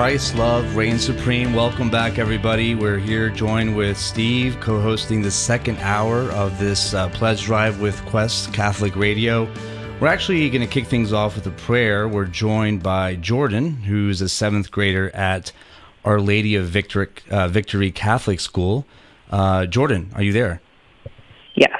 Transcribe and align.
Christ 0.00 0.34
love 0.34 0.76
reigns 0.76 1.04
supreme. 1.04 1.52
Welcome 1.52 1.90
back, 1.90 2.18
everybody. 2.18 2.74
We're 2.74 2.98
here 2.98 3.28
joined 3.28 3.76
with 3.76 3.98
Steve, 3.98 4.58
co 4.58 4.80
hosting 4.80 5.20
the 5.20 5.30
second 5.30 5.76
hour 5.80 6.22
of 6.30 6.58
this 6.58 6.94
uh, 6.94 7.10
pledge 7.10 7.42
drive 7.42 7.82
with 7.82 8.02
Quest 8.06 8.50
Catholic 8.54 8.96
Radio. 8.96 9.46
We're 10.00 10.08
actually 10.08 10.48
going 10.48 10.62
to 10.62 10.66
kick 10.66 10.86
things 10.86 11.12
off 11.12 11.34
with 11.34 11.46
a 11.48 11.50
prayer. 11.50 12.08
We're 12.08 12.24
joined 12.24 12.82
by 12.82 13.16
Jordan, 13.16 13.72
who's 13.72 14.22
a 14.22 14.30
seventh 14.30 14.70
grader 14.70 15.14
at 15.14 15.52
Our 16.02 16.18
Lady 16.18 16.54
of 16.54 16.64
Victory, 16.64 17.08
uh, 17.30 17.48
Victory 17.48 17.90
Catholic 17.90 18.40
School. 18.40 18.86
Uh, 19.28 19.66
Jordan, 19.66 20.12
are 20.14 20.22
you 20.22 20.32
there? 20.32 20.62
Yes. 21.56 21.76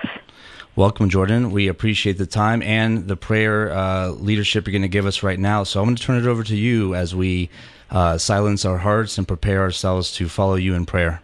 Welcome, 0.76 1.08
Jordan. 1.08 1.52
We 1.52 1.68
appreciate 1.68 2.18
the 2.18 2.26
time 2.26 2.60
and 2.60 3.08
the 3.08 3.16
prayer 3.16 3.72
uh, 3.72 4.08
leadership 4.08 4.66
you're 4.66 4.72
going 4.72 4.82
to 4.82 4.88
give 4.88 5.06
us 5.06 5.22
right 5.22 5.38
now. 5.38 5.64
So 5.64 5.80
I'm 5.80 5.86
going 5.86 5.96
to 5.96 6.02
turn 6.02 6.22
it 6.22 6.28
over 6.28 6.44
to 6.44 6.54
you 6.54 6.94
as 6.94 7.14
we 7.14 7.48
uh, 7.90 8.18
silence 8.18 8.64
our 8.64 8.78
hearts 8.78 9.18
and 9.18 9.26
prepare 9.26 9.60
ourselves 9.60 10.12
to 10.12 10.28
follow 10.28 10.54
you 10.54 10.74
in 10.74 10.86
prayer. 10.86 11.22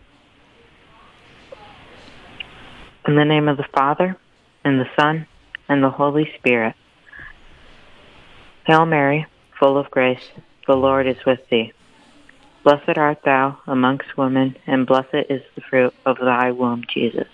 In 3.07 3.15
the 3.15 3.25
name 3.25 3.49
of 3.49 3.57
the 3.57 3.67
Father, 3.73 4.17
and 4.65 4.81
the 4.81 4.91
Son, 4.99 5.27
and 5.69 5.83
the 5.83 5.91
Holy 5.91 6.29
Spirit. 6.39 6.75
Hail 8.67 8.85
Mary, 8.85 9.27
full 9.59 9.79
of 9.79 9.91
grace, 9.93 10.29
the 10.67 10.75
Lord 10.75 11.07
is 11.07 11.25
with 11.25 11.39
thee. 11.49 11.73
Blessed 12.65 12.99
art 12.99 13.23
thou 13.25 13.59
amongst 13.69 14.17
women, 14.17 14.57
and 14.67 14.89
blessed 14.89 15.31
is 15.31 15.43
the 15.55 15.61
fruit 15.61 15.95
of 16.05 16.19
thy 16.19 16.51
womb, 16.51 16.83
Jesus. 16.93 17.29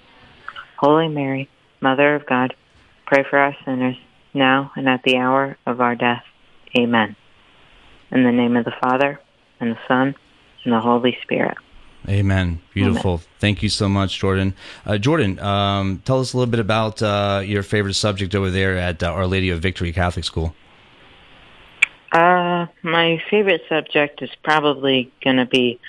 Holy 0.76 1.08
Mary, 1.08 1.48
Mother 1.80 2.14
of 2.14 2.26
God, 2.26 2.54
pray 3.06 3.24
for 3.28 3.38
us 3.42 3.56
sinners, 3.64 3.96
now 4.34 4.72
and 4.76 4.86
at 4.88 5.02
the 5.04 5.16
hour 5.16 5.56
of 5.64 5.80
our 5.80 5.94
death. 5.94 6.22
Amen. 6.78 7.16
In 8.12 8.24
the 8.24 8.32
name 8.32 8.56
of 8.56 8.64
the 8.64 8.74
Father, 8.80 9.18
and 9.58 9.72
the 9.72 9.78
Son, 9.88 10.14
and 10.64 10.72
the 10.72 10.80
Holy 10.80 11.16
Spirit. 11.22 11.56
Amen. 12.08 12.60
Beautiful. 12.74 13.12
Amen. 13.12 13.26
Thank 13.38 13.62
you 13.62 13.68
so 13.68 13.88
much, 13.88 14.18
Jordan. 14.18 14.54
Uh, 14.84 14.98
Jordan, 14.98 15.38
um, 15.38 16.02
tell 16.04 16.20
us 16.20 16.32
a 16.32 16.36
little 16.36 16.50
bit 16.50 16.60
about 16.60 17.00
uh, 17.00 17.42
your 17.44 17.62
favorite 17.62 17.94
subject 17.94 18.34
over 18.34 18.50
there 18.50 18.76
at 18.76 19.02
uh, 19.02 19.06
Our 19.06 19.26
Lady 19.26 19.50
of 19.50 19.60
Victory 19.60 19.92
Catholic 19.92 20.24
School. 20.24 20.54
Uh, 22.10 22.66
my 22.82 23.22
favorite 23.30 23.62
subject 23.68 24.20
is 24.20 24.30
probably 24.42 25.10
going 25.24 25.36
to 25.36 25.46
be 25.46 25.80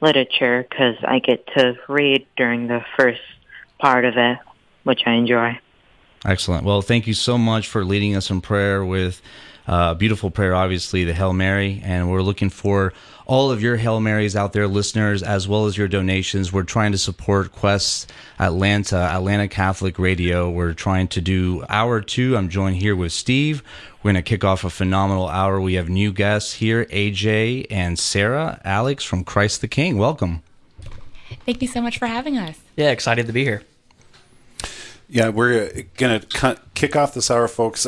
literature 0.00 0.66
because 0.68 0.96
I 1.02 1.20
get 1.20 1.46
to 1.56 1.78
read 1.88 2.26
during 2.36 2.66
the 2.66 2.84
first 2.98 3.22
part 3.78 4.04
of 4.04 4.16
it, 4.16 4.38
which 4.84 5.02
I 5.06 5.12
enjoy. 5.12 5.58
Excellent. 6.24 6.64
Well, 6.64 6.82
thank 6.82 7.06
you 7.06 7.14
so 7.14 7.38
much 7.38 7.68
for 7.68 7.84
leading 7.84 8.14
us 8.14 8.30
in 8.30 8.40
prayer 8.40 8.84
with 8.84 9.22
uh, 9.66 9.94
beautiful 9.94 10.30
prayer, 10.30 10.54
obviously, 10.54 11.04
the 11.04 11.14
Hail 11.14 11.32
Mary. 11.32 11.80
And 11.84 12.10
we're 12.10 12.22
looking 12.22 12.50
for 12.50 12.92
all 13.26 13.50
of 13.50 13.62
your 13.62 13.76
Hail 13.76 14.00
Marys 14.00 14.34
out 14.34 14.52
there, 14.52 14.66
listeners, 14.66 15.22
as 15.22 15.46
well 15.46 15.66
as 15.66 15.76
your 15.76 15.88
donations. 15.88 16.52
We're 16.52 16.64
trying 16.64 16.92
to 16.92 16.98
support 16.98 17.52
Quest 17.52 18.12
Atlanta, 18.38 18.96
Atlanta 18.96 19.48
Catholic 19.48 19.98
Radio. 19.98 20.50
We're 20.50 20.74
trying 20.74 21.08
to 21.08 21.20
do 21.20 21.64
hour 21.68 22.00
two. 22.00 22.36
I'm 22.36 22.48
joined 22.48 22.76
here 22.76 22.96
with 22.96 23.12
Steve. 23.12 23.62
We're 24.02 24.12
going 24.12 24.24
to 24.24 24.28
kick 24.28 24.42
off 24.42 24.64
a 24.64 24.70
phenomenal 24.70 25.28
hour. 25.28 25.60
We 25.60 25.74
have 25.74 25.88
new 25.88 26.12
guests 26.12 26.54
here, 26.54 26.86
AJ 26.86 27.68
and 27.70 27.98
Sara, 27.98 28.60
Alix 28.64 29.04
from 29.04 29.22
Christ 29.22 29.60
the 29.60 29.68
King. 29.68 29.96
Welcome. 29.96 30.42
Thank 31.46 31.62
you 31.62 31.68
so 31.68 31.80
much 31.80 31.98
for 31.98 32.06
having 32.06 32.36
us. 32.36 32.58
Yeah, 32.76 32.90
excited 32.90 33.26
to 33.26 33.32
be 33.32 33.44
here. 33.44 33.62
Yeah, 35.08 35.28
we're 35.28 35.84
going 35.98 36.20
to 36.20 36.58
kick 36.74 36.96
off 36.96 37.14
this 37.14 37.30
hour, 37.30 37.46
folks, 37.46 37.86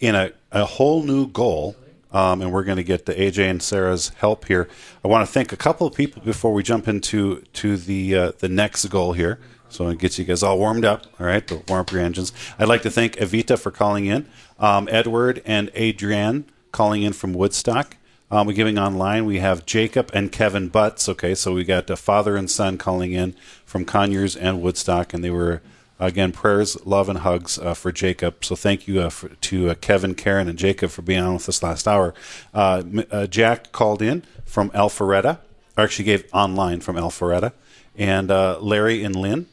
in 0.00 0.14
a, 0.14 0.32
a 0.52 0.64
whole 0.64 1.02
new 1.02 1.26
goal. 1.26 1.76
Um, 2.12 2.42
and 2.42 2.52
we're 2.52 2.64
going 2.64 2.76
to 2.76 2.84
get 2.84 3.06
the 3.06 3.14
AJ 3.14 3.50
and 3.50 3.62
Sara's 3.62 4.10
help 4.18 4.44
here. 4.44 4.68
I 5.02 5.08
want 5.08 5.26
to 5.26 5.32
thank 5.32 5.50
a 5.50 5.56
couple 5.56 5.86
of 5.86 5.94
people 5.94 6.20
before 6.22 6.52
we 6.52 6.62
jump 6.62 6.86
into 6.86 7.40
to 7.54 7.78
the 7.78 8.14
uh, 8.14 8.32
the 8.38 8.50
next 8.50 8.84
goal 8.86 9.14
here. 9.14 9.38
So 9.70 9.88
it 9.88 9.98
gets 9.98 10.18
you 10.18 10.26
guys 10.26 10.42
all 10.42 10.58
warmed 10.58 10.84
up. 10.84 11.06
All 11.18 11.26
right, 11.26 11.46
to 11.48 11.62
warm 11.68 11.80
up 11.80 11.90
your 11.90 12.02
engines. 12.02 12.30
I'd 12.58 12.68
like 12.68 12.82
to 12.82 12.90
thank 12.90 13.16
Evita 13.16 13.58
for 13.58 13.70
calling 13.70 14.04
in, 14.04 14.28
um, 14.58 14.88
Edward 14.92 15.40
and 15.46 15.70
Adrienne 15.74 16.44
calling 16.70 17.02
in 17.02 17.14
from 17.14 17.32
Woodstock. 17.32 17.96
Um, 18.30 18.46
we're 18.46 18.54
giving 18.54 18.78
online. 18.78 19.24
We 19.24 19.38
have 19.38 19.64
Jacob 19.64 20.10
and 20.12 20.32
Kevin 20.32 20.68
Butts. 20.68 21.08
Okay, 21.08 21.34
so 21.34 21.52
we 21.52 21.64
got 21.64 21.88
a 21.88 21.96
father 21.96 22.36
and 22.36 22.50
son 22.50 22.76
calling 22.76 23.12
in 23.12 23.34
from 23.64 23.84
Conyers 23.84 24.36
and 24.36 24.60
Woodstock, 24.60 25.14
and 25.14 25.24
they 25.24 25.30
were 25.30 25.62
Again, 26.02 26.32
prayers, 26.32 26.84
love, 26.84 27.08
and 27.08 27.20
hugs 27.20 27.60
uh, 27.60 27.74
for 27.74 27.92
Jacob. 27.92 28.44
So 28.44 28.56
thank 28.56 28.88
you 28.88 29.00
uh, 29.02 29.08
for, 29.08 29.28
to 29.28 29.70
uh, 29.70 29.74
Kevin, 29.76 30.16
Karen, 30.16 30.48
and 30.48 30.58
Jacob 30.58 30.90
for 30.90 31.02
being 31.02 31.22
on 31.22 31.34
with 31.34 31.48
us 31.48 31.62
last 31.62 31.86
hour. 31.86 32.12
Uh, 32.52 32.82
Jack 33.28 33.70
called 33.70 34.02
in 34.02 34.24
from 34.44 34.70
Alpharetta, 34.70 35.38
or 35.76 35.84
actually 35.84 36.06
gave 36.06 36.28
online 36.32 36.80
from 36.80 36.96
Alpharetta. 36.96 37.52
And 37.96 38.28
Larry 38.28 39.04
and 39.04 39.14
Lynn 39.14 39.46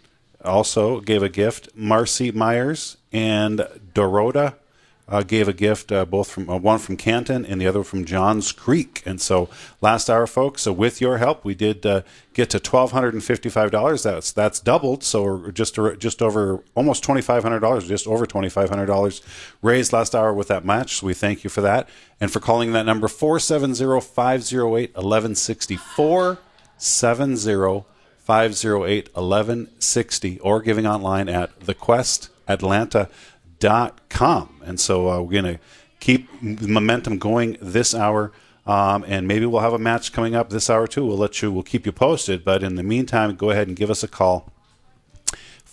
also 0.44 1.02
gave 1.02 1.22
a 1.22 1.30
gift. 1.30 1.70
Marcy 1.76 2.32
Myers 2.32 2.98
and 3.14 3.60
Dorota 3.94 4.56
uh, 5.10 5.24
gave 5.24 5.48
a 5.48 5.54
gift, 5.54 5.92
uh, 5.92 6.06
both 6.06 6.30
from 6.30 6.50
uh, 6.50 6.58
one 6.58 6.80
from 6.80 6.96
Canton 6.96 7.46
and 7.46 7.60
the 7.60 7.68
other 7.68 7.84
from 7.84 8.06
Johns 8.06 8.52
Creek. 8.52 9.02
And 9.06 9.20
so, 9.20 9.50
last 9.82 10.10
hour, 10.10 10.28
folks, 10.28 10.62
so 10.62 10.72
with 10.72 11.02
your 11.02 11.18
help, 11.18 11.44
we 11.44 11.56
did 11.56 11.86
uh, 11.86 12.04
get 12.34 12.50
to 12.52 12.60
twelve 12.60 12.92
hundred 12.92 13.14
and 13.14 13.24
fifty-five 13.24 13.72
dollars. 13.72 14.04
That's 14.04 14.32
that's 14.32 14.60
doubled. 14.60 15.04
So 15.04 15.52
just 15.52 15.78
just 15.98 16.22
over 16.22 16.64
almost 16.76 17.04
twenty-five 17.04 17.44
hundred 17.44 17.60
dollars, 17.60 17.88
just 17.88 18.08
over 18.08 18.26
twenty-five 18.26 18.70
hundred 18.70 18.86
dollars 18.86 19.22
raised 19.62 19.92
last 19.92 20.16
hour 20.16 20.34
with 20.34 20.48
that 20.50 20.64
match. 20.64 20.98
So 20.98 21.08
we 21.08 21.14
thank 21.14 21.44
you 21.44 21.50
for 21.50 21.62
that 21.62 21.90
and 22.22 22.32
for 22.32 22.40
calling 22.40 22.74
that 22.74 22.86
number 22.86 23.08
470-508-1160 23.08 25.78
470 25.78 27.86
508 28.20 29.16
1160 29.16 30.40
or 30.40 30.62
giving 30.62 30.86
online 30.86 31.30
at 31.30 31.58
the 31.62 31.74
Quest 31.74 32.30
Atlanta 32.48 33.10
com. 34.10 34.62
And 34.66 34.80
so 34.80 35.10
uh, 35.10 35.22
we're 35.22 35.42
going 35.42 35.56
to 35.56 35.60
keep 36.00 36.30
momentum 36.42 37.18
going 37.18 37.58
this 37.62 37.94
hour. 37.94 38.32
Um, 38.66 39.04
and 39.08 39.28
maybe 39.28 39.46
we'll 39.46 39.62
have 39.62 39.74
a 39.74 39.80
match 39.80 40.14
coming 40.14 40.36
up 40.36 40.50
this 40.50 40.70
hour 40.70 40.88
too. 40.88 41.06
We'll 41.06 41.18
let 41.18 41.42
you, 41.42 41.52
we'll 41.52 41.64
keep 41.64 41.86
you 41.86 41.92
posted. 41.92 42.46
But 42.46 42.64
in 42.64 42.76
the 42.76 42.84
meantime, 42.84 43.36
go 43.36 43.50
ahead 43.50 43.68
and 43.68 43.76
give 43.76 43.90
us 43.90 44.04
a 44.04 44.08
call. 44.08 44.52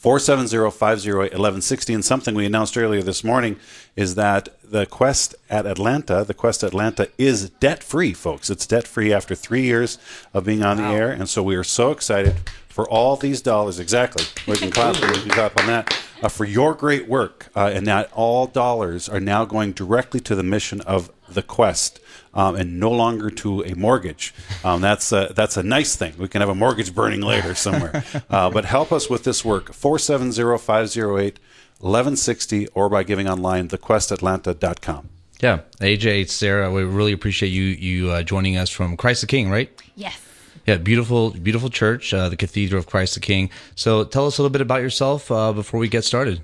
470-508-1160 0.07 1.95
and 1.95 2.05
something 2.05 2.35
we 2.35 2.47
announced 2.47 2.79
earlier 2.79 3.03
this 3.03 3.25
morning 3.25 3.57
is 3.97 4.15
that 4.15 4.49
the 4.63 4.87
quest 4.87 5.35
at 5.51 5.67
atlanta 5.67 6.23
the 6.23 6.35
quest 6.35 6.63
atlanta 6.63 7.09
is 7.19 7.51
debt 7.51 7.83
free 7.83 8.13
folks 8.13 8.49
it's 8.49 8.67
debt 8.67 8.87
free 8.87 9.13
after 9.13 9.35
three 9.35 9.63
years 9.63 9.99
of 10.33 10.45
being 10.45 10.63
on 10.63 10.79
wow. 10.79 10.91
the 10.91 10.95
air 10.97 11.11
and 11.11 11.29
so 11.29 11.43
we 11.43 11.57
are 11.57 11.65
so 11.65 11.91
excited 11.91 12.37
for 12.69 12.89
all 12.89 13.17
these 13.17 13.41
dollars 13.41 13.81
exactly 13.81 14.25
we 14.47 14.57
can 14.57 14.71
clap 14.71 14.95
we 14.95 15.21
can 15.21 15.31
clap 15.31 15.59
on 15.59 15.67
that 15.67 15.93
uh, 16.27 16.29
for 16.29 16.45
your 16.45 16.75
great 16.75 17.09
work, 17.09 17.47
uh, 17.55 17.71
and 17.73 17.87
that 17.87 18.11
all 18.13 18.49
dollars 18.49 19.09
are 19.09 19.21
now 19.21 19.45
going 19.45 19.71
directly 19.71 20.19
to 20.19 20.35
the 20.35 20.43
mission 20.43 20.81
of 20.81 21.11
the 21.29 21.43
quest. 21.43 22.01
Um, 22.35 22.55
and 22.55 22.79
no 22.79 22.91
longer 22.91 23.31
to 23.31 23.65
a 23.65 23.75
mortgage. 23.75 24.35
Um, 24.63 24.83
that's 24.83 25.11
a, 25.11 25.33
that's 25.35 25.57
a 25.57 25.63
nice 25.63 25.97
thing. 25.97 26.13
We 26.19 26.29
can 26.29 26.43
have 26.43 26.51
a 26.51 26.55
mortgage 26.55 26.95
burning 26.95 27.23
later 27.23 27.55
somewhere. 27.55 28.05
Uh, 28.29 28.51
but 28.51 28.65
help 28.65 28.93
us 28.93 29.09
with 29.09 29.25
this 29.25 29.45
work 29.45 29.73
470 29.73 30.59
508 30.59 31.39
1160 31.79 32.67
or 32.69 32.89
by 32.91 33.05
giving 33.05 33.27
online 33.29 33.69
thequestatlanta.com. 33.69 35.09
Yeah, 35.41 35.61
AJ, 35.81 36.29
Sara, 36.29 36.71
we 36.71 36.83
really 36.83 37.13
appreciate 37.13 37.49
you 37.49 37.63
you 37.63 38.11
uh, 38.11 38.23
joining 38.23 38.57
us 38.59 38.69
from 38.69 38.97
Christ 38.97 39.23
the 39.23 39.27
King, 39.27 39.49
right? 39.49 39.71
Yes. 39.95 40.26
Yeah, 40.67 40.79
beautiful, 40.79 41.31
beautiful 41.31 41.71
church, 41.71 42.13
uh, 42.13 42.29
the 42.29 42.37
Cathedral 42.37 42.81
of 42.81 42.87
Christ 42.87 43.15
the 43.15 43.21
King. 43.21 43.51
So, 43.77 44.03
tell 44.03 44.27
us 44.27 44.39
a 44.39 44.43
little 44.43 44.53
bit 44.53 44.61
about 44.61 44.83
yourself 44.83 45.31
uh, 45.31 45.53
before 45.53 45.79
we 45.79 45.89
get 45.89 46.05
started. 46.05 46.41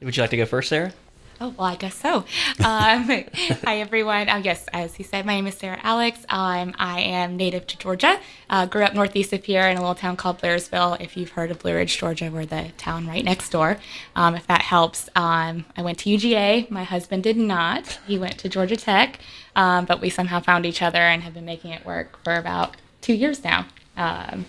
Would 0.00 0.16
you 0.16 0.22
like 0.22 0.30
to 0.30 0.38
go 0.38 0.46
first, 0.46 0.70
Sara? 0.70 0.94
Oh, 1.40 1.52
well, 1.58 1.66
I 1.66 1.76
guess 1.76 1.94
so. 1.94 2.18
Um, 2.18 2.24
hi, 3.64 3.80
everyone. 3.80 4.30
Oh, 4.30 4.36
yes, 4.36 4.66
as 4.72 4.94
he 4.94 5.02
said, 5.02 5.26
my 5.26 5.34
name 5.34 5.46
is 5.46 5.56
Sara 5.56 5.78
Alix. 5.82 6.24
Um, 6.30 6.74
I 6.78 7.00
am 7.00 7.36
native 7.36 7.66
to 7.66 7.76
Georgia. 7.76 8.18
Uh, 8.48 8.64
grew 8.64 8.82
up 8.82 8.94
northeast 8.94 9.32
of 9.34 9.44
here 9.44 9.66
in 9.66 9.76
a 9.76 9.80
little 9.80 9.94
town 9.94 10.16
called 10.16 10.40
Blairsville. 10.40 10.98
If 11.00 11.16
you've 11.16 11.30
heard 11.30 11.50
of 11.50 11.58
Blue 11.58 11.74
Ridge, 11.74 11.98
Georgia, 11.98 12.30
we're 12.32 12.46
the 12.46 12.70
town 12.78 13.06
right 13.06 13.24
next 13.24 13.50
door. 13.50 13.78
Um, 14.16 14.36
if 14.36 14.46
that 14.46 14.62
helps, 14.62 15.10
um, 15.16 15.66
I 15.76 15.82
went 15.82 15.98
to 15.98 16.10
UGA. 16.10 16.70
My 16.70 16.84
husband 16.84 17.22
did 17.24 17.36
not. 17.36 17.98
He 18.06 18.16
went 18.16 18.38
to 18.38 18.48
Georgia 18.48 18.76
Tech, 18.76 19.18
um, 19.54 19.84
but 19.84 20.00
we 20.00 20.08
somehow 20.08 20.40
found 20.40 20.64
each 20.64 20.80
other 20.80 21.00
and 21.00 21.22
have 21.24 21.34
been 21.34 21.44
making 21.44 21.72
it 21.72 21.84
work 21.84 22.22
for 22.22 22.36
about 22.36 22.76
two 23.04 23.14
years 23.14 23.44
now. 23.44 23.66
Um, 23.96 24.46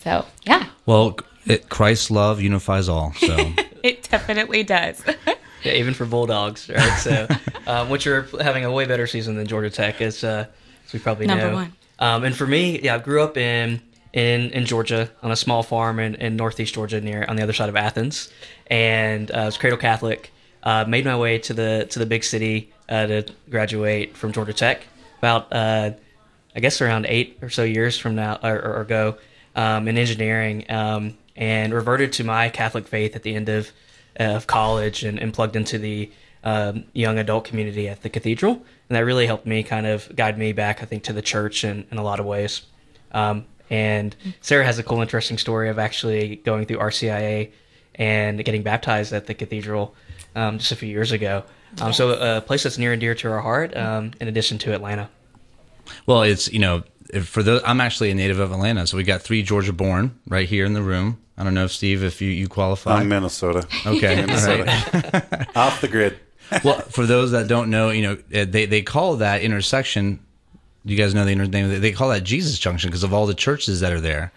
so 0.00 0.26
yeah. 0.44 0.68
Well, 0.84 1.16
it, 1.46 1.68
Christ's 1.68 2.10
love 2.10 2.40
unifies 2.40 2.88
all. 2.88 3.12
So 3.14 3.36
it 3.82 4.08
definitely 4.10 4.62
does. 4.62 5.02
yeah, 5.62 5.72
even 5.72 5.94
for 5.94 6.04
Bulldogs, 6.04 6.68
right? 6.68 6.98
So, 6.98 7.26
um, 7.66 7.88
which 7.88 8.06
are 8.06 8.22
having 8.40 8.64
a 8.64 8.70
way 8.70 8.84
better 8.84 9.06
season 9.06 9.36
than 9.36 9.46
Georgia 9.46 9.70
Tech, 9.70 10.00
as, 10.02 10.22
uh, 10.22 10.46
as 10.86 10.92
we 10.92 10.98
probably 10.98 11.26
Number 11.26 11.48
know. 11.48 11.54
one. 11.54 11.72
Um, 11.98 12.24
and 12.24 12.36
for 12.36 12.46
me, 12.46 12.80
yeah, 12.80 12.96
I 12.96 12.98
grew 12.98 13.22
up 13.22 13.38
in 13.38 13.80
in 14.12 14.50
in 14.50 14.66
Georgia 14.66 15.10
on 15.22 15.30
a 15.30 15.36
small 15.36 15.62
farm 15.62 15.98
in, 15.98 16.14
in 16.16 16.36
northeast 16.36 16.74
Georgia, 16.74 17.00
near 17.00 17.24
on 17.26 17.36
the 17.36 17.42
other 17.42 17.54
side 17.54 17.70
of 17.70 17.76
Athens, 17.76 18.30
and 18.66 19.30
uh, 19.30 19.34
I 19.34 19.44
was 19.46 19.56
cradle 19.56 19.78
Catholic. 19.78 20.30
Uh, 20.62 20.84
made 20.86 21.04
my 21.06 21.16
way 21.16 21.38
to 21.38 21.54
the 21.54 21.86
to 21.90 21.98
the 21.98 22.06
big 22.06 22.22
city 22.22 22.72
uh, 22.90 23.06
to 23.06 23.26
graduate 23.48 24.14
from 24.14 24.32
Georgia 24.32 24.52
Tech. 24.52 24.82
About 25.18 25.50
uh, 25.50 25.92
I 26.56 26.60
guess 26.60 26.80
around 26.80 27.06
eight 27.06 27.38
or 27.42 27.50
so 27.50 27.62
years 27.62 27.98
from 27.98 28.16
now 28.16 28.40
or, 28.42 28.56
or 28.56 28.80
ago 28.80 29.18
um, 29.54 29.86
in 29.86 29.98
engineering, 29.98 30.64
um, 30.70 31.16
and 31.36 31.72
reverted 31.72 32.14
to 32.14 32.24
my 32.24 32.48
Catholic 32.48 32.88
faith 32.88 33.14
at 33.14 33.22
the 33.22 33.34
end 33.34 33.48
of 33.48 33.70
of 34.16 34.46
college 34.46 35.04
and, 35.04 35.18
and 35.18 35.34
plugged 35.34 35.56
into 35.56 35.78
the 35.78 36.10
um, 36.42 36.84
young 36.94 37.18
adult 37.18 37.44
community 37.44 37.88
at 37.88 38.02
the 38.02 38.08
cathedral, 38.08 38.54
and 38.88 38.96
that 38.96 39.00
really 39.00 39.26
helped 39.26 39.46
me 39.46 39.62
kind 39.62 39.86
of 39.86 40.14
guide 40.16 40.38
me 40.38 40.52
back, 40.52 40.82
I 40.82 40.86
think, 40.86 41.02
to 41.04 41.12
the 41.12 41.20
church 41.20 41.64
in, 41.64 41.86
in 41.90 41.98
a 41.98 42.02
lot 42.02 42.18
of 42.18 42.26
ways. 42.26 42.62
Um, 43.12 43.44
and 43.68 44.16
Sara 44.40 44.64
has 44.64 44.78
a 44.78 44.82
cool, 44.82 45.02
interesting 45.02 45.38
story 45.38 45.68
of 45.68 45.78
actually 45.78 46.36
going 46.36 46.66
through 46.66 46.78
RCIA 46.78 47.50
and 47.96 48.42
getting 48.44 48.62
baptized 48.62 49.12
at 49.12 49.26
the 49.26 49.34
cathedral 49.34 49.94
um, 50.34 50.58
just 50.58 50.72
a 50.72 50.76
few 50.76 50.88
years 50.88 51.12
ago. 51.12 51.42
Um, 51.80 51.92
So 51.92 52.10
a 52.10 52.40
place 52.40 52.62
that's 52.62 52.78
near 52.78 52.92
and 52.92 53.00
dear 53.00 53.14
to 53.16 53.30
our 53.30 53.40
heart, 53.40 53.76
um, 53.76 54.12
in 54.20 54.28
addition 54.28 54.58
to 54.58 54.72
Atlanta. 54.72 55.10
Well, 56.06 56.22
it's 56.22 56.52
you 56.52 56.58
know 56.58 56.82
if 57.10 57.28
for 57.28 57.42
the 57.42 57.62
I'm 57.64 57.80
actually 57.80 58.10
a 58.10 58.14
native 58.14 58.38
of 58.38 58.52
Atlanta, 58.52 58.86
so 58.86 58.96
we 58.96 59.04
got 59.04 59.22
three 59.22 59.42
Georgia 59.42 59.72
born 59.72 60.18
right 60.28 60.48
here 60.48 60.64
in 60.64 60.72
the 60.72 60.82
room. 60.82 61.18
I 61.38 61.44
don't 61.44 61.54
know 61.54 61.64
if 61.64 61.72
Steve, 61.72 62.02
if 62.02 62.20
you 62.20 62.30
you 62.30 62.48
qualify. 62.48 62.98
I'm 62.98 63.08
Minnesota. 63.08 63.66
okay, 63.86 64.16
Minnesota. 64.26 65.46
Off 65.56 65.80
the 65.80 65.88
grid. 65.88 66.18
well, 66.64 66.80
for 66.80 67.06
those 67.06 67.32
that 67.32 67.48
don't 67.48 67.70
know, 67.70 67.90
you 67.90 68.02
know, 68.02 68.12
uh, 68.34 68.44
they 68.48 68.66
they 68.66 68.82
call 68.82 69.16
that 69.16 69.42
intersection. 69.42 70.20
You 70.84 70.96
guys 70.96 71.14
know 71.14 71.24
the 71.24 71.34
name. 71.34 71.80
They 71.80 71.92
call 71.92 72.10
that 72.10 72.22
Jesus 72.22 72.58
Junction 72.58 72.90
because 72.90 73.02
of 73.02 73.12
all 73.12 73.26
the 73.26 73.34
churches 73.34 73.80
that 73.80 73.92
are 73.92 74.00
there, 74.00 74.32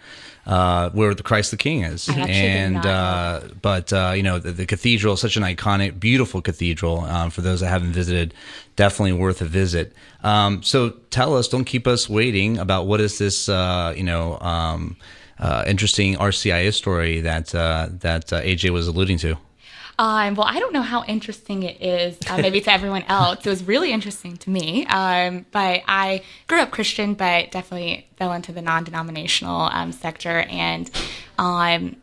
uh, 0.46 0.90
where 0.90 1.14
the 1.14 1.22
Christ 1.22 1.50
the 1.50 1.56
King 1.56 1.82
is. 1.82 2.08
I 2.08 2.12
actually 2.12 2.32
did 2.32 2.36
and 2.36 2.86
uh, 2.86 3.40
but 3.60 3.92
uh, 3.92 4.12
you 4.16 4.22
know, 4.22 4.38
the, 4.38 4.52
the 4.52 4.66
cathedral 4.66 5.14
is 5.14 5.20
such 5.20 5.36
an 5.36 5.42
iconic, 5.42 6.00
beautiful 6.00 6.40
cathedral. 6.40 7.00
Um, 7.00 7.30
for 7.30 7.40
those 7.40 7.60
that 7.60 7.68
haven't 7.68 7.92
visited, 7.92 8.34
definitely 8.76 9.12
worth 9.12 9.40
a 9.40 9.46
visit. 9.46 9.92
Um, 10.22 10.62
so 10.62 10.90
tell 11.10 11.36
us, 11.36 11.48
don't 11.48 11.64
keep 11.64 11.86
us 11.86 12.08
waiting 12.08 12.58
about 12.58 12.86
what 12.86 13.00
is 13.00 13.18
this, 13.18 13.48
uh, 13.48 13.94
you 13.96 14.04
know. 14.04 14.38
Um, 14.40 14.96
uh, 15.38 15.64
interesting 15.66 16.16
RCIA 16.16 16.72
story 16.74 17.22
that 17.22 17.54
uh, 17.54 17.88
that 18.00 18.30
uh, 18.30 18.42
AJ 18.42 18.70
was 18.70 18.86
alluding 18.86 19.16
to. 19.18 19.38
Um, 20.00 20.34
well, 20.34 20.46
I 20.46 20.58
don't 20.58 20.72
know 20.72 20.80
how 20.80 21.04
interesting 21.04 21.62
it 21.62 21.82
is, 21.82 22.16
uh, 22.30 22.38
maybe 22.38 22.62
to 22.62 22.72
everyone 22.72 23.02
else. 23.02 23.44
It 23.44 23.50
was 23.50 23.64
really 23.64 23.92
interesting 23.92 24.38
to 24.38 24.48
me. 24.48 24.86
Um, 24.86 25.44
but 25.50 25.82
I 25.86 26.22
grew 26.46 26.60
up 26.60 26.70
Christian, 26.70 27.12
but 27.12 27.50
definitely 27.50 28.08
fell 28.16 28.32
into 28.32 28.50
the 28.50 28.62
non 28.62 28.84
denominational 28.84 29.60
um, 29.60 29.92
sector. 29.92 30.46
And 30.48 30.90
um, 31.36 31.96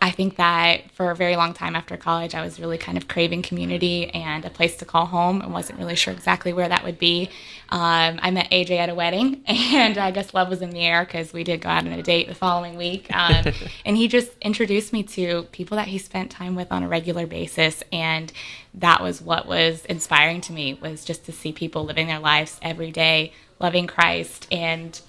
I 0.00 0.10
think 0.10 0.36
that 0.36 0.90
for 0.92 1.10
a 1.10 1.16
very 1.16 1.36
long 1.36 1.54
time 1.54 1.76
after 1.76 1.96
college, 1.96 2.34
I 2.34 2.42
was 2.42 2.60
really 2.60 2.78
kind 2.78 2.98
of 2.98 3.08
craving 3.08 3.42
community 3.42 4.08
and 4.10 4.44
a 4.44 4.50
place 4.50 4.76
to 4.78 4.84
call 4.84 5.06
home 5.06 5.40
and 5.40 5.52
wasn't 5.52 5.78
really 5.78 5.96
sure 5.96 6.12
exactly 6.12 6.52
where 6.52 6.68
that 6.68 6.84
would 6.84 6.98
be. 6.98 7.30
Um, 7.68 8.20
I 8.22 8.30
met 8.30 8.50
AJ 8.50 8.70
at 8.78 8.88
a 8.88 8.94
wedding, 8.94 9.42
and 9.46 9.98
I 9.98 10.10
guess 10.10 10.34
love 10.34 10.48
was 10.48 10.62
in 10.62 10.70
the 10.70 10.80
air 10.80 11.04
because 11.04 11.32
we 11.32 11.44
did 11.44 11.60
go 11.60 11.68
out 11.68 11.86
on 11.86 11.92
a 11.92 12.02
date 12.02 12.28
the 12.28 12.34
following 12.34 12.76
week. 12.76 13.06
Um, 13.14 13.52
and 13.84 13.96
he 13.96 14.08
just 14.08 14.32
introduced 14.40 14.92
me 14.92 15.02
to 15.04 15.44
people 15.52 15.76
that 15.76 15.88
he 15.88 15.98
spent 15.98 16.30
time 16.30 16.54
with 16.54 16.70
on 16.72 16.82
a 16.82 16.88
regular 16.88 17.26
basis. 17.26 17.82
And 17.92 18.32
that 18.74 19.02
was 19.02 19.22
what 19.22 19.46
was 19.46 19.84
inspiring 19.86 20.40
to 20.42 20.52
me 20.52 20.74
was 20.74 21.04
just 21.04 21.24
to 21.26 21.32
see 21.32 21.52
people 21.52 21.84
living 21.84 22.06
their 22.06 22.18
lives 22.18 22.58
every 22.62 22.90
day, 22.90 23.32
loving 23.58 23.86
Christ 23.86 24.46
and 24.52 25.00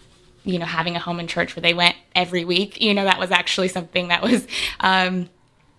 you 0.48 0.58
know, 0.58 0.66
having 0.66 0.96
a 0.96 1.00
home 1.00 1.20
in 1.20 1.28
church 1.28 1.56
where 1.56 1.62
they 1.62 1.74
went 1.74 1.96
every 2.16 2.46
week, 2.46 2.82
you 2.82 2.94
know, 2.94 3.04
that 3.04 3.20
was 3.20 3.32
actually 3.32 3.68
something 3.68 4.08
that 4.08 4.22
was 4.22 4.48
um, 4.80 5.30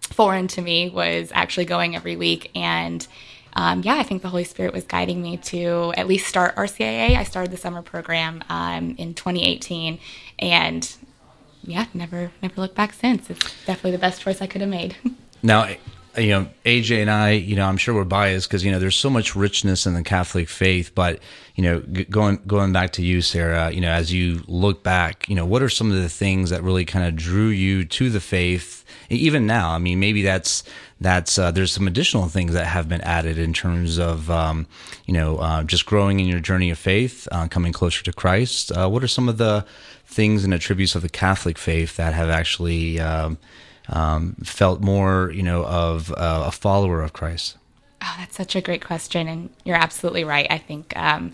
foreign 0.02 0.46
to 0.48 0.60
me 0.62 0.90
was 0.90 1.30
actually 1.34 1.64
going 1.64 1.96
every 1.96 2.16
week. 2.16 2.50
And 2.54 3.06
um, 3.54 3.82
yeah, 3.82 3.94
I 3.94 4.02
think 4.02 4.22
the 4.22 4.28
Holy 4.28 4.44
Spirit 4.44 4.74
was 4.74 4.84
guiding 4.84 5.22
me 5.22 5.38
to 5.38 5.92
at 5.96 6.06
least 6.06 6.26
start 6.26 6.54
RCIA. 6.56 7.16
I 7.16 7.24
started 7.24 7.50
the 7.50 7.56
summer 7.56 7.82
program 7.82 8.44
um, 8.48 8.94
in 8.98 9.14
2018 9.14 9.98
and 10.38 10.96
yeah, 11.62 11.86
never, 11.94 12.30
never 12.42 12.60
looked 12.60 12.74
back 12.74 12.92
since. 12.92 13.30
It's 13.30 13.64
definitely 13.64 13.92
the 13.92 13.98
best 13.98 14.20
choice 14.20 14.40
I 14.40 14.46
could 14.46 14.60
have 14.60 14.70
made. 14.70 14.96
Now, 15.40 15.68
you 16.18 16.30
know, 16.30 16.48
AJ 16.64 17.00
and 17.00 17.10
I, 17.10 17.32
you 17.32 17.56
know, 17.56 17.66
I'm 17.66 17.76
sure 17.76 17.94
we're 17.94 18.04
biased 18.04 18.48
because 18.48 18.64
you 18.64 18.70
know 18.70 18.78
there's 18.78 18.96
so 18.96 19.10
much 19.10 19.34
richness 19.34 19.86
in 19.86 19.94
the 19.94 20.02
Catholic 20.02 20.48
faith. 20.48 20.92
But 20.94 21.20
you 21.54 21.64
know, 21.64 21.80
g- 21.80 22.04
going 22.04 22.40
going 22.46 22.72
back 22.72 22.92
to 22.92 23.02
you, 23.02 23.22
Sara, 23.22 23.70
you 23.70 23.80
know, 23.80 23.90
as 23.90 24.12
you 24.12 24.42
look 24.46 24.82
back, 24.82 25.28
you 25.28 25.34
know, 25.34 25.46
what 25.46 25.62
are 25.62 25.68
some 25.68 25.90
of 25.90 25.96
the 25.96 26.08
things 26.08 26.50
that 26.50 26.62
really 26.62 26.84
kind 26.84 27.06
of 27.06 27.16
drew 27.16 27.48
you 27.48 27.84
to 27.84 28.10
the 28.10 28.20
faith? 28.20 28.84
Even 29.10 29.46
now, 29.46 29.70
I 29.70 29.78
mean, 29.78 30.00
maybe 30.00 30.22
that's 30.22 30.64
that's 31.00 31.38
uh, 31.38 31.50
there's 31.50 31.72
some 31.72 31.86
additional 31.86 32.28
things 32.28 32.52
that 32.52 32.66
have 32.66 32.88
been 32.88 33.00
added 33.02 33.38
in 33.38 33.52
terms 33.52 33.98
of 33.98 34.30
um, 34.30 34.66
you 35.06 35.14
know 35.14 35.38
uh, 35.38 35.62
just 35.62 35.86
growing 35.86 36.20
in 36.20 36.26
your 36.26 36.40
journey 36.40 36.70
of 36.70 36.78
faith, 36.78 37.28
uh, 37.32 37.48
coming 37.48 37.72
closer 37.72 38.02
to 38.04 38.12
Christ. 38.12 38.72
Uh, 38.72 38.88
what 38.88 39.04
are 39.04 39.08
some 39.08 39.28
of 39.28 39.38
the 39.38 39.64
things 40.04 40.44
and 40.44 40.54
attributes 40.54 40.94
of 40.94 41.02
the 41.02 41.08
Catholic 41.08 41.58
faith 41.58 41.96
that 41.96 42.14
have 42.14 42.30
actually 42.30 42.98
um, 42.98 43.38
um, 43.88 44.34
felt 44.44 44.80
more, 44.80 45.30
you 45.32 45.42
know, 45.42 45.64
of 45.64 46.10
uh, 46.12 46.44
a 46.46 46.52
follower 46.52 47.02
of 47.02 47.12
Christ? 47.12 47.56
Oh, 48.02 48.14
that's 48.18 48.36
such 48.36 48.54
a 48.54 48.60
great 48.60 48.84
question, 48.84 49.26
and 49.26 49.50
you're 49.64 49.76
absolutely 49.76 50.24
right. 50.24 50.46
I 50.50 50.58
think 50.58 50.96
um, 50.96 51.32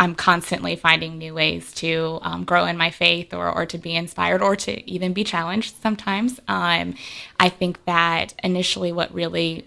I'm 0.00 0.14
constantly 0.14 0.76
finding 0.76 1.18
new 1.18 1.34
ways 1.34 1.72
to 1.74 2.20
um, 2.22 2.44
grow 2.44 2.64
in 2.64 2.76
my 2.76 2.90
faith, 2.90 3.34
or 3.34 3.50
or 3.50 3.66
to 3.66 3.78
be 3.78 3.94
inspired, 3.94 4.42
or 4.42 4.56
to 4.56 4.90
even 4.90 5.12
be 5.12 5.24
challenged. 5.24 5.74
Sometimes, 5.82 6.40
um, 6.48 6.94
I 7.38 7.48
think 7.48 7.84
that 7.84 8.34
initially, 8.42 8.92
what 8.92 9.12
really 9.12 9.66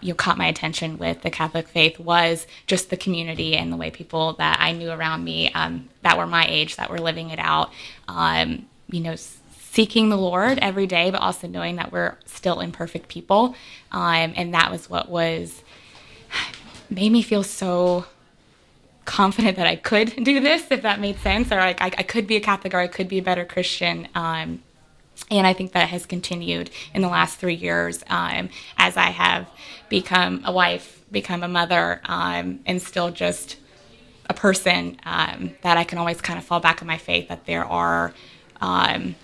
you 0.00 0.08
know, 0.08 0.14
caught 0.14 0.38
my 0.38 0.46
attention 0.46 0.98
with 0.98 1.22
the 1.22 1.30
Catholic 1.30 1.68
faith 1.68 1.98
was 1.98 2.46
just 2.66 2.90
the 2.90 2.96
community 2.96 3.56
and 3.56 3.72
the 3.72 3.76
way 3.76 3.90
people 3.90 4.34
that 4.34 4.58
I 4.60 4.72
knew 4.72 4.90
around 4.90 5.24
me 5.24 5.52
um, 5.52 5.88
that 6.02 6.16
were 6.16 6.26
my 6.26 6.46
age 6.48 6.76
that 6.76 6.90
were 6.90 6.98
living 6.98 7.30
it 7.30 7.38
out. 7.38 7.72
Um, 8.06 8.66
you 8.90 9.00
know, 9.00 9.16
seeking 9.78 10.08
the 10.08 10.18
Lord 10.18 10.58
every 10.60 10.88
day, 10.88 11.08
but 11.12 11.20
also 11.20 11.46
knowing 11.46 11.76
that 11.76 11.92
we're 11.92 12.16
still 12.26 12.58
imperfect 12.58 13.06
people. 13.06 13.54
Um, 13.92 14.32
and 14.34 14.52
that 14.52 14.72
was 14.72 14.90
what 14.90 15.08
was 15.08 15.62
made 16.90 17.12
me 17.12 17.22
feel 17.22 17.44
so 17.44 18.04
confident 19.04 19.56
that 19.56 19.68
I 19.68 19.76
could 19.76 20.16
do 20.24 20.40
this, 20.40 20.68
if 20.72 20.82
that 20.82 20.98
made 20.98 21.20
sense, 21.20 21.52
or 21.52 21.58
like 21.58 21.80
I, 21.80 21.92
I 21.96 22.02
could 22.02 22.26
be 22.26 22.34
a 22.34 22.40
Catholic 22.40 22.74
or 22.74 22.78
I 22.78 22.88
could 22.88 23.06
be 23.06 23.18
a 23.18 23.22
better 23.22 23.44
Christian. 23.44 24.08
Um, 24.16 24.64
and 25.30 25.46
I 25.46 25.52
think 25.52 25.70
that 25.74 25.90
has 25.90 26.06
continued 26.06 26.70
in 26.92 27.00
the 27.00 27.08
last 27.08 27.38
three 27.38 27.54
years 27.54 28.02
um, 28.08 28.48
as 28.78 28.96
I 28.96 29.10
have 29.10 29.48
become 29.88 30.42
a 30.44 30.50
wife, 30.50 31.04
become 31.12 31.44
a 31.44 31.48
mother, 31.48 32.00
um, 32.04 32.58
and 32.66 32.82
still 32.82 33.12
just 33.12 33.58
a 34.28 34.34
person 34.34 34.98
um, 35.04 35.54
that 35.62 35.76
I 35.76 35.84
can 35.84 35.98
always 35.98 36.20
kind 36.20 36.36
of 36.36 36.44
fall 36.44 36.58
back 36.58 36.82
on 36.82 36.88
my 36.88 36.98
faith 36.98 37.28
that 37.28 37.46
there 37.46 37.64
are 37.64 38.12
um, 38.60 39.14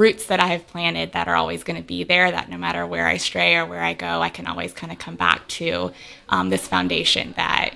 roots 0.00 0.26
that 0.26 0.40
I 0.40 0.46
have 0.46 0.66
planted 0.66 1.12
that 1.12 1.28
are 1.28 1.36
always 1.36 1.62
going 1.62 1.76
to 1.76 1.86
be 1.86 2.04
there, 2.04 2.30
that 2.30 2.48
no 2.48 2.56
matter 2.56 2.86
where 2.86 3.06
I 3.06 3.18
stray 3.18 3.54
or 3.54 3.66
where 3.66 3.82
I 3.82 3.92
go, 3.92 4.22
I 4.22 4.30
can 4.30 4.46
always 4.46 4.72
kind 4.72 4.90
of 4.90 4.98
come 4.98 5.14
back 5.14 5.46
to 5.48 5.92
um, 6.30 6.48
this 6.48 6.66
foundation 6.66 7.34
that 7.36 7.74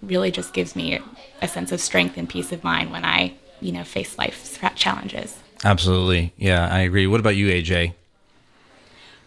really 0.00 0.30
just 0.30 0.52
gives 0.52 0.76
me 0.76 1.00
a 1.42 1.48
sense 1.48 1.72
of 1.72 1.80
strength 1.80 2.16
and 2.16 2.28
peace 2.28 2.52
of 2.52 2.62
mind 2.62 2.92
when 2.92 3.04
I, 3.04 3.34
you 3.60 3.72
know, 3.72 3.82
face 3.82 4.16
life's 4.16 4.60
challenges. 4.76 5.36
Absolutely. 5.64 6.32
Yeah, 6.36 6.68
I 6.72 6.80
agree. 6.80 7.08
What 7.08 7.18
about 7.18 7.34
you, 7.34 7.48
AJ? 7.48 7.94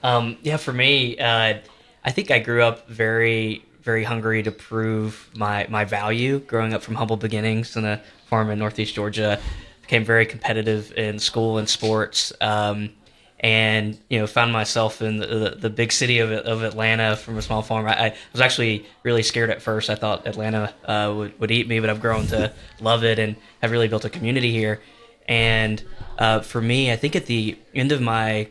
Um, 0.02 0.38
yeah, 0.42 0.56
for 0.56 0.72
me, 0.72 1.20
uh, 1.20 1.58
I 2.06 2.12
think 2.12 2.32
I 2.32 2.40
grew 2.40 2.64
up 2.64 2.88
very, 2.88 3.66
very 3.82 4.06
hungry 4.06 4.44
to 4.44 4.52
prove 4.52 5.30
my, 5.36 5.68
my 5.70 5.84
value. 5.84 6.40
Growing 6.40 6.74
up 6.74 6.84
from 6.84 6.96
humble 6.96 7.18
beginnings 7.18 7.76
in 7.76 7.84
a 7.84 8.02
farm 8.28 8.50
in 8.50 8.60
Northeast 8.60 8.96
Georgia, 8.96 9.42
became 9.90 10.06
very 10.06 10.28
competitive 10.28 10.94
in 10.96 11.18
school 11.18 11.58
and 11.58 11.68
sports, 11.68 12.32
um, 12.42 12.92
and 13.40 13.98
you 14.08 14.20
know 14.20 14.28
found 14.28 14.54
myself 14.54 15.02
in 15.02 15.18
the, 15.18 15.26
the, 15.26 15.50
the, 15.62 15.70
big 15.72 15.92
city 15.92 16.20
of, 16.20 16.32
of 16.32 16.62
Atlanta 16.62 17.16
from 17.16 17.40
a 17.40 17.42
small 17.42 17.64
farm. 17.64 17.88
I, 17.88 18.10
I 18.10 18.16
was 18.32 18.40
actually 18.40 18.86
really 19.02 19.24
scared 19.24 19.50
at 19.50 19.64
first. 19.64 19.90
I 19.90 19.96
thought 19.96 20.28
Atlanta 20.28 20.76
uh, 20.86 21.12
would 21.18 21.40
would 21.40 21.50
eat 21.50 21.68
me, 21.68 21.80
but 21.80 21.90
I've 21.90 22.02
grown 22.02 22.28
to 22.28 22.54
love 22.80 23.04
it 23.04 23.18
and 23.18 23.36
have 23.64 23.72
really 23.72 23.88
built 23.88 24.06
a 24.06 24.12
community 24.12 24.52
here. 24.52 24.80
And 25.28 25.82
uh, 26.20 26.42
for 26.42 26.62
me, 26.62 26.92
I 26.92 26.96
think 26.96 27.16
at 27.16 27.26
the 27.26 27.58
end 27.74 27.92
of 27.92 28.00
my 28.00 28.48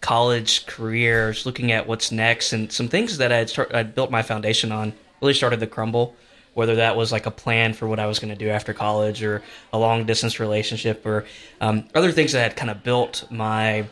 college 0.00 0.66
career, 0.66 1.26
I 1.26 1.28
was 1.28 1.46
looking 1.46 1.70
at 1.70 1.86
what's 1.86 2.10
next 2.10 2.52
and 2.52 2.72
some 2.72 2.88
things 2.88 3.18
that 3.18 3.30
I 3.30 3.36
had 3.36 3.50
start, 3.50 3.72
I'd 3.72 3.94
built 3.94 4.10
my 4.10 4.22
foundation 4.22 4.72
on 4.72 4.94
really 5.20 5.34
started 5.34 5.60
to 5.60 5.68
crumble. 5.68 6.16
Whether 6.54 6.76
that 6.76 6.96
was 6.96 7.12
like 7.12 7.26
a 7.26 7.30
plan 7.30 7.72
for 7.72 7.86
what 7.88 7.98
I 7.98 8.06
was 8.06 8.18
going 8.18 8.32
to 8.32 8.44
do 8.44 8.50
after 8.50 8.74
college, 8.74 9.22
or 9.22 9.42
a 9.72 9.78
long 9.78 10.04
distance 10.04 10.38
relationship, 10.38 11.06
or 11.06 11.24
um, 11.60 11.88
other 11.94 12.12
things 12.12 12.32
that 12.32 12.42
had 12.42 12.56
kind 12.56 12.70
of 12.70 12.82
built 12.82 13.24
my 13.30 13.86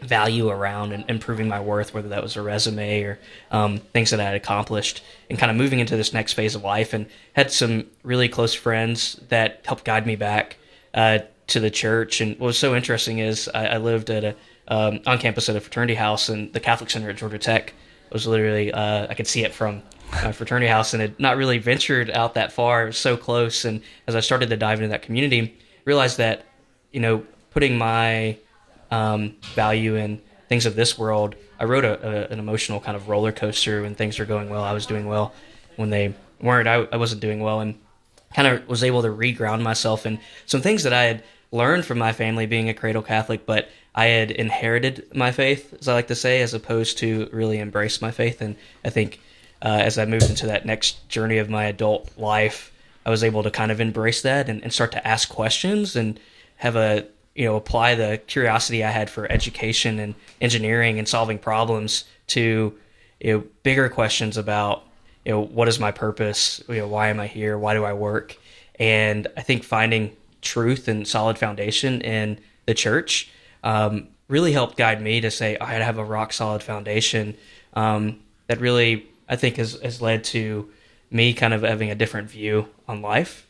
value 0.00 0.48
around 0.48 0.92
and 0.92 1.04
improving 1.08 1.48
my 1.48 1.60
worth, 1.60 1.92
whether 1.92 2.08
that 2.08 2.22
was 2.22 2.36
a 2.36 2.42
resume 2.42 3.02
or 3.02 3.18
um, 3.50 3.78
things 3.78 4.10
that 4.10 4.20
I 4.20 4.24
had 4.24 4.34
accomplished, 4.34 5.02
and 5.28 5.38
kind 5.38 5.50
of 5.50 5.56
moving 5.56 5.80
into 5.80 5.96
this 5.96 6.12
next 6.12 6.34
phase 6.34 6.54
of 6.54 6.62
life. 6.62 6.92
And 6.92 7.06
had 7.32 7.50
some 7.50 7.86
really 8.02 8.28
close 8.28 8.54
friends 8.54 9.20
that 9.28 9.62
helped 9.64 9.84
guide 9.84 10.06
me 10.06 10.16
back 10.16 10.56
uh, 10.94 11.20
to 11.48 11.60
the 11.60 11.70
church. 11.70 12.20
And 12.20 12.38
what 12.38 12.46
was 12.46 12.58
so 12.58 12.74
interesting 12.74 13.18
is 13.18 13.50
I, 13.52 13.66
I 13.66 13.76
lived 13.78 14.10
at 14.10 14.24
a 14.24 14.36
um, 14.68 15.00
on 15.06 15.18
campus 15.18 15.48
at 15.48 15.56
a 15.56 15.60
fraternity 15.60 15.94
house, 15.94 16.28
and 16.28 16.52
the 16.52 16.60
Catholic 16.60 16.90
Center 16.90 17.10
at 17.10 17.16
Georgia 17.16 17.38
Tech 17.38 17.72
was 18.12 18.26
literally 18.26 18.72
uh, 18.72 19.06
I 19.08 19.14
could 19.14 19.26
see 19.26 19.42
it 19.44 19.52
from 19.52 19.82
my 20.12 20.32
fraternity 20.32 20.66
house 20.66 20.94
and 20.94 21.00
had 21.00 21.18
not 21.18 21.36
really 21.36 21.58
ventured 21.58 22.10
out 22.10 22.34
that 22.34 22.52
far. 22.52 22.92
So 22.92 23.16
close. 23.16 23.64
And 23.64 23.82
as 24.06 24.14
I 24.16 24.20
started 24.20 24.50
to 24.50 24.56
dive 24.56 24.78
into 24.78 24.88
that 24.88 25.02
community, 25.02 25.58
realized 25.84 26.18
that, 26.18 26.44
you 26.92 27.00
know, 27.00 27.24
putting 27.50 27.78
my 27.78 28.38
um, 28.90 29.36
value 29.54 29.96
in 29.96 30.20
things 30.48 30.66
of 30.66 30.76
this 30.76 30.98
world, 30.98 31.34
I 31.60 31.64
rode 31.64 31.84
a, 31.84 32.28
a, 32.28 32.32
an 32.32 32.38
emotional 32.38 32.80
kind 32.80 32.96
of 32.96 33.08
roller 33.08 33.32
coaster 33.32 33.82
when 33.82 33.94
things 33.94 34.18
were 34.18 34.24
going 34.24 34.48
well. 34.48 34.64
I 34.64 34.72
was 34.72 34.86
doing 34.86 35.06
well. 35.06 35.32
When 35.76 35.90
they 35.90 36.14
weren't, 36.40 36.68
I, 36.68 36.86
I 36.92 36.96
wasn't 36.96 37.20
doing 37.20 37.40
well. 37.40 37.60
And 37.60 37.78
kind 38.34 38.48
of 38.48 38.68
was 38.68 38.84
able 38.84 39.02
to 39.02 39.08
reground 39.08 39.62
myself 39.62 40.06
in 40.06 40.20
some 40.46 40.60
things 40.60 40.82
that 40.82 40.92
I 40.92 41.04
had 41.04 41.24
learned 41.50 41.84
from 41.84 41.98
my 41.98 42.12
family 42.12 42.46
being 42.46 42.68
a 42.68 42.74
cradle 42.74 43.02
Catholic, 43.02 43.46
but 43.46 43.70
I 43.94 44.06
had 44.06 44.30
inherited 44.30 45.08
my 45.14 45.32
faith, 45.32 45.74
as 45.80 45.88
I 45.88 45.94
like 45.94 46.08
to 46.08 46.14
say, 46.14 46.42
as 46.42 46.54
opposed 46.54 46.98
to 46.98 47.28
really 47.32 47.58
embrace 47.58 48.02
my 48.02 48.10
faith. 48.10 48.40
And 48.40 48.56
I 48.84 48.90
think 48.90 49.20
uh, 49.62 49.80
as 49.82 49.98
I 49.98 50.04
moved 50.04 50.30
into 50.30 50.46
that 50.46 50.66
next 50.66 51.08
journey 51.08 51.38
of 51.38 51.50
my 51.50 51.64
adult 51.64 52.10
life, 52.16 52.72
I 53.04 53.10
was 53.10 53.24
able 53.24 53.42
to 53.42 53.50
kind 53.50 53.72
of 53.72 53.80
embrace 53.80 54.22
that 54.22 54.48
and, 54.48 54.62
and 54.62 54.72
start 54.72 54.92
to 54.92 55.06
ask 55.06 55.28
questions 55.28 55.96
and 55.96 56.20
have 56.56 56.76
a 56.76 57.06
you 57.34 57.44
know 57.44 57.56
apply 57.56 57.94
the 57.94 58.20
curiosity 58.26 58.84
I 58.84 58.90
had 58.90 59.08
for 59.08 59.30
education 59.30 59.98
and 59.98 60.14
engineering 60.40 60.98
and 60.98 61.08
solving 61.08 61.38
problems 61.38 62.04
to 62.28 62.76
you 63.20 63.32
know 63.32 63.44
bigger 63.62 63.88
questions 63.88 64.36
about 64.36 64.84
you 65.24 65.32
know 65.32 65.40
what 65.40 65.68
is 65.68 65.80
my 65.80 65.90
purpose? 65.90 66.62
You 66.68 66.76
know 66.76 66.88
why 66.88 67.08
am 67.08 67.20
I 67.20 67.26
here? 67.26 67.58
Why 67.58 67.74
do 67.74 67.84
I 67.84 67.92
work? 67.92 68.36
And 68.78 69.26
I 69.36 69.42
think 69.42 69.64
finding 69.64 70.16
truth 70.40 70.88
and 70.88 71.06
solid 71.06 71.38
foundation 71.38 72.00
in 72.00 72.38
the 72.66 72.74
church 72.74 73.30
um, 73.64 74.08
really 74.28 74.52
helped 74.52 74.76
guide 74.76 75.02
me 75.02 75.20
to 75.20 75.30
say 75.30 75.56
I 75.58 75.74
have 75.74 75.98
a 75.98 76.04
rock 76.04 76.32
solid 76.32 76.62
foundation 76.62 77.36
um, 77.74 78.20
that 78.46 78.60
really 78.60 79.06
I 79.28 79.36
think 79.36 79.56
has, 79.56 79.78
has 79.82 80.00
led 80.00 80.24
to 80.24 80.70
me 81.10 81.32
kind 81.34 81.54
of 81.54 81.62
having 81.62 81.90
a 81.90 81.94
different 81.94 82.30
view 82.30 82.68
on 82.86 83.02
life, 83.02 83.46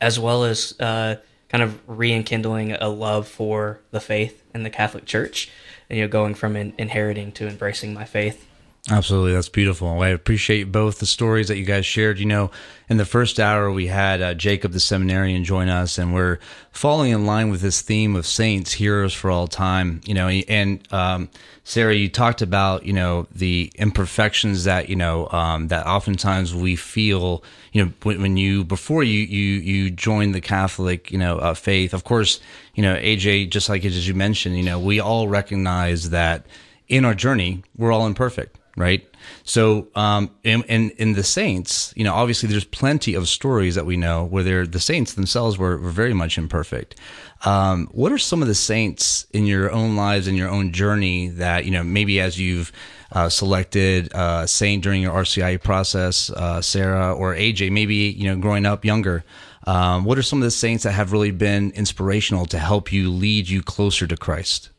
as 0.00 0.18
well 0.18 0.44
as 0.44 0.78
uh, 0.80 1.16
kind 1.48 1.62
of 1.62 1.78
rekindling 1.86 2.72
a 2.72 2.88
love 2.88 3.28
for 3.28 3.80
the 3.90 4.00
faith 4.00 4.42
and 4.52 4.64
the 4.64 4.70
Catholic 4.70 5.04
Church, 5.04 5.50
and, 5.88 5.98
you 5.98 6.04
know, 6.04 6.08
going 6.08 6.34
from 6.34 6.56
in, 6.56 6.74
inheriting 6.78 7.32
to 7.32 7.48
embracing 7.48 7.92
my 7.92 8.04
faith. 8.04 8.46
Absolutely, 8.90 9.32
that's 9.32 9.48
beautiful. 9.48 10.02
I 10.02 10.08
appreciate 10.08 10.64
both 10.64 10.98
the 10.98 11.06
stories 11.06 11.48
that 11.48 11.56
you 11.56 11.64
guys 11.64 11.86
shared. 11.86 12.18
You 12.18 12.26
know, 12.26 12.50
in 12.86 12.98
the 12.98 13.06
first 13.06 13.40
hour, 13.40 13.72
we 13.72 13.86
had 13.86 14.20
uh, 14.20 14.34
Jacob 14.34 14.72
the 14.72 14.80
seminarian 14.80 15.42
join 15.42 15.70
us, 15.70 15.96
and 15.96 16.12
we're 16.12 16.38
falling 16.70 17.10
in 17.10 17.24
line 17.24 17.48
with 17.48 17.62
this 17.62 17.80
theme 17.80 18.14
of 18.14 18.26
saints, 18.26 18.74
heroes 18.74 19.14
for 19.14 19.30
all 19.30 19.48
time. 19.48 20.02
You 20.04 20.12
know, 20.12 20.28
and 20.28 20.86
um, 20.92 21.30
Sara, 21.62 21.94
you 21.94 22.10
talked 22.10 22.42
about 22.42 22.84
you 22.84 22.92
know 22.92 23.26
the 23.34 23.72
imperfections 23.76 24.64
that 24.64 24.90
you 24.90 24.96
know 24.96 25.30
um, 25.30 25.68
that 25.68 25.86
oftentimes 25.86 26.54
we 26.54 26.76
feel. 26.76 27.42
You 27.72 27.86
know, 27.86 27.92
when, 28.02 28.20
when, 28.20 28.36
you 28.36 28.64
before 28.64 29.02
you 29.02 29.20
you 29.20 29.60
you 29.60 29.90
joined 29.92 30.34
the 30.34 30.42
Catholic 30.42 31.10
you 31.10 31.16
know 31.16 31.38
uh, 31.38 31.54
faith. 31.54 31.94
Of 31.94 32.04
course, 32.04 32.38
you 32.74 32.82
know 32.82 32.96
AJ, 32.96 33.48
just 33.48 33.70
like 33.70 33.82
as 33.86 34.06
you 34.06 34.12
mentioned, 34.12 34.58
you 34.58 34.62
know, 34.62 34.78
we 34.78 35.00
all 35.00 35.26
recognize 35.26 36.10
that 36.10 36.44
in 36.86 37.06
our 37.06 37.14
journey, 37.14 37.62
we're 37.78 37.90
all 37.90 38.06
imperfect 38.06 38.58
right? 38.76 39.08
So, 39.44 39.88
um, 39.94 40.30
in, 40.42 40.62
in, 40.64 40.90
in 40.90 41.12
the 41.12 41.22
saints, 41.22 41.92
you 41.96 42.04
know, 42.04 42.14
obviously 42.14 42.48
there's 42.48 42.64
plenty 42.64 43.14
of 43.14 43.28
stories 43.28 43.74
that 43.74 43.86
we 43.86 43.96
know 43.96 44.24
where 44.24 44.42
they're, 44.42 44.66
the 44.66 44.80
saints 44.80 45.14
themselves 45.14 45.56
were, 45.56 45.78
were 45.78 45.90
very 45.90 46.14
much 46.14 46.36
imperfect. 46.36 46.96
Um, 47.44 47.88
what 47.92 48.10
are 48.10 48.18
some 48.18 48.42
of 48.42 48.48
the 48.48 48.54
saints 48.54 49.26
in 49.32 49.46
your 49.46 49.70
own 49.70 49.96
lives 49.96 50.26
and 50.26 50.36
your 50.36 50.48
own 50.48 50.72
journey 50.72 51.28
that 51.28 51.66
you 51.66 51.70
know 51.70 51.82
maybe 51.82 52.20
as 52.20 52.40
you've 52.40 52.72
uh, 53.12 53.28
selected 53.28 54.12
uh, 54.14 54.46
saint 54.46 54.82
during 54.82 55.02
your 55.02 55.12
RCIA 55.12 55.62
process, 55.62 56.30
uh, 56.30 56.62
Sara 56.62 57.14
or 57.14 57.34
AJ, 57.34 57.70
maybe 57.70 57.94
you 57.94 58.28
know 58.28 58.36
growing 58.40 58.64
up 58.64 58.84
younger. 58.84 59.24
Um, 59.66 60.04
what 60.04 60.18
are 60.18 60.22
some 60.22 60.40
of 60.40 60.44
the 60.44 60.50
saints 60.50 60.84
that 60.84 60.92
have 60.92 61.12
really 61.12 61.30
been 61.30 61.70
inspirational 61.72 62.46
to 62.46 62.58
help 62.58 62.92
you 62.92 63.10
lead 63.10 63.48
you 63.48 63.62
closer 63.62 64.06
to 64.06 64.16
Christ? 64.16 64.70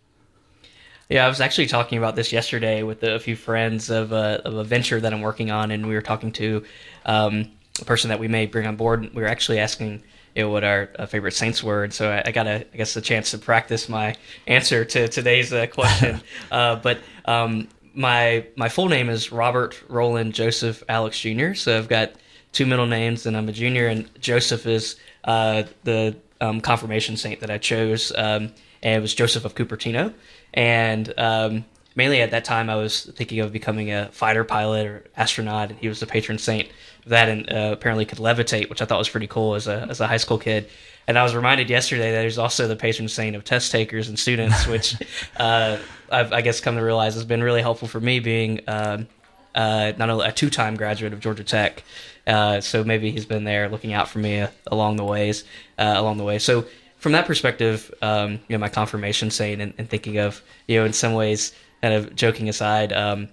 Yeah, 1.07 1.24
I 1.24 1.29
was 1.29 1.39
actually 1.39 1.67
talking 1.67 2.00
about 2.00 2.15
this 2.15 2.31
yesterday 2.31 2.81
with 2.81 3.03
a 3.03 3.19
few 3.19 3.35
friends 3.35 3.91
of 3.91 4.12
a, 4.12 4.41
of 4.43 4.55
a 4.55 4.63
venture 4.63 5.00
that 5.00 5.13
I'm 5.13 5.21
working 5.21 5.51
on, 5.51 5.69
and 5.69 5.88
we 5.88 5.93
were 5.93 6.01
talking 6.01 6.31
to 6.33 6.63
um, 7.05 7.51
a 7.79 7.85
person 7.85 8.09
that 8.09 8.19
we 8.19 8.27
may 8.27 8.47
bring 8.47 8.65
on 8.65 8.75
board. 8.75 9.03
And 9.03 9.13
we 9.13 9.21
were 9.21 9.27
actually 9.27 9.59
asking 9.59 10.01
you 10.35 10.43
know, 10.43 10.50
what 10.50 10.63
our 10.63 10.89
uh, 10.97 11.05
favorite 11.05 11.33
saints 11.33 11.63
were, 11.63 11.83
and 11.83 11.93
so 11.93 12.09
I, 12.09 12.24
I, 12.25 12.31
got 12.31 12.47
a, 12.47 12.65
I 12.74 12.77
guess, 12.77 12.95
a 12.95 13.01
chance 13.01 13.31
to 13.31 13.38
practice 13.38 13.88
my 13.88 14.15
answer 14.47 14.83
to 14.83 15.07
today's 15.07 15.53
uh, 15.53 15.67
question. 15.67 16.21
uh, 16.51 16.77
but 16.77 16.97
um, 17.25 17.67
my 17.93 18.47
my 18.55 18.67
full 18.67 18.89
name 18.89 19.09
is 19.09 19.31
Robert 19.31 19.81
Roland 19.88 20.33
Joseph 20.33 20.83
Alix 20.89 21.19
Jr. 21.19 21.53
So 21.53 21.77
I've 21.77 21.88
got 21.88 22.13
two 22.51 22.65
middle 22.65 22.88
names, 22.88 23.27
and 23.27 23.38
I'm 23.38 23.47
a 23.47 23.51
junior, 23.51 23.85
and 23.85 24.09
Joseph 24.19 24.65
is 24.65 24.95
uh, 25.24 25.63
the 25.83 26.15
um, 26.41 26.62
confirmation 26.62 27.15
saint 27.15 27.41
that 27.41 27.51
I 27.51 27.59
chose, 27.59 28.12
um, 28.15 28.53
and 28.81 28.97
it 28.97 29.01
was 29.01 29.13
Joseph 29.13 29.45
of 29.45 29.53
Cupertino. 29.53 30.15
And 30.55 31.13
um, 31.17 31.65
mainly 31.95 32.21
at 32.21 32.31
that 32.31 32.45
time, 32.45 32.69
I 32.69 32.75
was 32.75 33.05
thinking 33.05 33.39
of 33.41 33.51
becoming 33.51 33.91
a 33.91 34.09
fighter 34.12 34.43
pilot 34.43 34.88
or 34.88 35.03
astronaut, 35.15 35.69
and 35.69 35.79
he 35.79 35.88
was 35.88 36.00
the 36.00 36.07
patron 36.07 36.38
saint 36.38 36.69
of 37.03 37.09
that, 37.09 37.29
and 37.29 37.51
uh, 37.51 37.69
apparently 37.74 38.05
could 38.05 38.17
levitate, 38.17 38.69
which 38.69 38.81
I 38.81 38.85
thought 38.85 38.97
was 38.97 39.09
pretty 39.09 39.27
cool 39.27 39.55
as 39.55 39.67
a 39.67 39.85
as 39.89 40.00
a 40.00 40.07
high 40.07 40.17
school 40.17 40.39
kid. 40.39 40.67
And 41.07 41.19
I 41.19 41.24
was 41.24 41.35
reminded 41.35 41.69
yesterday 41.69 42.12
that 42.13 42.24
he's 42.24 42.39
also 42.39 42.67
the 42.67 42.75
patron 42.75 43.07
saint 43.07 43.35
of 43.35 43.43
test 43.43 43.71
takers 43.71 44.09
and 44.09 44.17
students, 44.17 44.65
which 44.67 44.95
uh, 45.38 45.77
I've, 46.09 46.33
I 46.33 46.41
guess 46.41 46.62
come 46.62 46.75
to 46.77 46.81
realize 46.81 47.13
has 47.13 47.25
been 47.25 47.43
really 47.43 47.62
helpful 47.62 47.88
for 47.88 48.00
me 48.00 48.19
being 48.19 48.62
um, 48.67 49.07
uh, 49.53 49.93
not 49.97 50.09
only 50.09 50.27
a 50.27 50.31
two 50.31 50.50
time 50.50 50.75
graduate 50.75 51.13
of 51.13 51.19
Georgia 51.19 51.43
Tech. 51.43 51.83
Uh, 52.27 52.59
so 52.59 52.83
maybe 52.83 53.12
he's 53.12 53.25
been 53.25 53.43
there 53.43 53.69
looking 53.69 53.93
out 53.93 54.09
for 54.09 54.17
me 54.17 54.41
uh, 54.41 54.47
along 54.67 54.95
the 54.95 55.03
ways, 55.03 55.43
uh, 55.77 55.93
along 55.95 56.17
the 56.17 56.24
way. 56.24 56.39
So 56.39 56.65
from 57.05 57.12
that 57.12 57.27
perspective, 57.27 57.93
um, 58.01 58.31
you 58.47 58.55
know, 58.55 58.57
my 58.57 58.67
confirmation 58.67 59.29
saint 59.29 59.62
and, 59.62 59.75
and, 59.77 59.88
thinking 59.88 60.17
of, 60.17 60.41
you 60.67 60.79
know, 60.79 60.85
in 60.85 60.91
some 60.91 61.13
ways, 61.13 61.53
kind 61.79 61.93
of 61.93 62.15
joking 62.15 62.50
aside, 62.50 62.91
um, 62.91 63.27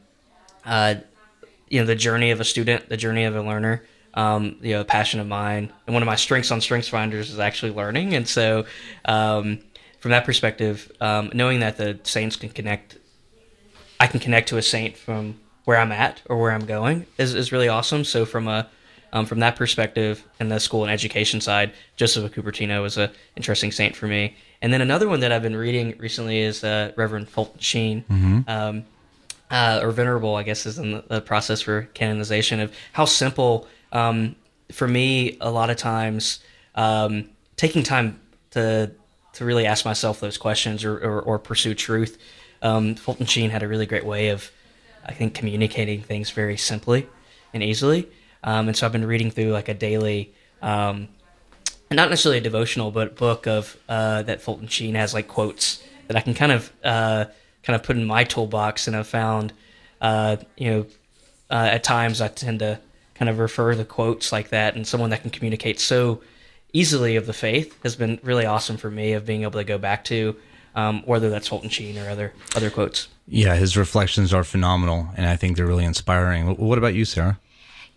uh, 0.66 0.96
you 1.70 1.80
know, 1.80 1.86
the 1.86 1.94
journey 1.94 2.32
of 2.32 2.38
a 2.38 2.44
student, 2.44 2.90
the 2.90 2.98
journey 2.98 3.24
of 3.24 3.34
a 3.34 3.40
learner, 3.40 3.82
um, 4.12 4.56
you 4.60 4.74
know, 4.74 4.82
a 4.82 4.84
passion 4.84 5.20
of 5.20 5.26
mine. 5.26 5.72
And 5.86 5.94
one 5.94 6.02
of 6.02 6.06
my 6.06 6.16
strengths 6.16 6.50
on 6.50 6.60
Strengths 6.60 6.88
Finders 6.88 7.30
is 7.30 7.38
actually 7.38 7.72
learning. 7.72 8.12
And 8.12 8.28
so, 8.28 8.66
um, 9.06 9.60
from 10.00 10.10
that 10.10 10.26
perspective, 10.26 10.92
um, 11.00 11.30
knowing 11.32 11.60
that 11.60 11.78
the 11.78 11.98
saints 12.02 12.36
can 12.36 12.50
connect, 12.50 12.98
I 13.98 14.06
can 14.06 14.20
connect 14.20 14.50
to 14.50 14.58
a 14.58 14.62
saint 14.62 14.98
from 14.98 15.40
where 15.64 15.78
I'm 15.78 15.92
at 15.92 16.20
or 16.26 16.38
where 16.38 16.52
I'm 16.52 16.66
going 16.66 17.06
is, 17.16 17.34
is 17.34 17.52
really 17.52 17.68
awesome. 17.68 18.04
So 18.04 18.26
from 18.26 18.48
a 18.48 18.68
um, 19.12 19.26
from 19.26 19.40
that 19.40 19.56
perspective 19.56 20.24
and 20.40 20.50
the 20.50 20.58
school 20.58 20.82
and 20.82 20.90
education 20.90 21.40
side, 21.40 21.72
Joseph 21.96 22.24
of 22.24 22.32
Cupertino 22.32 22.82
was 22.82 22.96
an 22.96 23.10
interesting 23.36 23.70
saint 23.70 23.94
for 23.94 24.06
me. 24.06 24.36
And 24.62 24.72
then 24.72 24.80
another 24.80 25.08
one 25.08 25.20
that 25.20 25.32
I've 25.32 25.42
been 25.42 25.56
reading 25.56 25.96
recently 25.98 26.40
is 26.40 26.64
uh, 26.64 26.92
Reverend 26.96 27.28
Fulton 27.28 27.60
Sheen, 27.60 28.04
mm-hmm. 28.08 28.40
um, 28.46 28.84
uh, 29.50 29.80
or 29.82 29.90
Venerable, 29.90 30.36
I 30.36 30.44
guess, 30.44 30.64
is 30.64 30.78
in 30.78 30.92
the, 30.92 31.04
the, 31.08 31.20
process 31.20 31.60
for 31.60 31.82
canonization 31.94 32.60
of 32.60 32.74
how 32.92 33.04
simple, 33.04 33.66
um, 33.92 34.34
for 34.70 34.88
me, 34.88 35.36
a 35.40 35.50
lot 35.50 35.68
of 35.68 35.76
times, 35.76 36.38
um, 36.74 37.28
taking 37.56 37.82
time 37.82 38.18
to 38.52 38.92
to 39.34 39.44
really 39.44 39.66
ask 39.66 39.84
myself 39.84 40.20
those 40.20 40.36
questions 40.36 40.84
or, 40.84 40.96
or, 40.98 41.22
or 41.22 41.38
pursue 41.38 41.74
truth. 41.74 42.18
Um, 42.60 42.94
Fulton 42.94 43.26
Sheen 43.26 43.50
had 43.50 43.62
a 43.62 43.68
really 43.68 43.86
great 43.86 44.04
way 44.04 44.28
of, 44.28 44.50
I 45.06 45.14
think, 45.14 45.34
communicating 45.34 46.02
things 46.02 46.30
very 46.30 46.56
simply 46.56 47.06
and 47.54 47.62
easily. 47.62 48.08
Um, 48.44 48.68
and 48.68 48.76
so 48.76 48.86
I've 48.86 48.92
been 48.92 49.04
reading 49.04 49.30
through 49.30 49.52
like 49.52 49.68
a 49.68 49.74
daily, 49.74 50.32
um, 50.60 51.08
not 51.90 52.10
necessarily 52.10 52.38
a 52.38 52.42
devotional, 52.42 52.90
but 52.90 53.16
book 53.16 53.46
of 53.46 53.76
uh, 53.88 54.22
that 54.22 54.42
Fulton 54.42 54.68
Sheen 54.68 54.94
has 54.94 55.14
like 55.14 55.28
quotes 55.28 55.82
that 56.08 56.16
I 56.16 56.20
can 56.20 56.34
kind 56.34 56.52
of 56.52 56.72
uh, 56.82 57.26
kind 57.62 57.76
of 57.76 57.82
put 57.82 57.96
in 57.96 58.04
my 58.04 58.24
toolbox. 58.24 58.86
And 58.86 58.96
I've 58.96 59.06
found, 59.06 59.52
uh, 60.00 60.36
you 60.56 60.70
know, 60.70 60.86
uh, 61.50 61.68
at 61.72 61.84
times 61.84 62.20
I 62.20 62.28
tend 62.28 62.60
to 62.60 62.80
kind 63.14 63.28
of 63.28 63.38
refer 63.38 63.74
the 63.74 63.84
quotes 63.84 64.32
like 64.32 64.48
that, 64.48 64.74
and 64.74 64.86
someone 64.86 65.10
that 65.10 65.22
can 65.22 65.30
communicate 65.30 65.78
so 65.78 66.22
easily 66.72 67.16
of 67.16 67.26
the 67.26 67.32
faith 67.32 67.80
has 67.82 67.94
been 67.94 68.18
really 68.22 68.46
awesome 68.46 68.76
for 68.76 68.90
me 68.90 69.12
of 69.12 69.26
being 69.26 69.42
able 69.42 69.60
to 69.60 69.64
go 69.64 69.78
back 69.78 70.04
to. 70.04 70.36
Um, 70.74 71.02
whether 71.04 71.28
that's 71.28 71.48
Fulton 71.48 71.68
Sheen 71.68 71.98
or 71.98 72.08
other 72.08 72.32
other 72.56 72.70
quotes. 72.70 73.08
Yeah, 73.28 73.56
his 73.56 73.76
reflections 73.76 74.32
are 74.32 74.42
phenomenal, 74.42 75.10
and 75.18 75.26
I 75.26 75.36
think 75.36 75.58
they're 75.58 75.66
really 75.66 75.84
inspiring. 75.84 76.56
What 76.56 76.78
about 76.78 76.94
you, 76.94 77.04
Sara? 77.04 77.38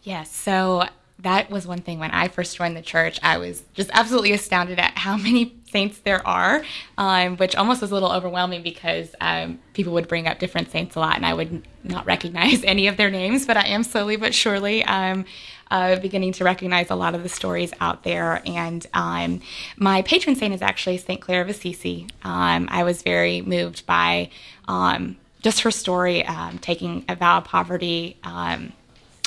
Yes. 0.06 0.32
So 0.32 0.88
that 1.20 1.50
was 1.50 1.66
one 1.66 1.82
thing 1.82 1.98
when 1.98 2.12
I 2.12 2.28
first 2.28 2.56
joined 2.56 2.78
the 2.78 2.82
church. 2.82 3.20
I 3.24 3.40
was 3.40 3.64
just 3.74 3.90
absolutely 3.94 4.34
astounded 4.34 4.78
at 4.80 4.98
how 4.98 5.18
many 5.18 5.56
saints 5.72 5.98
there 6.00 6.26
are, 6.26 6.64
um, 6.98 7.38
which 7.38 7.56
almost 7.56 7.82
was 7.82 7.90
a 7.90 7.94
little 7.94 8.12
overwhelming 8.12 8.62
because 8.62 9.16
um, 9.20 9.60
people 9.74 9.94
would 9.94 10.08
bring 10.08 10.28
up 10.28 10.38
different 10.38 10.72
saints 10.72 10.96
a 10.96 11.00
lot, 11.00 11.16
and 11.16 11.26
I 11.26 11.34
would 11.34 11.66
not 11.84 12.06
recognize 12.06 12.64
any 12.66 12.88
of 12.88 12.98
their 12.98 13.10
names. 13.10 13.48
But 13.48 13.58
I 13.58 13.68
am 13.68 13.84
slowly 13.84 14.16
but 14.16 14.36
surely 14.36 14.84
um, 14.84 15.26
uh, 15.72 15.96
beginning 15.96 16.34
to 16.34 16.44
recognize 16.44 16.92
a 16.92 16.96
lot 16.96 17.16
of 17.16 17.24
the 17.24 17.30
stories 17.30 17.74
out 17.82 18.04
there. 18.04 18.44
And 18.46 18.86
um, 18.94 19.42
my 19.78 20.04
patron 20.04 20.36
saint 20.36 20.54
is 20.54 20.62
actually 20.62 21.00
Saint 21.00 21.20
Clare 21.20 21.42
of 21.42 21.50
Assisi. 21.50 22.08
Um, 22.24 22.68
I 22.70 22.84
was 22.84 23.02
very 23.02 23.42
moved 23.42 23.88
by 23.88 24.30
um, 24.68 25.18
just 25.42 25.62
her 25.62 25.72
story, 25.72 26.24
taking 26.62 27.06
a 27.10 27.16
vow 27.16 27.40
of 27.40 27.46
poverty 27.46 28.18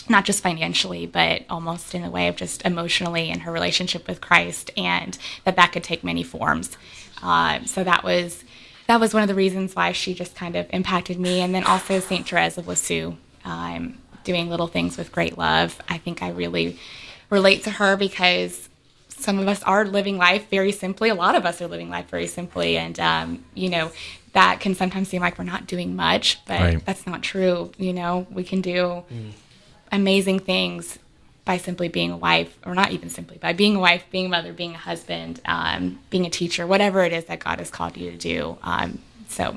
not 0.09 0.25
just 0.25 0.43
financially, 0.43 1.07
but 1.07 1.43
almost 1.51 1.95
in 1.95 2.05
a 2.05 2.11
way 2.11 2.29
of 2.29 2.37
just 2.37 2.63
emotionally 2.65 3.31
in 3.31 3.41
her 3.41 3.53
relationship 3.53 4.07
with 4.09 4.21
Christ, 4.21 4.71
and 4.77 5.17
that 5.45 5.57
that 5.57 5.73
could 5.73 5.85
take 5.85 6.03
many 6.05 6.23
forms. 6.23 6.77
Uh, 7.23 7.65
so 7.65 7.85
that 7.85 8.05
was 8.05 8.45
that 8.87 9.01
was 9.01 9.13
one 9.13 9.23
of 9.23 9.29
the 9.29 9.35
reasons 9.35 9.77
why 9.77 9.93
she 9.93 10.15
just 10.15 10.35
kind 10.35 10.57
of 10.57 10.67
impacted 10.71 11.19
me. 11.21 11.41
And 11.41 11.55
then 11.55 11.65
also 11.65 12.01
Saint 12.01 12.27
Therese 12.29 12.57
of 12.57 12.67
Lisieux, 12.67 13.17
um, 13.45 13.99
doing 14.25 14.49
little 14.49 14.67
things 14.67 14.97
with 14.97 15.13
great 15.13 15.37
love. 15.37 15.79
I 15.89 15.99
think 15.99 16.23
I 16.23 16.31
really 16.31 16.79
relate 17.29 17.65
to 17.65 17.71
her 17.71 17.97
because 17.99 18.69
some 19.09 19.39
of 19.39 19.47
us 19.49 19.63
are 19.65 19.85
living 19.85 20.17
life 20.17 20.49
very 20.49 20.73
simply. 20.73 21.11
A 21.11 21.15
lot 21.15 21.35
of 21.35 21.45
us 21.45 21.61
are 21.61 21.67
living 21.67 21.91
life 21.91 22.09
very 22.09 22.27
simply, 22.29 22.79
and 22.79 22.99
um, 23.01 23.45
you 23.55 23.69
know 23.69 23.91
that 24.33 24.61
can 24.61 24.75
sometimes 24.75 25.09
seem 25.09 25.21
like 25.23 25.39
we're 25.39 25.45
not 25.45 25.67
doing 25.67 25.97
much, 25.97 26.39
but 26.47 26.61
Right. 26.61 26.87
that's 26.87 27.07
not 27.07 27.23
true. 27.23 27.73
You 27.79 27.93
know, 27.93 28.27
we 28.31 28.45
can 28.45 28.61
do 28.61 29.03
amazing 29.93 30.41
things 30.41 30.99
by 31.45 31.57
simply 31.57 31.89
being 31.89 32.11
a 32.11 32.17
wife, 32.17 32.59
or 32.67 32.75
not 32.75 32.91
even 32.93 33.09
simply 33.09 33.39
by 33.39 33.53
being 33.55 33.75
a 33.77 33.79
wife, 33.81 34.05
being 34.11 34.27
a 34.27 34.29
mother, 34.29 34.53
being 34.53 34.75
a 34.75 34.79
husband, 34.79 35.41
um, 35.47 35.99
being 36.11 36.27
a 36.27 36.31
teacher, 36.31 36.67
whatever 36.67 37.03
it 37.05 37.13
is 37.13 37.25
that 37.25 37.39
God 37.41 37.59
has 37.59 37.71
called 37.71 37.97
you 37.97 38.11
to 38.11 38.17
do. 38.19 38.59
Um, 38.63 38.99
so 39.29 39.57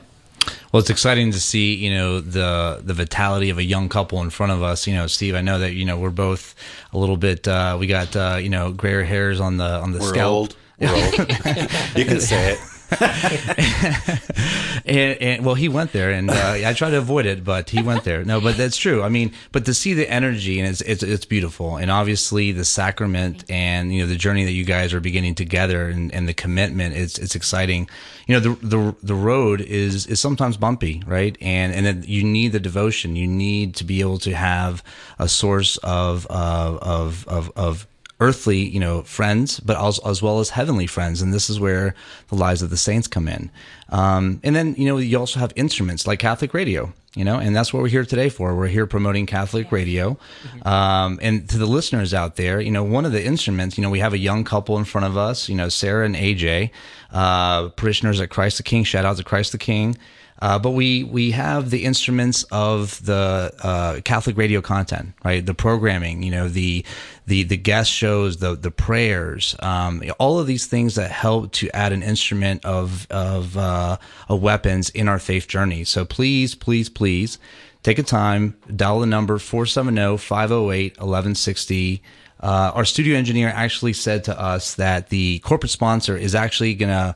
Well, 0.71 0.79
it's 0.79 0.89
exciting 0.89 1.31
to 1.33 1.39
see, 1.39 1.75
you 1.75 1.91
know, 1.93 2.21
the 2.21 2.81
the 2.83 2.93
vitality 2.93 3.50
of 3.50 3.57
a 3.57 3.63
young 3.63 3.89
couple 3.89 4.21
in 4.21 4.29
front 4.29 4.53
of 4.53 4.63
us. 4.63 4.88
You 4.88 4.93
know, 4.95 5.07
Steve, 5.07 5.35
I 5.35 5.41
know 5.41 5.59
that 5.59 5.73
you 5.73 5.83
know 5.85 5.97
we're 6.00 6.09
both 6.11 6.55
a 6.93 6.97
little 6.97 7.17
bit. 7.17 7.45
Uh, 7.47 7.75
we 7.79 7.88
got 7.88 8.15
uh, 8.15 8.38
you 8.41 8.50
know 8.50 8.71
grayer 8.71 9.03
hairs 9.03 9.39
on 9.41 9.57
the 9.57 9.65
on 9.81 9.91
the 9.91 10.00
We're 10.00 10.09
scalp. 10.13 10.31
old. 10.33 10.55
We're 10.79 10.95
old. 10.95 11.13
you 11.97 12.05
can 12.05 12.21
say 12.21 12.53
it. 12.53 12.59
and, 14.86 15.21
and 15.21 15.45
well, 15.45 15.55
he 15.55 15.69
went 15.69 15.93
there, 15.93 16.12
and 16.12 16.29
uh, 16.29 16.53
I 16.65 16.74
tried 16.74 16.91
to 16.91 16.98
avoid 16.98 17.25
it, 17.25 17.43
but 17.43 17.69
he 17.69 17.81
went 17.81 18.03
there. 18.03 18.25
No, 18.25 18.41
but 18.41 18.57
that's 18.57 18.75
true. 18.77 19.01
I 19.01 19.10
mean, 19.10 19.31
but 19.51 19.65
to 19.65 19.74
see 19.74 19.93
the 19.93 20.10
energy 20.10 20.60
and 20.60 20.67
it's 20.67 20.81
it's 20.81 21.03
it's 21.03 21.25
beautiful, 21.25 21.77
and 21.77 21.89
obviously 21.89 22.51
the 22.51 22.65
sacrament 22.65 23.45
and 23.50 23.93
you 23.93 24.01
know 24.01 24.07
the 24.07 24.15
journey 24.15 24.43
that 24.43 24.51
you 24.51 24.65
guys 24.65 24.93
are 24.93 25.00
beginning 25.00 25.36
together 25.36 25.88
and, 25.88 26.13
and 26.13 26.27
the 26.27 26.33
commitment. 26.33 26.95
It's 26.95 27.17
it's 27.17 27.36
exciting. 27.36 27.89
You 28.27 28.39
know, 28.39 28.55
the 28.55 28.67
the 28.67 28.95
the 29.03 29.15
road 29.15 29.62
is 29.62 30.07
is 30.07 30.19
sometimes 30.19 30.57
bumpy, 30.57 31.01
right? 31.05 31.38
And 31.39 31.74
and 31.74 31.86
then 31.86 32.03
you 32.05 32.24
need 32.24 32.51
the 32.51 32.60
devotion. 32.60 33.15
You 33.15 33.27
need 33.27 33.75
to 33.75 33.83
be 33.86 34.01
able 34.01 34.19
to 34.19 34.36
have 34.36 34.83
a 35.17 35.29
source 35.29 35.77
of 35.77 36.27
uh, 36.29 36.77
of 36.81 37.25
of 37.27 37.51
of 37.55 37.88
earthly, 38.21 38.59
you 38.59 38.79
know, 38.79 39.01
friends, 39.01 39.59
but 39.59 39.75
as, 39.75 39.99
as 40.05 40.21
well 40.21 40.39
as 40.39 40.51
heavenly 40.51 40.85
friends. 40.85 41.21
And 41.21 41.33
this 41.33 41.49
is 41.49 41.59
where 41.59 41.95
the 42.29 42.35
lives 42.35 42.61
of 42.61 42.69
the 42.69 42.77
saints 42.77 43.07
come 43.07 43.27
in. 43.27 43.49
Um, 43.89 44.39
and 44.43 44.55
then, 44.55 44.75
you 44.77 44.85
know, 44.85 44.97
you 44.97 45.17
also 45.19 45.39
have 45.39 45.51
instruments 45.55 46.05
like 46.05 46.19
Catholic 46.19 46.53
radio, 46.53 46.93
you 47.15 47.25
know, 47.25 47.39
and 47.39 47.55
that's 47.55 47.73
what 47.73 47.81
we're 47.81 47.89
here 47.89 48.05
today 48.05 48.29
for. 48.29 48.55
We're 48.55 48.67
here 48.67 48.85
promoting 48.85 49.25
Catholic 49.25 49.71
radio. 49.71 50.19
Um, 50.61 51.19
and 51.21 51.49
to 51.49 51.57
the 51.57 51.65
listeners 51.65 52.13
out 52.13 52.35
there, 52.35 52.61
you 52.61 52.71
know, 52.71 52.83
one 52.83 53.05
of 53.05 53.11
the 53.11 53.25
instruments, 53.25 53.75
you 53.75 53.81
know, 53.81 53.89
we 53.89 53.99
have 53.99 54.13
a 54.13 54.19
young 54.19 54.43
couple 54.43 54.77
in 54.77 54.85
front 54.85 55.07
of 55.07 55.17
us, 55.17 55.49
you 55.49 55.55
know, 55.55 55.67
Sara 55.67 56.05
and 56.05 56.15
AJ, 56.15 56.69
uh, 57.11 57.69
parishioners 57.69 58.21
at 58.21 58.29
Christ 58.29 58.57
the 58.57 58.63
King. 58.63 58.83
Shout 58.83 59.03
out 59.03 59.17
to 59.17 59.23
Christ 59.23 59.51
the 59.51 59.57
King. 59.57 59.97
Uh, 60.41 60.57
but 60.57 60.71
we 60.71 61.03
we 61.03 61.29
have 61.31 61.69
the 61.69 61.86
instruments 61.86 62.43
of 62.51 63.05
the 63.05 63.53
uh, 63.62 64.01
Catholic 64.03 64.36
radio 64.38 64.60
content, 64.60 65.13
right? 65.24 65.45
The 65.45 65.53
programming, 65.53 66.24
you 66.24 66.31
know, 66.31 66.50
the 66.50 66.83
the 67.27 67.43
the 67.43 67.57
guest 67.57 67.91
shows, 67.91 68.38
the 68.38 68.55
the 68.55 68.71
prayers, 68.71 69.55
um, 69.60 70.01
all 70.19 70.39
of 70.39 70.48
these 70.48 70.65
things 70.65 70.95
that 70.95 71.12
help 71.12 71.51
to 71.53 71.69
add 71.75 71.93
an 71.93 72.01
instrument 72.01 72.65
of 72.65 73.05
of, 73.12 73.55
uh, 73.55 73.98
of 74.29 74.41
weapons 74.41 74.89
in 74.89 75.08
our 75.08 75.19
faith 75.19 75.47
journey. 75.47 75.84
So 75.84 76.06
please, 76.06 76.56
please, 76.56 76.89
please 76.89 77.38
take 77.84 77.99
a 77.99 78.04
time, 78.04 78.58
dial 78.75 78.99
the 78.99 79.06
number 79.06 79.38
470-508-1160. 79.38 82.01
Uh, 82.39 82.71
our 82.73 82.86
studio 82.86 83.15
engineer 83.15 83.49
actually 83.49 83.93
said 83.93 84.23
to 84.23 84.39
us 84.39 84.73
that 84.75 85.10
the 85.10 85.38
corporate 85.39 85.71
sponsor 85.71 86.15
is 86.17 86.34
actually 86.34 86.73
going 86.73 86.89
to 86.89 87.15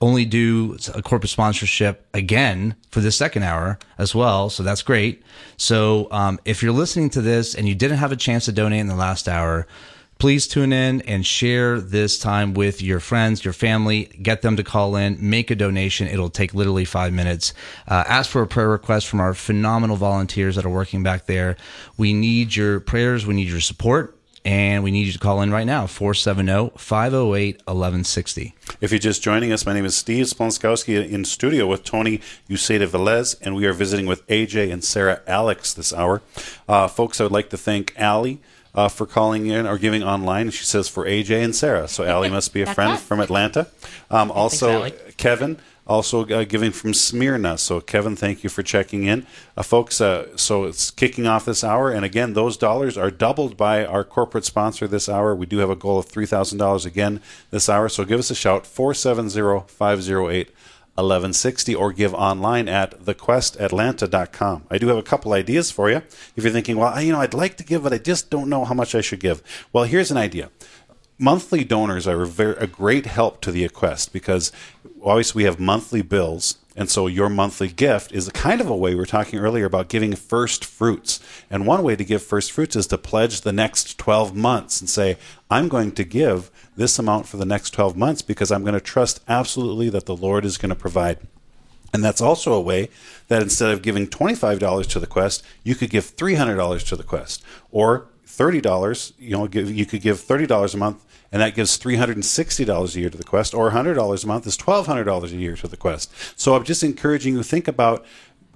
only 0.00 0.24
do 0.24 0.78
a 0.94 1.02
corporate 1.02 1.30
sponsorship 1.30 2.06
again 2.14 2.74
for 2.90 3.00
the 3.00 3.12
second 3.12 3.42
hour 3.42 3.78
as 3.98 4.14
well. 4.14 4.48
So 4.48 4.62
that's 4.62 4.82
great. 4.82 5.22
So 5.56 6.08
um, 6.10 6.38
if 6.44 6.62
you're 6.62 6.72
listening 6.72 7.10
to 7.10 7.20
this 7.20 7.54
and 7.54 7.68
you 7.68 7.74
didn't 7.74 7.98
have 7.98 8.12
a 8.12 8.16
chance 8.16 8.46
to 8.46 8.52
donate 8.52 8.80
in 8.80 8.86
the 8.86 8.94
last 8.94 9.28
hour, 9.28 9.66
please 10.18 10.46
tune 10.46 10.72
in 10.72 11.00
and 11.02 11.24
share 11.26 11.80
this 11.80 12.18
time 12.18 12.54
with 12.54 12.80
your 12.80 13.00
friends, 13.00 13.44
your 13.44 13.54
family. 13.54 14.04
Get 14.22 14.42
them 14.42 14.56
to 14.56 14.62
call 14.62 14.96
in, 14.96 15.18
make 15.20 15.50
a 15.50 15.54
donation. 15.54 16.08
It'll 16.08 16.30
take 16.30 16.54
literally 16.54 16.84
five 16.84 17.12
minutes. 17.12 17.52
Uh, 17.88 18.04
ask 18.06 18.30
for 18.30 18.42
a 18.42 18.46
prayer 18.46 18.68
request 18.68 19.06
from 19.06 19.20
our 19.20 19.34
phenomenal 19.34 19.96
volunteers 19.96 20.56
that 20.56 20.64
are 20.64 20.70
working 20.70 21.02
back 21.02 21.26
there. 21.26 21.56
We 21.96 22.12
need 22.12 22.54
your 22.54 22.80
prayers. 22.80 23.26
We 23.26 23.34
need 23.34 23.48
your 23.48 23.60
support. 23.60 24.19
And 24.44 24.82
we 24.82 24.90
need 24.90 25.06
you 25.06 25.12
to 25.12 25.18
call 25.18 25.42
in 25.42 25.50
right 25.50 25.66
now, 25.66 25.86
470 25.86 26.78
508 26.78 27.56
1160. 27.56 28.54
If 28.80 28.90
you're 28.90 28.98
just 28.98 29.22
joining 29.22 29.52
us, 29.52 29.66
my 29.66 29.74
name 29.74 29.84
is 29.84 29.94
Steve 29.94 30.26
Splonskowski 30.26 31.08
in 31.10 31.26
studio 31.26 31.66
with 31.66 31.84
Tony 31.84 32.20
Uceda 32.48 32.86
Velez, 32.86 33.36
and 33.42 33.54
we 33.54 33.66
are 33.66 33.74
visiting 33.74 34.06
with 34.06 34.26
AJ 34.28 34.72
and 34.72 34.82
Sara 34.82 35.20
Alix 35.26 35.74
this 35.74 35.92
hour. 35.92 36.22
Uh, 36.66 36.88
folks, 36.88 37.20
I 37.20 37.24
would 37.24 37.32
like 37.32 37.50
to 37.50 37.58
thank 37.58 37.92
Allie 37.98 38.40
uh, 38.74 38.88
for 38.88 39.06
calling 39.06 39.46
in 39.46 39.66
or 39.66 39.78
giving 39.78 40.02
online. 40.02 40.50
She 40.50 40.64
says 40.64 40.88
for 40.88 41.04
AJ 41.04 41.44
and 41.44 41.54
Sara. 41.54 41.88
So 41.88 42.04
Allie 42.04 42.30
must 42.38 42.52
be 42.52 42.62
a 42.62 42.64
That's 42.64 42.74
friend 42.74 42.92
us. 42.92 43.02
from 43.02 43.20
Atlanta. 43.20 43.68
Um, 44.10 44.30
also, 44.30 44.80
Allie. 44.80 44.94
Kevin. 45.16 45.58
Also 45.86 46.24
uh, 46.28 46.44
giving 46.44 46.70
from 46.70 46.94
Smyrna. 46.94 47.58
So, 47.58 47.80
Kevin, 47.80 48.14
thank 48.14 48.44
you 48.44 48.50
for 48.50 48.62
checking 48.62 49.06
in. 49.06 49.26
Uh, 49.56 49.64
folks, 49.64 50.00
uh, 50.00 50.36
so 50.36 50.62
it's 50.62 50.88
kicking 50.88 51.26
off 51.26 51.46
this 51.46 51.64
hour. 51.64 51.90
And 51.90 52.04
again, 52.04 52.34
those 52.34 52.56
dollars 52.56 52.96
are 52.96 53.10
doubled 53.10 53.56
by 53.56 53.84
our 53.84 54.04
corporate 54.04 54.44
sponsor 54.44 54.86
this 54.86 55.08
hour. 55.08 55.34
We 55.34 55.46
do 55.46 55.58
have 55.58 55.70
a 55.70 55.74
goal 55.74 55.98
of 55.98 56.06
$3,000 56.06 56.86
again 56.86 57.20
this 57.50 57.68
hour. 57.68 57.88
So, 57.88 58.04
give 58.04 58.20
us 58.20 58.30
a 58.30 58.36
shout 58.36 58.68
470 58.68 59.66
508 59.66 60.50
1160 60.94 61.74
or 61.74 61.92
give 61.92 62.12
online 62.14 62.68
at 62.68 63.00
thequestatlanta.com. 63.00 64.64
I 64.70 64.78
do 64.78 64.88
have 64.88 64.98
a 64.98 65.02
couple 65.02 65.32
ideas 65.32 65.70
for 65.70 65.90
you. 65.90 65.98
If 66.36 66.44
you're 66.44 66.52
thinking, 66.52 66.76
well, 66.76 67.00
you 67.00 67.12
know, 67.12 67.20
I'd 67.20 67.34
like 67.34 67.56
to 67.58 67.64
give, 67.64 67.82
but 67.84 67.92
I 67.92 67.98
just 67.98 68.30
don't 68.30 68.48
know 68.48 68.64
how 68.64 68.74
much 68.74 68.94
I 68.94 69.00
should 69.00 69.20
give. 69.20 69.42
Well, 69.72 69.84
here's 69.84 70.10
an 70.10 70.16
idea 70.16 70.50
monthly 71.20 71.62
donors 71.62 72.08
are 72.08 72.22
a, 72.22 72.26
very, 72.26 72.56
a 72.56 72.66
great 72.66 73.04
help 73.06 73.42
to 73.42 73.52
the 73.52 73.68
Equest 73.68 74.10
because 74.10 74.50
obviously 75.02 75.40
we 75.40 75.44
have 75.44 75.60
monthly 75.60 76.02
bills. 76.02 76.56
And 76.76 76.88
so 76.88 77.08
your 77.08 77.28
monthly 77.28 77.68
gift 77.68 78.10
is 78.12 78.28
kind 78.30 78.60
of 78.60 78.70
a 78.70 78.76
way 78.76 78.90
we 78.90 79.00
were 79.00 79.04
talking 79.04 79.38
earlier 79.38 79.66
about 79.66 79.88
giving 79.88 80.14
first 80.14 80.64
fruits. 80.64 81.20
And 81.50 81.66
one 81.66 81.82
way 81.82 81.94
to 81.94 82.04
give 82.04 82.22
first 82.22 82.52
fruits 82.52 82.74
is 82.74 82.86
to 82.86 82.96
pledge 82.96 83.42
the 83.42 83.52
next 83.52 83.98
12 83.98 84.34
months 84.34 84.80
and 84.80 84.88
say, 84.88 85.18
I'm 85.50 85.68
going 85.68 85.92
to 85.92 86.04
give 86.04 86.50
this 86.80 86.98
amount 86.98 87.28
for 87.28 87.36
the 87.36 87.44
next 87.44 87.70
12 87.70 87.94
months 87.94 88.22
because 88.22 88.50
I'm 88.50 88.62
going 88.62 88.74
to 88.74 88.80
trust 88.80 89.20
absolutely 89.28 89.90
that 89.90 90.06
the 90.06 90.16
Lord 90.16 90.46
is 90.46 90.56
going 90.56 90.70
to 90.70 90.74
provide. 90.74 91.18
And 91.92 92.02
that's 92.02 92.22
also 92.22 92.54
a 92.54 92.60
way 92.60 92.88
that 93.28 93.42
instead 93.42 93.70
of 93.70 93.82
giving 93.82 94.06
$25 94.06 94.88
to 94.88 94.98
the 94.98 95.06
quest, 95.06 95.44
you 95.62 95.74
could 95.74 95.90
give 95.90 96.16
$300 96.16 96.88
to 96.88 96.96
the 96.96 97.02
quest 97.02 97.44
or 97.70 98.06
$30, 98.26 99.12
you 99.18 99.36
know, 99.36 99.46
give, 99.46 99.70
you 99.70 99.84
could 99.84 100.00
give 100.00 100.18
$30 100.18 100.72
a 100.72 100.76
month 100.78 101.04
and 101.30 101.42
that 101.42 101.54
gives 101.54 101.78
$360 101.78 102.96
a 102.96 102.98
year 102.98 103.10
to 103.10 103.18
the 103.18 103.24
quest 103.24 103.52
or 103.52 103.72
$100 103.72 104.24
a 104.24 104.26
month 104.26 104.46
is 104.46 104.56
$1200 104.56 105.24
a 105.24 105.36
year 105.36 105.56
to 105.56 105.68
the 105.68 105.76
quest. 105.76 106.10
So 106.40 106.54
I'm 106.54 106.64
just 106.64 106.82
encouraging 106.82 107.34
you 107.34 107.42
think 107.42 107.68
about 107.68 108.06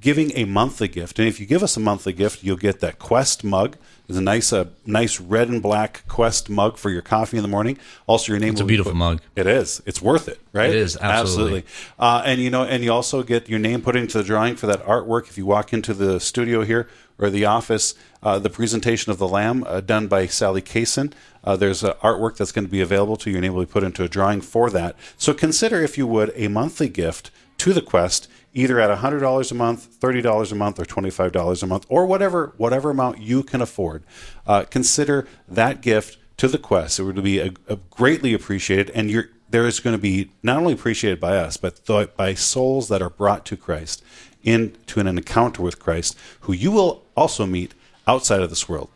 giving 0.05 0.33
a 0.37 0.45
monthly 0.45 0.87
gift. 0.87 1.19
And 1.19 1.27
if 1.27 1.41
you 1.41 1.47
give 1.47 1.63
us 1.63 1.79
a 1.79 1.81
monthly 1.81 2.13
gift, 2.13 2.45
you'll 2.45 2.59
get 2.59 2.81
that 2.81 2.99
Quest 2.99 3.43
mug. 3.43 3.79
It's 4.07 4.19
a 4.19 4.21
nice, 4.21 4.53
uh, 4.53 4.67
nice 4.85 5.19
red 5.19 5.49
and 5.49 5.63
black 5.63 6.05
Quest 6.09 6.51
mug 6.51 6.77
for 6.77 6.91
your 6.91 7.01
coffee 7.01 7.39
in 7.39 7.43
the 7.43 7.49
morning. 7.49 7.79
Also, 8.07 8.31
your 8.31 8.39
name. 8.39 8.53
It's 8.53 8.61
a 8.61 8.67
beautiful 8.67 8.93
put- 8.93 8.99
mug. 8.99 9.21
It 9.35 9.47
is. 9.47 9.81
It's 9.87 10.03
worth 10.03 10.29
it, 10.29 10.39
right? 10.53 10.69
It 10.69 10.77
is, 10.77 10.99
absolutely. 11.01 11.65
Uh, 11.99 12.23
and 12.27 12.39
you 12.39 12.51
know, 12.51 12.65
and 12.65 12.85
you 12.85 12.93
also 12.93 13.23
get 13.23 13.49
your 13.49 13.59
name 13.59 13.81
put 13.81 13.97
into 13.97 14.19
the 14.19 14.25
drawing 14.25 14.57
for 14.57 14.67
that 14.67 14.85
artwork 14.85 15.29
if 15.29 15.39
you 15.39 15.47
walk 15.47 15.73
into 15.73 15.95
the 15.95 16.21
studio 16.21 16.65
here 16.65 16.87
or 17.19 17.31
the 17.31 17.47
office. 17.47 17.95
Uh, 18.23 18.39
the 18.39 18.51
presentation 18.51 19.11
of 19.11 19.17
the 19.17 19.29
lamb 19.29 19.65
uh, 19.67 19.81
done 19.81 20.07
by 20.07 20.27
Sally 20.27 20.61
Kaysen. 20.61 21.15
Uh, 21.43 21.57
there's 21.57 21.83
artwork 21.83 22.37
that's 22.37 22.53
going 22.53 22.67
to 22.67 22.71
be 22.71 22.83
available 22.83 23.17
to 23.17 23.31
you. 23.31 23.41
Name 23.41 23.55
will 23.55 23.65
be 23.65 23.73
put 23.73 23.85
into 23.85 24.03
a 24.03 24.09
drawing 24.09 24.43
for 24.43 24.69
that. 24.69 24.97
So 25.17 25.33
consider, 25.33 25.81
if 25.83 25.97
you 25.97 26.07
would, 26.07 26.31
a 26.35 26.49
monthly 26.49 26.91
gift 26.91 27.31
to 27.59 27.73
the 27.73 27.83
quest, 27.83 28.29
either 28.53 28.81
at 28.81 28.97
$100 28.97 29.51
a 29.51 29.55
month, 29.55 30.01
$30 30.01 30.53
a 30.53 30.55
month, 30.55 30.79
or 30.79 30.85
$25 30.85 31.63
a 31.63 31.67
month, 31.67 31.87
or 31.89 32.07
whatever 32.07 32.53
whatever 32.57 32.91
amount 32.91 33.19
you 33.19 33.43
can 33.43 33.61
afford. 33.61 34.05
Uh, 34.47 34.65
consider 34.65 35.27
that 35.49 35.81
gift 35.81 36.19
to 36.37 36.49
the 36.49 36.59
quest. 36.59 36.99
It 36.99 37.05
would 37.05 37.23
be 37.23 37.39
a, 37.39 37.53
a 37.69 37.77
greatly 37.91 38.35
appreciated, 38.35 38.91
and 38.91 39.11
you're 39.11 39.29
there 39.51 39.67
is 39.67 39.79
going 39.79 39.95
to 39.95 40.03
be 40.03 40.31
not 40.43 40.57
only 40.57 40.73
appreciated 40.73 41.21
by 41.21 41.37
us, 41.37 41.57
but 41.57 41.85
th- 41.87 42.17
by 42.17 42.35
souls 42.35 42.89
that 42.89 43.01
are 43.01 43.11
brought 43.11 43.45
to 43.47 43.57
Christ 43.57 44.03
into 44.43 44.99
an 44.99 45.07
encounter 45.07 45.63
with 45.63 45.79
Christ, 45.79 46.19
who 46.41 46.53
you 46.53 46.73
will 46.73 47.05
also 47.17 47.47
meet 47.47 47.73
outside 48.07 48.41
of 48.41 48.51
this 48.51 48.69
world. 48.69 48.91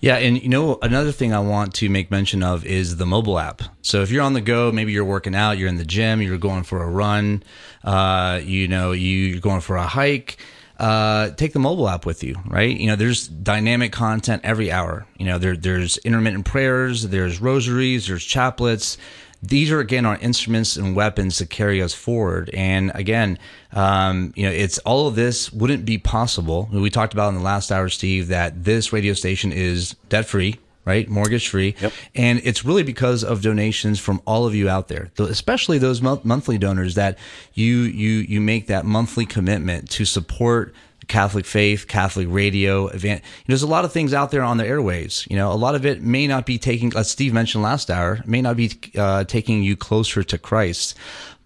Yeah, 0.00 0.16
and 0.16 0.42
you 0.42 0.48
know 0.48 0.78
another 0.80 1.12
thing 1.12 1.34
I 1.34 1.40
want 1.40 1.74
to 1.74 1.90
make 1.90 2.10
mention 2.10 2.42
of 2.42 2.64
is 2.64 2.96
the 2.96 3.04
mobile 3.04 3.38
app. 3.38 3.60
So 3.82 4.00
if 4.00 4.10
you're 4.10 4.22
on 4.22 4.32
the 4.32 4.40
go, 4.40 4.72
maybe 4.72 4.92
you're 4.92 5.04
working 5.04 5.34
out, 5.34 5.58
you're 5.58 5.68
in 5.68 5.76
the 5.76 5.84
gym, 5.84 6.22
you're 6.22 6.38
going 6.38 6.62
for 6.62 6.82
a 6.82 6.88
run, 6.88 7.42
uh, 7.84 8.40
you 8.42 8.66
know, 8.66 8.92
you're 8.92 9.40
going 9.40 9.60
for 9.60 9.76
a 9.76 9.86
hike. 9.86 10.38
Uh, 10.80 11.30
take 11.32 11.52
the 11.52 11.58
mobile 11.58 11.86
app 11.90 12.06
with 12.06 12.24
you, 12.24 12.34
right? 12.46 12.74
You 12.74 12.86
know, 12.86 12.96
there's 12.96 13.28
dynamic 13.28 13.92
content 13.92 14.40
every 14.44 14.72
hour. 14.72 15.06
You 15.18 15.26
know, 15.26 15.36
there, 15.36 15.54
there's 15.54 15.98
intermittent 15.98 16.46
prayers, 16.46 17.08
there's 17.08 17.38
rosaries, 17.38 18.08
there's 18.08 18.26
chaplets, 18.26 18.96
these 19.42 19.70
are 19.70 19.80
again 19.80 20.06
our 20.06 20.16
instruments 20.18 20.76
and 20.76 20.94
weapons 20.94 21.38
to 21.38 21.46
carry 21.46 21.82
us 21.82 21.94
forward. 21.94 22.50
And 22.54 22.92
again, 22.94 23.38
um, 23.72 24.32
you 24.36 24.44
know, 24.44 24.52
it's 24.52 24.78
all 24.78 25.06
of 25.06 25.16
this 25.16 25.52
wouldn't 25.52 25.84
be 25.84 25.98
possible. 25.98 26.68
We 26.72 26.90
talked 26.90 27.12
about 27.12 27.28
in 27.28 27.34
the 27.36 27.42
last 27.42 27.70
hour, 27.70 27.88
Steve, 27.88 28.28
that 28.28 28.64
this 28.64 28.92
radio 28.92 29.14
station 29.14 29.52
is 29.52 29.96
debt 30.08 30.26
free 30.26 30.58
right? 30.90 31.08
Mortgage 31.08 31.48
free. 31.48 31.76
Yep. 31.80 31.92
And 32.16 32.40
it's 32.42 32.64
really 32.64 32.82
because 32.82 33.22
of 33.22 33.42
donations 33.42 34.00
from 34.00 34.20
all 34.26 34.44
of 34.44 34.56
you 34.56 34.68
out 34.68 34.88
there, 34.88 35.12
especially 35.18 35.78
those 35.78 36.02
monthly 36.02 36.58
donors 36.58 36.96
that 36.96 37.16
you, 37.54 37.82
you, 37.82 38.10
you 38.10 38.40
make 38.40 38.66
that 38.66 38.84
monthly 38.84 39.24
commitment 39.24 39.88
to 39.90 40.04
support 40.04 40.74
Catholic 41.10 41.44
faith, 41.44 41.88
Catholic 41.88 42.28
radio, 42.30 42.86
event. 42.86 43.22
There's 43.46 43.62
a 43.62 43.66
lot 43.66 43.84
of 43.84 43.92
things 43.92 44.14
out 44.14 44.30
there 44.30 44.42
on 44.42 44.56
the 44.56 44.64
airwaves. 44.64 45.28
You 45.28 45.36
know, 45.36 45.52
a 45.52 45.54
lot 45.54 45.74
of 45.74 45.84
it 45.84 46.02
may 46.02 46.26
not 46.26 46.46
be 46.46 46.56
taking, 46.56 46.96
as 46.96 47.10
Steve 47.10 47.34
mentioned 47.34 47.62
last 47.62 47.90
hour, 47.90 48.20
may 48.24 48.40
not 48.40 48.56
be 48.56 48.70
uh, 48.96 49.24
taking 49.24 49.62
you 49.62 49.76
closer 49.76 50.22
to 50.22 50.38
Christ. 50.38 50.96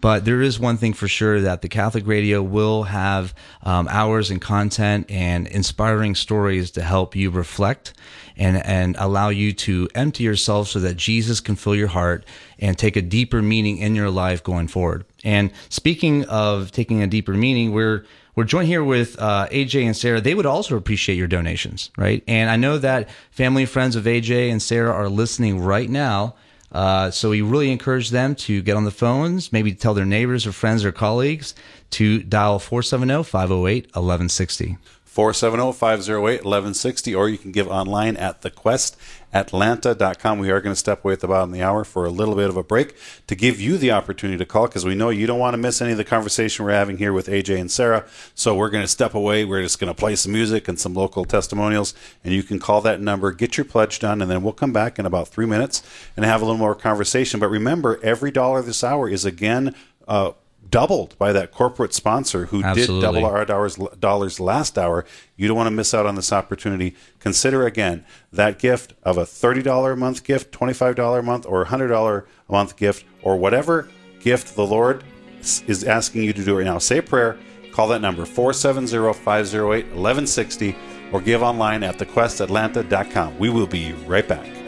But 0.02 0.26
there 0.26 0.42
is 0.42 0.60
one 0.60 0.76
thing 0.76 0.92
for 0.92 1.08
sure 1.08 1.40
that 1.40 1.62
the 1.62 1.68
Catholic 1.70 2.06
radio 2.06 2.42
will 2.42 2.82
have 2.82 3.34
um, 3.62 3.88
hours 3.88 4.30
and 4.30 4.38
content 4.38 5.06
and 5.10 5.46
inspiring 5.46 6.14
stories 6.14 6.70
to 6.72 6.82
help 6.82 7.16
you 7.16 7.30
reflect 7.30 7.94
and, 8.36 8.58
and 8.66 8.96
allow 8.98 9.30
you 9.30 9.54
to 9.54 9.88
empty 9.94 10.24
yourself 10.24 10.68
so 10.68 10.78
that 10.80 10.98
Jesus 10.98 11.40
can 11.40 11.56
fill 11.56 11.74
your 11.74 11.88
heart 11.88 12.26
and 12.58 12.76
take 12.76 12.96
a 12.96 13.02
deeper 13.02 13.40
meaning 13.40 13.78
in 13.78 13.94
your 13.94 14.10
life 14.10 14.42
going 14.42 14.68
forward. 14.68 15.06
And 15.24 15.50
speaking 15.70 16.26
of 16.26 16.70
taking 16.70 17.02
a 17.02 17.06
deeper 17.06 17.32
meaning, 17.32 17.72
we're 17.72 18.04
we're 18.34 18.44
joined 18.44 18.68
here 18.68 18.82
with 18.82 19.20
uh, 19.20 19.48
AJ 19.50 19.84
and 19.84 19.96
Sara. 19.96 20.20
They 20.20 20.34
would 20.34 20.46
also 20.46 20.76
appreciate 20.76 21.16
your 21.16 21.28
donations, 21.28 21.90
right? 21.96 22.22
And 22.26 22.50
I 22.50 22.56
know 22.56 22.78
that 22.78 23.08
family 23.30 23.62
and 23.62 23.70
friends 23.70 23.96
of 23.96 24.04
AJ 24.04 24.50
and 24.50 24.60
Sara 24.60 24.92
are 24.92 25.08
listening 25.08 25.60
right 25.60 25.88
now. 25.88 26.34
Uh, 26.72 27.10
so 27.10 27.30
we 27.30 27.40
really 27.40 27.70
encourage 27.70 28.10
them 28.10 28.34
to 28.34 28.60
get 28.60 28.76
on 28.76 28.84
the 28.84 28.90
phones, 28.90 29.52
maybe 29.52 29.72
tell 29.72 29.94
their 29.94 30.04
neighbors 30.04 30.44
or 30.44 30.50
friends 30.50 30.84
or 30.84 30.90
colleagues 30.90 31.54
to 31.90 32.22
dial 32.24 32.58
470 32.58 33.22
508 33.22 33.84
1160. 33.94 34.76
470-508-1160 35.14 37.16
or 37.16 37.28
you 37.28 37.38
can 37.38 37.52
give 37.52 37.68
online 37.68 38.16
at 38.16 38.42
thequestatlanta.com 38.42 40.40
we 40.40 40.50
are 40.50 40.60
going 40.60 40.72
to 40.72 40.78
step 40.78 41.04
away 41.04 41.12
at 41.12 41.20
the 41.20 41.28
bottom 41.28 41.50
of 41.50 41.54
the 41.54 41.62
hour 41.62 41.84
for 41.84 42.04
a 42.04 42.10
little 42.10 42.34
bit 42.34 42.48
of 42.48 42.56
a 42.56 42.64
break 42.64 42.96
to 43.28 43.36
give 43.36 43.60
you 43.60 43.78
the 43.78 43.92
opportunity 43.92 44.36
to 44.36 44.44
call 44.44 44.66
because 44.66 44.84
we 44.84 44.96
know 44.96 45.10
you 45.10 45.28
don't 45.28 45.38
want 45.38 45.54
to 45.54 45.58
miss 45.58 45.80
any 45.80 45.92
of 45.92 45.98
the 45.98 46.04
conversation 46.04 46.64
we're 46.64 46.72
having 46.72 46.98
here 46.98 47.12
with 47.12 47.28
aj 47.28 47.56
and 47.56 47.70
sara. 47.70 48.04
So 48.34 48.56
we're 48.56 48.70
going 48.70 48.82
to 48.82 48.88
step 48.88 49.14
away. 49.14 49.44
We're 49.44 49.62
just 49.62 49.78
going 49.78 49.92
to 49.92 49.98
play 49.98 50.16
some 50.16 50.32
music 50.32 50.66
and 50.66 50.80
some 50.80 50.94
local 50.94 51.24
testimonials 51.24 51.94
and 52.24 52.34
you 52.34 52.42
can 52.42 52.58
call 52.58 52.80
that 52.80 53.00
number 53.00 53.30
get 53.30 53.56
your 53.56 53.66
pledge 53.66 54.00
done 54.00 54.20
and 54.20 54.28
then 54.28 54.42
we'll 54.42 54.52
come 54.52 54.72
back 54.72 54.98
in 54.98 55.06
about 55.06 55.28
three 55.28 55.46
minutes 55.46 55.84
and 56.16 56.24
have 56.24 56.42
a 56.42 56.44
little 56.44 56.58
more 56.58 56.74
conversation. 56.74 57.38
But 57.38 57.50
remember 57.50 58.00
every 58.02 58.32
dollar 58.32 58.62
this 58.62 58.82
hour 58.82 59.08
is 59.08 59.24
again 59.24 59.76
uh, 60.08 60.32
doubled 60.74 61.16
by 61.18 61.32
that 61.32 61.52
corporate 61.52 61.94
sponsor 61.94 62.46
who 62.46 62.60
Absolutely. 62.64 62.96
did 62.96 63.00
double 63.00 63.24
our 63.24 63.44
dollars, 63.44 63.76
dollars 64.00 64.40
last 64.40 64.76
hour. 64.76 65.04
You 65.36 65.46
don't 65.46 65.56
want 65.56 65.68
to 65.68 65.70
miss 65.70 65.94
out 65.94 66.04
on 66.04 66.16
this 66.16 66.32
opportunity. 66.32 66.96
Consider 67.20 67.64
again 67.64 68.04
that 68.32 68.58
gift 68.58 68.92
of 69.04 69.16
a 69.16 69.22
$30 69.22 69.92
a 69.92 69.94
month 69.94 70.24
gift, 70.24 70.50
$25 70.50 71.20
a 71.20 71.22
month, 71.22 71.46
or 71.46 71.64
$100 71.64 72.24
a 72.48 72.52
month 72.52 72.74
gift, 72.76 73.04
or 73.22 73.36
whatever 73.36 73.88
gift 74.18 74.56
the 74.56 74.66
Lord 74.66 75.04
is 75.40 75.84
asking 75.84 76.24
you 76.24 76.32
to 76.32 76.44
do 76.44 76.56
right 76.56 76.64
now. 76.64 76.78
Say 76.78 76.98
a 76.98 77.02
prayer, 77.04 77.38
call 77.70 77.86
that 77.88 78.00
number 78.00 78.24
470 78.24 79.12
508 79.12 79.84
1160, 79.94 80.76
or 81.12 81.20
give 81.20 81.44
online 81.44 81.84
at 81.84 81.98
thequestatlanta.com. 81.98 83.38
We 83.38 83.48
will 83.48 83.68
be 83.68 83.92
right 84.08 84.26
back. 84.26 84.63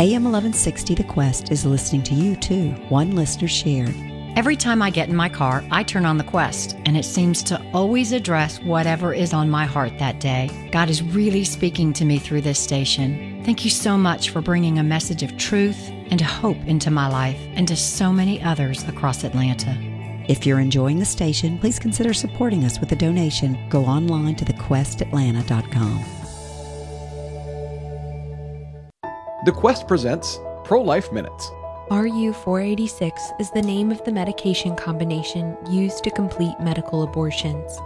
AM 0.00 0.24
1160 0.24 0.94
The 0.94 1.04
Quest 1.04 1.52
is 1.52 1.66
listening 1.66 2.02
to 2.04 2.14
you 2.14 2.34
too, 2.34 2.70
one 2.88 3.14
listener 3.14 3.48
shared. 3.48 3.94
Every 4.34 4.56
time 4.56 4.80
I 4.80 4.88
get 4.88 5.10
in 5.10 5.14
my 5.14 5.28
car, 5.28 5.62
I 5.70 5.82
turn 5.82 6.06
on 6.06 6.16
the 6.16 6.24
Quest, 6.24 6.74
and 6.86 6.96
it 6.96 7.04
seems 7.04 7.42
to 7.42 7.62
always 7.74 8.12
address 8.12 8.62
whatever 8.62 9.12
is 9.12 9.34
on 9.34 9.50
my 9.50 9.66
heart 9.66 9.98
that 9.98 10.18
day. 10.18 10.48
God 10.72 10.88
is 10.88 11.02
really 11.02 11.44
speaking 11.44 11.92
to 11.92 12.06
me 12.06 12.18
through 12.18 12.40
this 12.40 12.58
station. 12.58 13.42
Thank 13.44 13.62
you 13.62 13.70
so 13.70 13.98
much 13.98 14.30
for 14.30 14.40
bringing 14.40 14.78
a 14.78 14.82
message 14.82 15.22
of 15.22 15.36
truth 15.36 15.90
and 16.10 16.18
hope 16.18 16.56
into 16.66 16.90
my 16.90 17.06
life 17.06 17.38
and 17.52 17.68
to 17.68 17.76
so 17.76 18.10
many 18.10 18.40
others 18.40 18.82
across 18.84 19.22
Atlanta. 19.22 19.76
If 20.30 20.46
you're 20.46 20.60
enjoying 20.60 20.98
the 20.98 21.04
station, 21.04 21.58
please 21.58 21.78
consider 21.78 22.14
supporting 22.14 22.64
us 22.64 22.80
with 22.80 22.90
a 22.92 22.96
donation. 22.96 23.68
Go 23.68 23.84
online 23.84 24.36
to 24.36 24.46
thequestatlanta.com. 24.46 26.19
The 29.50 29.56
Quest 29.56 29.88
presents 29.88 30.38
Pro 30.62 30.80
Life 30.80 31.10
Minutes. 31.10 31.50
RU 31.90 32.32
486 32.32 33.20
is 33.40 33.50
the 33.50 33.60
name 33.60 33.90
of 33.90 34.00
the 34.04 34.12
medication 34.12 34.76
combination 34.76 35.56
used 35.68 36.04
to 36.04 36.10
complete 36.12 36.54
medical 36.60 37.02
abortions. 37.02 37.76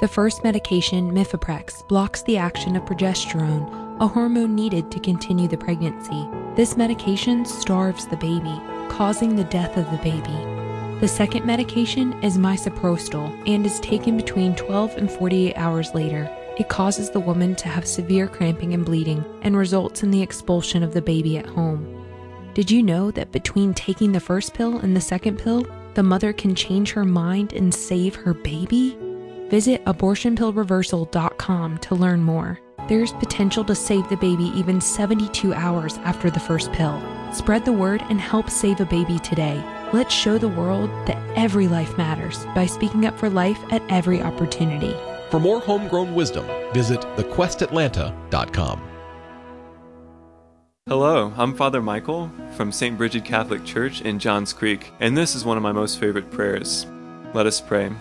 The 0.00 0.08
first 0.08 0.42
medication, 0.42 1.12
Mifeprex, 1.12 1.86
blocks 1.88 2.22
the 2.22 2.38
action 2.38 2.74
of 2.74 2.86
progesterone, 2.86 4.00
a 4.00 4.06
hormone 4.06 4.54
needed 4.54 4.90
to 4.92 4.98
continue 4.98 5.46
the 5.46 5.58
pregnancy. 5.58 6.26
This 6.56 6.78
medication 6.78 7.44
starves 7.44 8.06
the 8.06 8.16
baby, 8.16 8.58
causing 8.88 9.36
the 9.36 9.44
death 9.44 9.76
of 9.76 9.90
the 9.90 9.98
baby. 9.98 11.00
The 11.00 11.08
second 11.08 11.44
medication 11.44 12.14
is 12.22 12.38
misoprostol 12.38 13.46
and 13.46 13.66
is 13.66 13.78
taken 13.80 14.16
between 14.16 14.54
12 14.54 14.96
and 14.96 15.10
48 15.10 15.54
hours 15.58 15.92
later. 15.92 16.34
It 16.60 16.68
causes 16.68 17.08
the 17.08 17.20
woman 17.20 17.54
to 17.54 17.68
have 17.68 17.86
severe 17.86 18.28
cramping 18.28 18.74
and 18.74 18.84
bleeding 18.84 19.24
and 19.40 19.56
results 19.56 20.02
in 20.02 20.10
the 20.10 20.20
expulsion 20.20 20.82
of 20.82 20.92
the 20.92 21.00
baby 21.00 21.38
at 21.38 21.46
home. 21.46 22.04
Did 22.52 22.70
you 22.70 22.82
know 22.82 23.10
that 23.12 23.32
between 23.32 23.72
taking 23.72 24.12
the 24.12 24.20
first 24.20 24.52
pill 24.52 24.76
and 24.76 24.94
the 24.94 25.00
second 25.00 25.38
pill, 25.38 25.66
the 25.94 26.02
mother 26.02 26.34
can 26.34 26.54
change 26.54 26.92
her 26.92 27.06
mind 27.06 27.54
and 27.54 27.72
save 27.72 28.14
her 28.14 28.34
baby? 28.34 28.94
Visit 29.48 29.82
abortionpillreversal.com 29.86 31.78
to 31.78 31.94
learn 31.94 32.22
more. 32.22 32.60
There's 32.88 33.12
potential 33.12 33.64
to 33.64 33.74
save 33.74 34.06
the 34.10 34.18
baby 34.18 34.52
even 34.54 34.82
72 34.82 35.54
hours 35.54 35.96
after 36.04 36.28
the 36.28 36.40
first 36.40 36.70
pill. 36.72 37.02
Spread 37.32 37.64
the 37.64 37.72
word 37.72 38.02
and 38.10 38.20
help 38.20 38.50
save 38.50 38.80
a 38.80 38.84
baby 38.84 39.18
today. 39.20 39.64
Let's 39.94 40.12
show 40.12 40.36
the 40.36 40.48
world 40.48 40.90
that 41.06 41.16
every 41.38 41.68
life 41.68 41.96
matters 41.96 42.44
by 42.54 42.66
speaking 42.66 43.06
up 43.06 43.18
for 43.18 43.30
life 43.30 43.60
at 43.70 43.82
every 43.88 44.20
opportunity. 44.20 44.94
For 45.30 45.38
more 45.38 45.60
homegrown 45.60 46.12
wisdom, 46.16 46.44
visit 46.74 47.00
thequestatlanta.com. 47.16 48.82
Hello, 50.88 51.32
I'm 51.36 51.54
Father 51.54 51.80
Michael 51.80 52.32
from 52.56 52.72
St. 52.72 52.98
Bridget 52.98 53.24
Catholic 53.24 53.64
Church 53.64 54.00
in 54.00 54.18
Johns 54.18 54.52
Creek, 54.52 54.90
and 54.98 55.16
this 55.16 55.36
is 55.36 55.44
one 55.44 55.56
of 55.56 55.62
my 55.62 55.70
most 55.70 56.00
favorite 56.00 56.32
prayers. 56.32 56.84
Let 57.32 57.46
us 57.46 57.60
pray. 57.60 57.92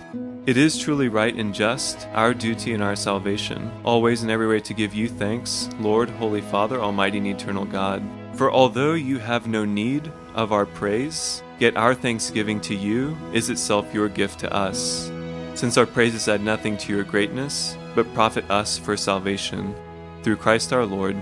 It 0.47 0.57
is 0.57 0.79
truly 0.79 1.07
right 1.07 1.35
and 1.35 1.53
just, 1.53 2.07
our 2.13 2.33
duty 2.33 2.73
and 2.73 2.81
our 2.81 2.95
salvation, 2.95 3.71
always 3.83 4.23
and 4.23 4.31
every 4.31 4.47
way 4.47 4.59
to 4.61 4.73
give 4.73 4.95
you 4.95 5.07
thanks, 5.07 5.69
Lord, 5.79 6.09
Holy 6.09 6.41
Father, 6.41 6.81
Almighty 6.81 7.19
and 7.19 7.27
Eternal 7.27 7.65
God. 7.65 8.01
For 8.33 8.51
although 8.51 8.95
you 8.95 9.19
have 9.19 9.45
no 9.45 9.65
need 9.65 10.11
of 10.33 10.51
our 10.51 10.65
praise, 10.65 11.43
yet 11.59 11.77
our 11.77 11.93
thanksgiving 11.93 12.59
to 12.61 12.73
you 12.73 13.15
is 13.33 13.51
itself 13.51 13.93
your 13.93 14.09
gift 14.09 14.39
to 14.39 14.51
us. 14.51 15.11
Since 15.55 15.77
our 15.77 15.85
praises 15.85 16.27
add 16.27 16.41
nothing 16.41 16.77
to 16.77 16.93
your 16.93 17.03
greatness, 17.03 17.77
but 17.93 18.13
profit 18.13 18.49
us 18.49 18.77
for 18.77 18.95
salvation. 18.95 19.75
Through 20.23 20.37
Christ 20.37 20.73
our 20.73 20.85
Lord. 20.85 21.15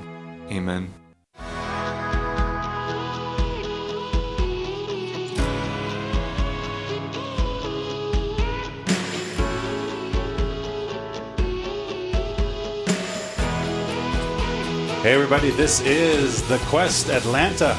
Amen. 0.51 0.93
Hey, 15.07 15.13
everybody, 15.13 15.51
this 15.51 15.79
is 15.81 16.45
The 16.49 16.57
Quest 16.65 17.09
Atlanta. 17.09 17.75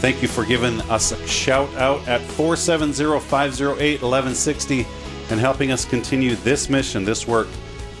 Thank 0.00 0.22
you 0.22 0.28
for 0.28 0.46
giving 0.46 0.80
us 0.82 1.12
a 1.12 1.26
shout 1.26 1.68
out 1.74 2.08
at 2.08 2.22
470 2.22 3.20
508 3.20 4.00
1160 4.00 4.86
and 5.30 5.38
helping 5.38 5.70
us 5.70 5.84
continue 5.84 6.34
this 6.36 6.70
mission, 6.70 7.04
this 7.04 7.26
work 7.26 7.48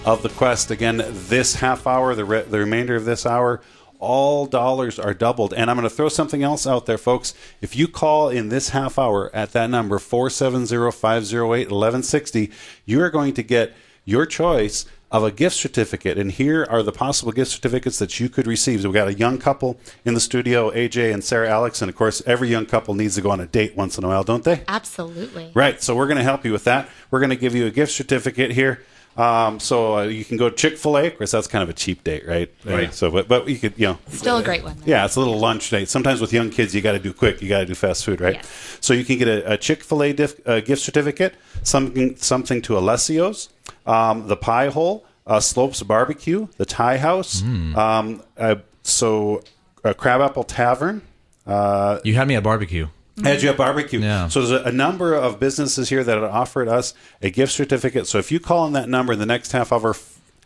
of 0.04 0.22
The 0.22 0.30
Quest. 0.30 0.70
Again, 0.70 1.02
this 1.06 1.56
half 1.56 1.86
hour, 1.86 2.14
the, 2.14 2.24
re- 2.24 2.42
the 2.42 2.58
remainder 2.58 2.96
of 2.96 3.04
this 3.04 3.26
hour, 3.26 3.60
all 3.98 4.46
dollars 4.46 4.98
are 4.98 5.12
doubled. 5.12 5.52
And 5.52 5.70
I'm 5.70 5.76
going 5.76 5.88
to 5.88 5.94
throw 5.94 6.08
something 6.08 6.42
else 6.42 6.66
out 6.66 6.86
there, 6.86 6.98
folks. 6.98 7.34
If 7.60 7.76
you 7.76 7.88
call 7.88 8.28
in 8.28 8.48
this 8.48 8.70
half 8.70 8.98
hour 8.98 9.34
at 9.34 9.52
that 9.52 9.68
number, 9.68 9.98
470 9.98 10.90
508 10.90 11.70
1160, 11.70 12.50
you 12.86 13.02
are 13.02 13.10
going 13.10 13.34
to 13.34 13.42
get 13.42 13.74
your 14.04 14.24
choice 14.24 14.86
of 15.10 15.24
a 15.24 15.30
gift 15.30 15.56
certificate. 15.56 16.18
And 16.18 16.30
here 16.30 16.66
are 16.68 16.82
the 16.82 16.92
possible 16.92 17.32
gift 17.32 17.50
certificates 17.50 17.98
that 17.98 18.20
you 18.20 18.28
could 18.28 18.46
receive. 18.46 18.82
So 18.82 18.88
we 18.90 18.94
got 18.94 19.08
a 19.08 19.14
young 19.14 19.38
couple 19.38 19.78
in 20.04 20.14
the 20.14 20.20
studio, 20.20 20.70
AJ 20.70 21.14
and 21.14 21.24
Sara 21.24 21.48
Alix. 21.48 21.80
And 21.80 21.88
of 21.88 21.96
course, 21.96 22.22
every 22.26 22.48
young 22.48 22.66
couple 22.66 22.94
needs 22.94 23.14
to 23.14 23.22
go 23.22 23.30
on 23.30 23.40
a 23.40 23.46
date 23.46 23.74
once 23.76 23.96
in 23.96 24.04
a 24.04 24.08
while, 24.08 24.22
don't 24.24 24.44
they? 24.44 24.62
Absolutely. 24.68 25.50
Right. 25.54 25.82
So 25.82 25.96
we're 25.96 26.06
going 26.08 26.18
to 26.18 26.22
help 26.24 26.44
you 26.44 26.52
with 26.52 26.64
that. 26.64 26.88
We're 27.10 27.20
going 27.20 27.30
to 27.30 27.36
give 27.36 27.54
you 27.54 27.64
a 27.66 27.70
gift 27.70 27.92
certificate 27.92 28.50
here. 28.50 28.82
Um, 29.16 29.58
so 29.58 29.98
uh, 29.98 30.02
you 30.04 30.24
can 30.24 30.36
go 30.36 30.48
to 30.48 30.54
Chick 30.54 30.78
Fil 30.78 30.96
A. 30.96 31.06
Of 31.08 31.18
course, 31.18 31.32
that's 31.32 31.48
kind 31.48 31.64
of 31.64 31.68
a 31.68 31.72
cheap 31.72 32.04
date, 32.04 32.24
right? 32.28 32.54
Right. 32.64 32.94
So, 32.94 33.10
but 33.10 33.26
but 33.26 33.48
you 33.48 33.56
could, 33.56 33.74
you 33.76 33.86
know, 33.88 33.98
Still 34.10 34.36
a 34.36 34.44
great 34.44 34.62
one. 34.62 34.76
though. 34.78 34.84
yeah, 34.86 35.04
it's 35.04 35.16
a 35.16 35.18
little 35.18 35.40
lunch 35.40 35.70
date. 35.70 35.88
Sometimes 35.88 36.20
with 36.20 36.32
young 36.32 36.50
kids, 36.50 36.72
you 36.72 36.82
got 36.82 36.92
to 36.92 37.00
do 37.00 37.12
quick. 37.12 37.42
You 37.42 37.48
got 37.48 37.58
to 37.60 37.66
do 37.66 37.74
fast 37.74 38.04
food, 38.04 38.20
right? 38.20 38.34
Yes. 38.36 38.78
So 38.80 38.94
you 38.94 39.04
can 39.04 39.18
get 39.18 39.26
a, 39.26 39.54
a 39.54 39.56
Chick 39.56 39.82
Fil 39.82 40.04
A 40.04 40.12
dif- 40.12 40.46
uh, 40.46 40.60
gift 40.60 40.82
certificate, 40.82 41.34
something 41.64 42.14
something 42.14 42.62
to 42.62 42.74
Alessio's, 42.74 43.48
um, 43.88 44.28
the 44.28 44.36
Pie 44.36 44.68
Hole, 44.68 45.04
uh, 45.26 45.40
Slopes 45.40 45.82
Barbecue, 45.82 46.46
the 46.56 46.64
Thai 46.66 46.98
House. 46.98 47.42
Um, 47.42 48.22
uh, 48.36 48.56
so 48.82 49.42
uh, 49.84 49.92
Crabapple 49.94 50.44
Tavern. 50.44 51.02
Uh, 51.46 51.98
You 52.04 52.14
had 52.14 52.28
me 52.28 52.36
at 52.36 52.42
barbecue. 52.44 52.86
Edge 53.24 53.44
Up 53.46 53.56
Barbecue. 53.56 53.98
Yeah. 54.00 54.28
So 54.28 54.46
there's 54.46 54.62
a, 54.64 54.68
a 54.68 54.72
number 54.72 55.12
of 55.12 55.40
businesses 55.40 55.88
here 55.88 56.04
that 56.04 56.14
have 56.16 56.30
offered 56.30 56.68
us 56.68 56.94
a 57.20 57.30
gift 57.30 57.52
certificate. 57.52 58.06
So 58.06 58.18
if 58.18 58.30
you 58.30 58.38
call 58.38 58.60
on 58.60 58.74
that 58.74 58.88
number 58.88 59.12
in 59.12 59.18
the 59.18 59.26
next 59.26 59.50
half 59.50 59.72
hour, 59.72 59.96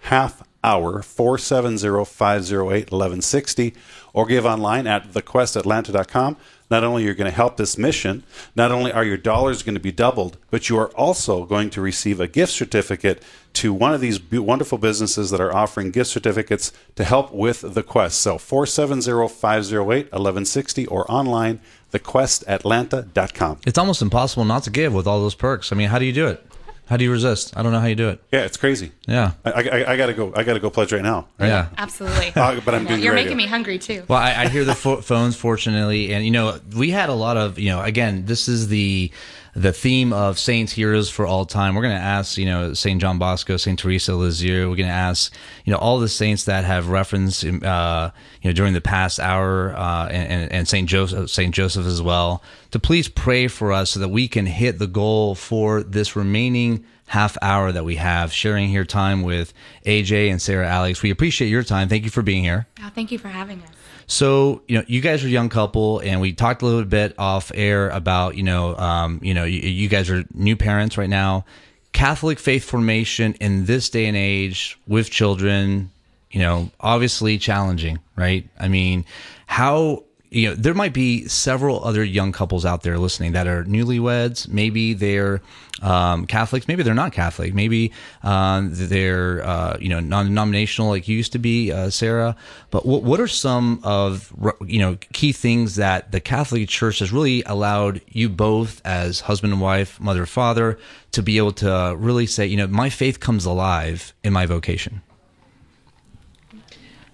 half 0.02 0.42
hour, 0.64 1.02
470-508-1160, 1.02 3.74
or 4.12 4.26
give 4.26 4.44
online 4.46 4.86
at 4.86 5.12
thequestatlanta.com, 5.12 6.36
not 6.72 6.82
only 6.82 7.04
you're 7.04 7.14
going 7.14 7.30
to 7.30 7.36
help 7.36 7.58
this 7.58 7.76
mission, 7.76 8.22
not 8.56 8.72
only 8.72 8.90
are 8.90 9.04
your 9.04 9.18
dollars 9.18 9.62
going 9.62 9.74
to 9.74 9.80
be 9.80 9.92
doubled, 9.92 10.38
but 10.50 10.70
you 10.70 10.78
are 10.78 10.88
also 10.92 11.44
going 11.44 11.68
to 11.70 11.82
receive 11.82 12.18
a 12.18 12.26
gift 12.26 12.52
certificate 12.52 13.22
to 13.52 13.74
one 13.74 13.92
of 13.92 14.00
these 14.00 14.18
wonderful 14.32 14.78
businesses 14.78 15.28
that 15.30 15.40
are 15.40 15.54
offering 15.54 15.90
gift 15.90 16.08
certificates 16.08 16.72
to 16.96 17.04
help 17.04 17.30
with 17.30 17.74
the 17.74 17.82
quest. 17.82 18.22
So 18.22 18.38
470-508-1160 18.38 20.90
or 20.90 21.04
online 21.12 21.60
thequestatlanta.com. 21.92 23.58
It's 23.66 23.76
almost 23.76 24.00
impossible 24.00 24.46
not 24.46 24.62
to 24.64 24.70
give 24.70 24.94
with 24.94 25.06
all 25.06 25.20
those 25.20 25.34
perks. 25.34 25.72
I 25.72 25.76
mean, 25.76 25.90
how 25.90 25.98
do 25.98 26.06
you 26.06 26.14
do 26.14 26.26
it? 26.26 26.42
How 26.86 26.96
do 26.96 27.04
you 27.04 27.12
resist? 27.12 27.56
I 27.56 27.62
don't 27.62 27.72
know 27.72 27.80
how 27.80 27.86
you 27.86 27.94
do 27.94 28.08
it. 28.10 28.22
Yeah, 28.32 28.40
it's 28.40 28.56
crazy. 28.56 28.92
Yeah. 29.06 29.32
I, 29.44 29.50
I, 29.52 29.92
I 29.92 29.96
gotta 29.96 30.12
go. 30.12 30.32
I 30.34 30.42
gotta 30.42 30.60
go 30.60 30.68
pledge 30.68 30.92
right 30.92 31.02
now. 31.02 31.28
Right? 31.38 31.46
Yeah. 31.48 31.68
Absolutely. 31.78 32.32
Uh, 32.42 32.60
but 32.64 32.74
I'm 32.74 32.86
I 32.86 32.88
doing 32.90 33.02
You're 33.02 33.14
making 33.14 33.36
me 33.36 33.46
hungry 33.46 33.78
too. 33.78 34.04
Well, 34.08 34.18
I, 34.18 34.34
I 34.44 34.48
hear 34.48 34.64
the 34.64 34.74
pho- 34.74 35.00
phones, 35.00 35.36
fortunately, 35.36 36.12
and 36.12 36.24
you 36.24 36.30
know, 36.32 36.58
we 36.76 36.90
had 36.90 37.08
a 37.08 37.14
lot 37.14 37.36
of, 37.36 37.58
you 37.58 37.70
know, 37.70 37.80
again, 37.80 38.26
this 38.26 38.48
is 38.48 38.66
the 38.68 39.12
the 39.54 39.72
theme 39.72 40.12
of 40.12 40.38
saints, 40.38 40.72
heroes 40.72 41.10
for 41.10 41.26
all 41.26 41.44
time. 41.44 41.74
We're 41.74 41.82
going 41.82 41.96
to 41.96 42.02
ask, 42.02 42.38
you 42.38 42.46
know, 42.46 42.72
Saint 42.72 43.00
John 43.00 43.18
Bosco, 43.18 43.58
Saint 43.58 43.78
Teresa 43.78 44.14
Lisieux. 44.14 44.68
We're 44.68 44.76
going 44.76 44.88
to 44.88 44.94
ask, 44.94 45.32
you 45.64 45.72
know, 45.72 45.78
all 45.78 45.98
the 45.98 46.08
saints 46.08 46.44
that 46.44 46.64
have 46.64 46.88
reference, 46.88 47.44
uh, 47.44 48.10
you 48.40 48.50
know, 48.50 48.54
during 48.54 48.72
the 48.72 48.80
past 48.80 49.20
hour, 49.20 49.76
uh, 49.76 50.08
and, 50.08 50.50
and 50.50 50.68
Saint 50.68 50.88
Joseph, 50.88 51.28
Saint 51.28 51.54
Joseph 51.54 51.84
as 51.84 52.00
well, 52.00 52.42
to 52.70 52.78
please 52.78 53.08
pray 53.08 53.46
for 53.46 53.72
us 53.72 53.90
so 53.90 54.00
that 54.00 54.08
we 54.08 54.26
can 54.26 54.46
hit 54.46 54.78
the 54.78 54.86
goal 54.86 55.34
for 55.34 55.82
this 55.82 56.16
remaining 56.16 56.84
half 57.06 57.36
hour 57.42 57.72
that 57.72 57.84
we 57.84 57.96
have 57.96 58.32
sharing 58.32 58.70
here 58.70 58.86
time 58.86 59.20
with 59.20 59.52
AJ 59.84 60.30
and 60.30 60.40
Sara 60.40 60.66
Alix. 60.66 61.02
We 61.02 61.10
appreciate 61.10 61.48
your 61.48 61.62
time. 61.62 61.90
Thank 61.90 62.04
you 62.04 62.10
for 62.10 62.22
being 62.22 62.42
here. 62.42 62.66
Oh, 62.82 62.90
thank 62.94 63.12
you 63.12 63.18
for 63.18 63.28
having 63.28 63.60
us. 63.62 63.81
So, 64.06 64.62
you 64.68 64.78
know, 64.78 64.84
you 64.86 65.00
guys 65.00 65.24
are 65.24 65.28
a 65.28 65.30
young 65.30 65.48
couple, 65.48 66.00
and 66.00 66.20
we 66.20 66.32
talked 66.32 66.62
a 66.62 66.66
little 66.66 66.84
bit 66.84 67.14
off 67.18 67.52
air 67.54 67.88
about, 67.90 68.36
you 68.36 68.42
know, 68.42 68.76
um, 68.76 69.20
you 69.22 69.34
know, 69.34 69.44
you, 69.44 69.60
you 69.60 69.88
guys 69.88 70.10
are 70.10 70.24
new 70.34 70.56
parents 70.56 70.98
right 70.98 71.10
now. 71.10 71.44
Catholic 71.92 72.38
faith 72.38 72.64
formation 72.64 73.34
in 73.34 73.66
this 73.66 73.90
day 73.90 74.06
and 74.06 74.16
age 74.16 74.78
with 74.86 75.10
children, 75.10 75.90
you 76.30 76.40
know, 76.40 76.70
obviously 76.80 77.38
challenging, 77.38 77.98
right? 78.16 78.48
I 78.58 78.68
mean, 78.68 79.04
how 79.46 80.04
you 80.32 80.48
know 80.48 80.54
there 80.54 80.72
might 80.72 80.94
be 80.94 81.28
several 81.28 81.84
other 81.84 82.02
young 82.02 82.32
couples 82.32 82.64
out 82.64 82.82
there 82.82 82.98
listening 82.98 83.32
that 83.32 83.46
are 83.46 83.64
newlyweds. 83.64 84.48
Maybe 84.48 84.94
they're 84.94 85.42
um, 85.82 86.26
Catholics. 86.26 86.66
Maybe 86.66 86.82
they're 86.82 86.94
not 86.94 87.12
Catholic. 87.12 87.52
Maybe 87.52 87.92
um, 88.22 88.70
they're 88.72 89.44
uh, 89.44 89.76
you 89.78 89.90
know 89.90 90.00
non-denominational 90.00 90.88
like 90.88 91.06
you 91.06 91.16
used 91.16 91.32
to 91.32 91.38
be, 91.38 91.70
uh, 91.70 91.90
Sara. 91.90 92.34
But 92.70 92.86
what 92.86 93.02
what 93.02 93.20
are 93.20 93.28
some 93.28 93.80
of 93.84 94.32
you 94.66 94.78
know 94.78 94.96
key 95.12 95.32
things 95.32 95.76
that 95.76 96.12
the 96.12 96.20
Catholic 96.20 96.68
Church 96.68 97.00
has 97.00 97.12
really 97.12 97.42
allowed 97.44 98.00
you 98.08 98.30
both 98.30 98.80
as 98.86 99.20
husband 99.20 99.52
and 99.52 99.60
wife, 99.60 100.00
mother 100.00 100.20
and 100.20 100.28
father, 100.28 100.78
to 101.12 101.22
be 101.22 101.36
able 101.36 101.52
to 101.52 101.94
really 101.98 102.26
say, 102.26 102.46
you 102.46 102.56
know, 102.56 102.66
my 102.66 102.88
faith 102.88 103.20
comes 103.20 103.44
alive 103.44 104.14
in 104.24 104.32
my 104.32 104.46
vocation. 104.46 105.02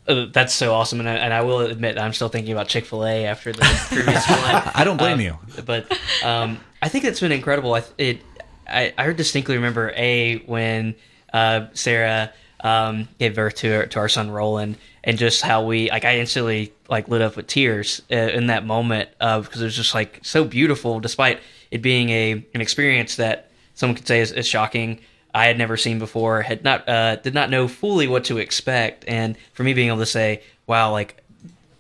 Uh, 0.09 0.27
that's 0.33 0.55
so 0.55 0.73
awesome, 0.73 1.01
and 1.01 1.09
I, 1.09 1.17
and 1.17 1.35
I 1.35 1.43
will 1.43 1.61
admit 1.61 1.99
I'm 1.99 2.13
still 2.15 2.29
thinking 2.31 2.53
about 2.53 2.69
Chick 2.69 2.87
Fil 2.87 3.05
A 3.07 3.27
after 3.27 3.53
the 3.53 3.61
previous 3.91 4.27
one. 4.29 4.39
I 4.75 4.83
don't 4.85 4.97
blame 4.97 5.15
Um, 5.15 5.21
you. 5.21 5.39
but 5.67 5.87
um, 6.25 6.59
I 6.81 6.89
think 6.89 7.05
it's 7.05 7.21
been 7.21 7.33
incredible. 7.33 7.75
I, 7.75 7.83
it, 7.99 8.23
I, 8.67 8.95
I 8.97 9.13
distinctly 9.13 9.57
remember 9.57 9.93
a 9.97 10.39
when 10.47 10.95
uh, 11.33 11.67
Sara 11.75 12.33
um, 12.61 13.09
gave 13.19 13.35
birth 13.35 13.57
to 13.57 13.75
our, 13.77 13.87
to 13.87 13.99
our 13.99 14.09
son 14.09 14.31
Roland, 14.31 14.79
and 15.05 15.19
just 15.19 15.43
how 15.43 15.65
we 15.67 15.91
like 15.91 16.05
I 16.07 16.19
instantly 16.21 16.73
like 16.89 17.09
lit 17.09 17.21
up 17.21 17.37
with 17.37 17.47
tears 17.47 18.01
uh, 18.11 18.15
in 18.17 18.47
that 18.47 18.65
moment 18.65 19.11
uh, 19.21 19.41
because 19.41 19.61
it 19.61 19.65
was 19.65 19.77
just 19.77 19.95
like 19.95 20.21
so 20.23 20.43
beautiful, 20.45 21.01
despite 21.01 21.41
it 21.71 21.83
being 21.83 22.09
a 22.09 22.33
an 22.55 22.61
experience 22.63 23.17
that 23.17 23.51
someone 23.75 23.95
could 23.95 24.07
say 24.09 24.21
is, 24.21 24.33
is 24.33 24.47
shocking. 24.47 25.01
I 25.35 25.47
had 25.47 25.59
never 25.59 25.77
seen 25.77 25.99
before, 25.99 26.43
had 26.43 26.65
not 26.65 26.89
uh, 26.89 27.17
did 27.17 27.35
not 27.35 27.51
know 27.51 27.69
fully 27.69 28.07
what 28.09 28.25
to 28.25 28.39
expect, 28.39 29.05
and 29.07 29.37
for 29.53 29.63
me 29.63 29.75
being 29.75 29.89
able 29.89 29.99
to 29.99 30.07
say, 30.07 30.43
"Wow, 30.67 30.91
like 30.93 31.23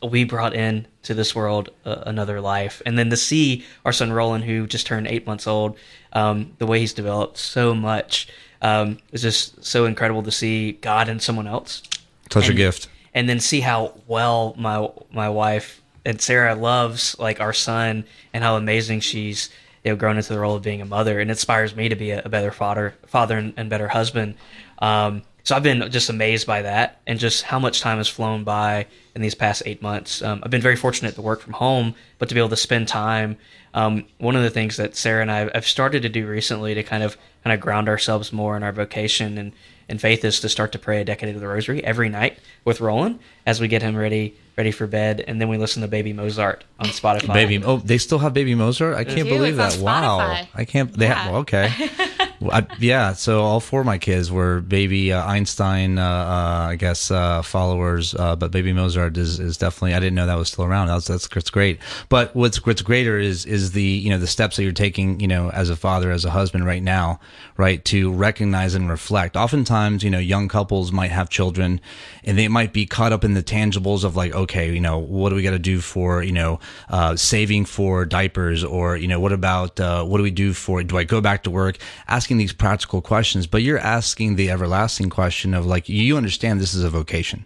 we 0.03 0.25
brought 0.25 0.55
in 0.55 0.87
to 1.05 1.15
this 1.15 1.35
world 1.35 1.71
uh, 1.85 2.03
another 2.07 2.41
life," 2.41 2.83
and 2.85 2.99
then 2.99 3.11
to 3.11 3.17
see 3.17 3.65
our 3.85 3.93
son 3.93 4.13
Roland, 4.13 4.45
who 4.45 4.67
just 4.67 4.87
turned 4.87 5.07
eight 5.09 5.27
months 5.27 5.47
old, 5.47 5.77
um, 6.13 6.53
the 6.59 6.67
way 6.67 6.81
he's 6.81 6.93
developed 6.93 7.39
so 7.39 7.75
much 7.75 8.29
um, 8.63 8.99
is 9.13 9.23
just 9.23 9.65
so 9.65 9.87
incredible 9.87 10.23
to 10.23 10.31
see 10.31 10.73
God 10.73 11.09
in 11.09 11.19
someone 11.21 11.47
else. 11.47 11.83
Such 12.31 12.49
a 12.51 12.55
gift. 12.55 12.89
and 13.15 13.29
then 13.29 13.41
see 13.41 13.61
how 13.61 13.95
well 14.07 14.55
my 14.59 14.89
my 15.11 15.29
wife 15.31 15.81
and 16.05 16.21
Sara 16.21 16.55
loves 16.55 17.19
like 17.19 17.41
our 17.41 17.53
son 17.55 18.05
and 18.33 18.45
how 18.45 18.57
amazing 18.57 19.01
she's 19.01 19.51
you 19.85 19.91
know 19.91 19.97
grown 19.97 20.17
into 20.17 20.33
the 20.33 20.38
role 20.38 20.57
of 20.57 20.62
being 20.62 20.81
a 20.81 20.87
mother 20.87 21.21
and 21.21 21.31
inspires 21.31 21.75
me 21.75 21.88
to 21.88 21.97
be 21.97 22.11
a, 22.11 22.23
a 22.25 22.29
better 22.29 22.51
father 22.51 22.95
father 23.07 23.38
and, 23.38 23.55
and 23.57 23.71
better 23.71 23.88
husband. 23.88 24.35
Um, 24.79 25.23
so 25.45 25.57
I've 25.57 25.62
been 25.62 25.91
just 25.91 26.11
amazed 26.11 26.47
by 26.47 26.62
that 26.62 27.01
and 27.07 27.19
just 27.19 27.43
how 27.45 27.59
much 27.59 27.81
time 27.81 27.97
has 27.97 28.09
flown 28.09 28.45
by 28.45 28.87
in 29.14 29.23
these 29.23 29.35
past 29.35 29.62
eight 29.64 29.81
months. 29.81 30.21
Um, 30.21 30.43
I've 30.43 30.51
been 30.51 30.61
very 30.61 30.77
fortunate 30.77 31.14
to 31.14 31.23
work 31.23 31.41
from 31.41 31.55
home 31.55 31.95
but 32.19 32.29
to 32.29 32.35
be 32.35 32.41
able 32.41 32.51
to 32.51 32.57
spend 32.57 32.87
time 32.87 33.38
um, 33.75 34.05
one 34.19 34.37
of 34.37 34.43
the 34.43 34.51
things 34.51 34.77
that 34.77 34.97
Sara 34.97 35.23
and 35.23 35.31
I 35.31 35.51
have 35.55 35.67
started 35.67 36.03
to 36.03 36.09
do 36.09 36.27
recently 36.27 36.75
to 36.75 36.83
kind 36.83 37.03
of 37.03 37.17
kind 37.45 37.55
of 37.55 37.61
ground 37.61 37.88
ourselves 37.88 38.33
more 38.33 38.57
in 38.57 38.62
our 38.62 38.73
vocation 38.73 39.38
and 39.38 39.53
and 39.88 40.01
faith 40.01 40.25
is 40.25 40.41
to 40.41 40.49
start 40.49 40.73
to 40.73 40.79
pray 40.79 41.01
a 41.01 41.05
decade 41.05 41.35
of 41.35 41.41
the 41.41 41.49
rosary 41.49 41.83
every 41.83 42.09
night 42.09 42.38
with 42.64 42.81
Roland 42.81 43.21
as 43.47 43.61
we 43.61 43.69
get 43.69 43.81
him 43.81 43.97
ready 43.97 44.37
ready 44.59 44.73
for 44.73 44.87
bed, 44.88 45.25
and 45.27 45.40
then 45.40 45.49
we 45.49 45.57
listen 45.57 45.81
to 45.83 45.88
Baby 45.88 46.12
Mozart 46.12 46.64
on 46.81 46.87
Spotify. 46.88 47.33
Baby, 47.33 47.62
oh, 47.64 47.77
they 47.79 47.97
still 47.97 48.18
have 48.18 48.35
Baby 48.35 48.57
Mozart. 48.57 48.97
I 48.97 49.05
can't 49.05 49.29
do. 49.29 49.37
believe 49.37 49.59
It's 49.59 49.77
that. 49.77 49.79
on 49.79 50.03
Wow, 50.03 50.44
I 50.53 50.64
can't. 50.64 50.92
They 50.92 51.07
Yeah. 51.07 51.14
have, 51.14 51.31
well, 51.33 51.40
okay. 51.42 51.73
I, 52.40 52.66
yeah, 52.79 53.14
so 53.14 53.42
all 53.42 53.59
four 53.59 53.81
of 53.81 53.87
my 53.87 53.98
kids 53.98 54.31
were 54.31 54.61
Baby 54.61 55.12
uh, 55.12 55.27
Einstein, 55.27 55.98
uh, 55.98 56.05
uh, 56.05 56.68
I 56.70 56.77
guess, 56.77 57.11
uh, 57.11 57.42
followers. 57.42 58.14
Uh, 58.14 58.37
but 58.37 58.53
Baby 58.53 58.72
Mozart 58.72 59.16
is, 59.16 59.40
is 59.40 59.57
definitely. 59.57 59.94
I 59.94 60.01
didn't 60.01 60.14
know 60.14 60.27
that 60.27 60.37
was 60.37 60.48
still 60.48 60.64
around. 60.64 60.87
That's 60.87 61.09
that's, 61.09 61.27
that's 61.27 61.51
great. 61.51 61.81
But 62.09 62.35
what's 62.37 62.64
what's 62.64 62.83
greater 62.83 63.18
is 63.18 63.44
is 63.44 63.72
the 63.72 63.83
you 63.83 64.11
know 64.11 64.18
the 64.18 64.29
steps 64.29 64.57
that 64.57 64.62
you're 64.62 64.72
taking, 64.72 65.18
you 65.18 65.27
know, 65.27 65.51
as 65.51 65.68
a 65.68 65.77
father, 65.77 66.12
as 66.12 66.24
a 66.24 66.31
husband, 66.31 66.64
right 66.64 66.83
now, 66.83 67.18
right, 67.57 67.85
to 67.87 68.12
recognize 68.12 68.74
and 68.74 68.88
reflect. 68.88 69.37
Oftentimes, 69.37 70.05
you 70.05 70.11
know, 70.11 70.18
young 70.20 70.46
couples 70.46 70.92
might 70.92 71.11
have 71.11 71.29
children, 71.29 71.81
and 72.22 72.38
they 72.38 72.46
might 72.46 72.72
be 72.72 72.87
caught 72.87 73.12
up 73.12 73.24
in 73.24 73.35
the 73.35 73.42
tangibles 73.42 74.05
of 74.05 74.14
like, 74.14 74.33
okay, 74.33 74.72
you 74.72 74.81
know, 74.81 74.98
what 74.98 75.31
do 75.31 75.35
we 75.35 75.42
got 75.42 75.51
to 75.51 75.59
do 75.59 75.81
for 75.81 76.22
you 76.22 76.33
know 76.33 76.61
uh, 76.88 77.16
saving 77.16 77.64
for 77.64 78.05
diapers, 78.05 78.62
or 78.62 78.96
you 78.96 79.09
know, 79.09 79.18
what 79.18 79.33
about 79.33 79.81
what 79.81 80.18
do 80.18 80.22
we 80.22 80.31
do 80.31 80.53
for? 80.53 80.85
Do 80.85 80.96
I 80.96 81.03
go 81.03 81.20
back 81.20 81.42
to 81.42 81.51
work? 81.51 81.79
Asking 82.07 82.28
asking 82.29 82.37
these 82.37 82.53
practical 82.53 83.01
questions, 83.01 83.47
but 83.47 83.62
you're 83.62 83.79
asking 83.79 84.37
the 84.37 84.51
everlasting 84.51 85.09
question 85.09 85.55
of 85.55 85.64
like, 85.64 85.88
you 85.88 86.14
understand 86.14 86.61
this 86.61 86.75
is 86.75 86.85
a 86.85 86.91
vocation. 86.91 87.43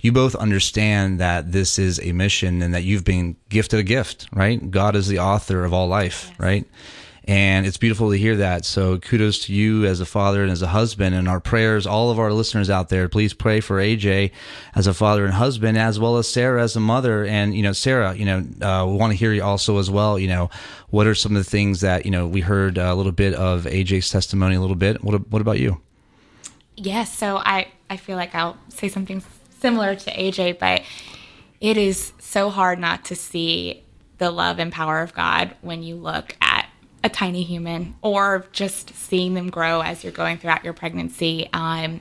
You 0.00 0.12
both 0.12 0.34
understand 0.34 1.18
that 1.20 1.52
this 1.52 1.78
is 1.78 1.98
a 2.00 2.12
mission 2.12 2.60
and 2.60 2.74
that 2.74 2.84
you've 2.84 3.02
been 3.02 3.36
gifted 3.48 3.80
a 3.80 3.82
gift, 3.82 4.28
right? 4.34 4.70
God 4.70 4.94
is 4.94 5.08
the 5.08 5.20
author 5.20 5.64
of 5.64 5.72
all 5.72 5.88
life, 5.88 6.26
yes. 6.28 6.38
right? 6.38 6.66
And 7.28 7.66
it's 7.66 7.76
beautiful 7.76 8.10
to 8.10 8.16
hear 8.16 8.36
that. 8.36 8.64
So 8.64 8.98
kudos 8.98 9.40
to 9.46 9.52
you 9.52 9.84
as 9.84 10.00
a 10.00 10.06
father 10.06 10.42
and 10.42 10.52
as 10.52 10.62
a 10.62 10.68
husband 10.68 11.14
and 11.14 11.28
our 11.28 11.40
prayers, 11.40 11.84
all 11.84 12.10
of 12.10 12.20
our 12.20 12.32
listeners 12.32 12.70
out 12.70 12.88
there, 12.88 13.08
please 13.08 13.34
pray 13.34 13.58
for 13.58 13.78
AJ 13.78 14.30
as 14.76 14.86
a 14.86 14.94
father 14.94 15.24
and 15.24 15.34
husband, 15.34 15.76
as 15.76 15.98
well 15.98 16.18
as 16.18 16.28
Sara 16.28 16.62
as 16.62 16.76
a 16.76 16.80
mother. 16.80 17.24
And, 17.24 17.56
you 17.56 17.62
know, 17.62 17.72
Sara, 17.72 18.14
you 18.14 18.24
know, 18.24 18.38
uh, 18.62 18.86
we 18.86 18.96
want 18.96 19.12
to 19.12 19.16
hear 19.16 19.32
you 19.32 19.42
also 19.42 19.78
as 19.78 19.90
well, 19.90 20.20
you 20.20 20.28
know, 20.28 20.50
what 20.90 21.08
are 21.08 21.16
some 21.16 21.34
of 21.34 21.44
the 21.44 21.50
things 21.50 21.80
that, 21.80 22.04
you 22.04 22.12
know, 22.12 22.28
we 22.28 22.42
heard 22.42 22.78
a 22.78 22.94
little 22.94 23.10
bit 23.10 23.34
of 23.34 23.64
AJ's 23.64 24.08
testimony 24.08 24.54
a 24.54 24.60
little 24.60 24.76
bit. 24.76 25.02
What, 25.02 25.28
what 25.28 25.42
about 25.42 25.58
you? 25.58 25.80
Yes. 26.76 27.12
So 27.12 27.38
I, 27.38 27.66
I 27.90 27.96
feel 27.96 28.16
like 28.16 28.36
I'll 28.36 28.56
say 28.68 28.88
something 28.88 29.20
similar 29.58 29.96
to 29.96 30.10
AJ, 30.12 30.60
but 30.60 30.82
it 31.60 31.76
is 31.76 32.12
so 32.20 32.50
hard 32.50 32.78
not 32.78 33.04
to 33.06 33.16
see 33.16 33.82
the 34.18 34.30
love 34.30 34.58
and 34.58 34.72
power 34.72 35.00
of 35.00 35.12
God 35.12 35.56
when 35.60 35.82
you 35.82 35.96
look 35.96 36.36
at 36.40 36.65
a 37.06 37.08
tiny 37.08 37.42
human 37.42 37.94
or 38.02 38.46
just 38.52 38.94
seeing 38.94 39.34
them 39.34 39.48
grow 39.48 39.80
as 39.80 40.02
you're 40.02 40.12
going 40.12 40.36
throughout 40.36 40.64
your 40.64 40.72
pregnancy. 40.72 41.48
Um, 41.52 42.00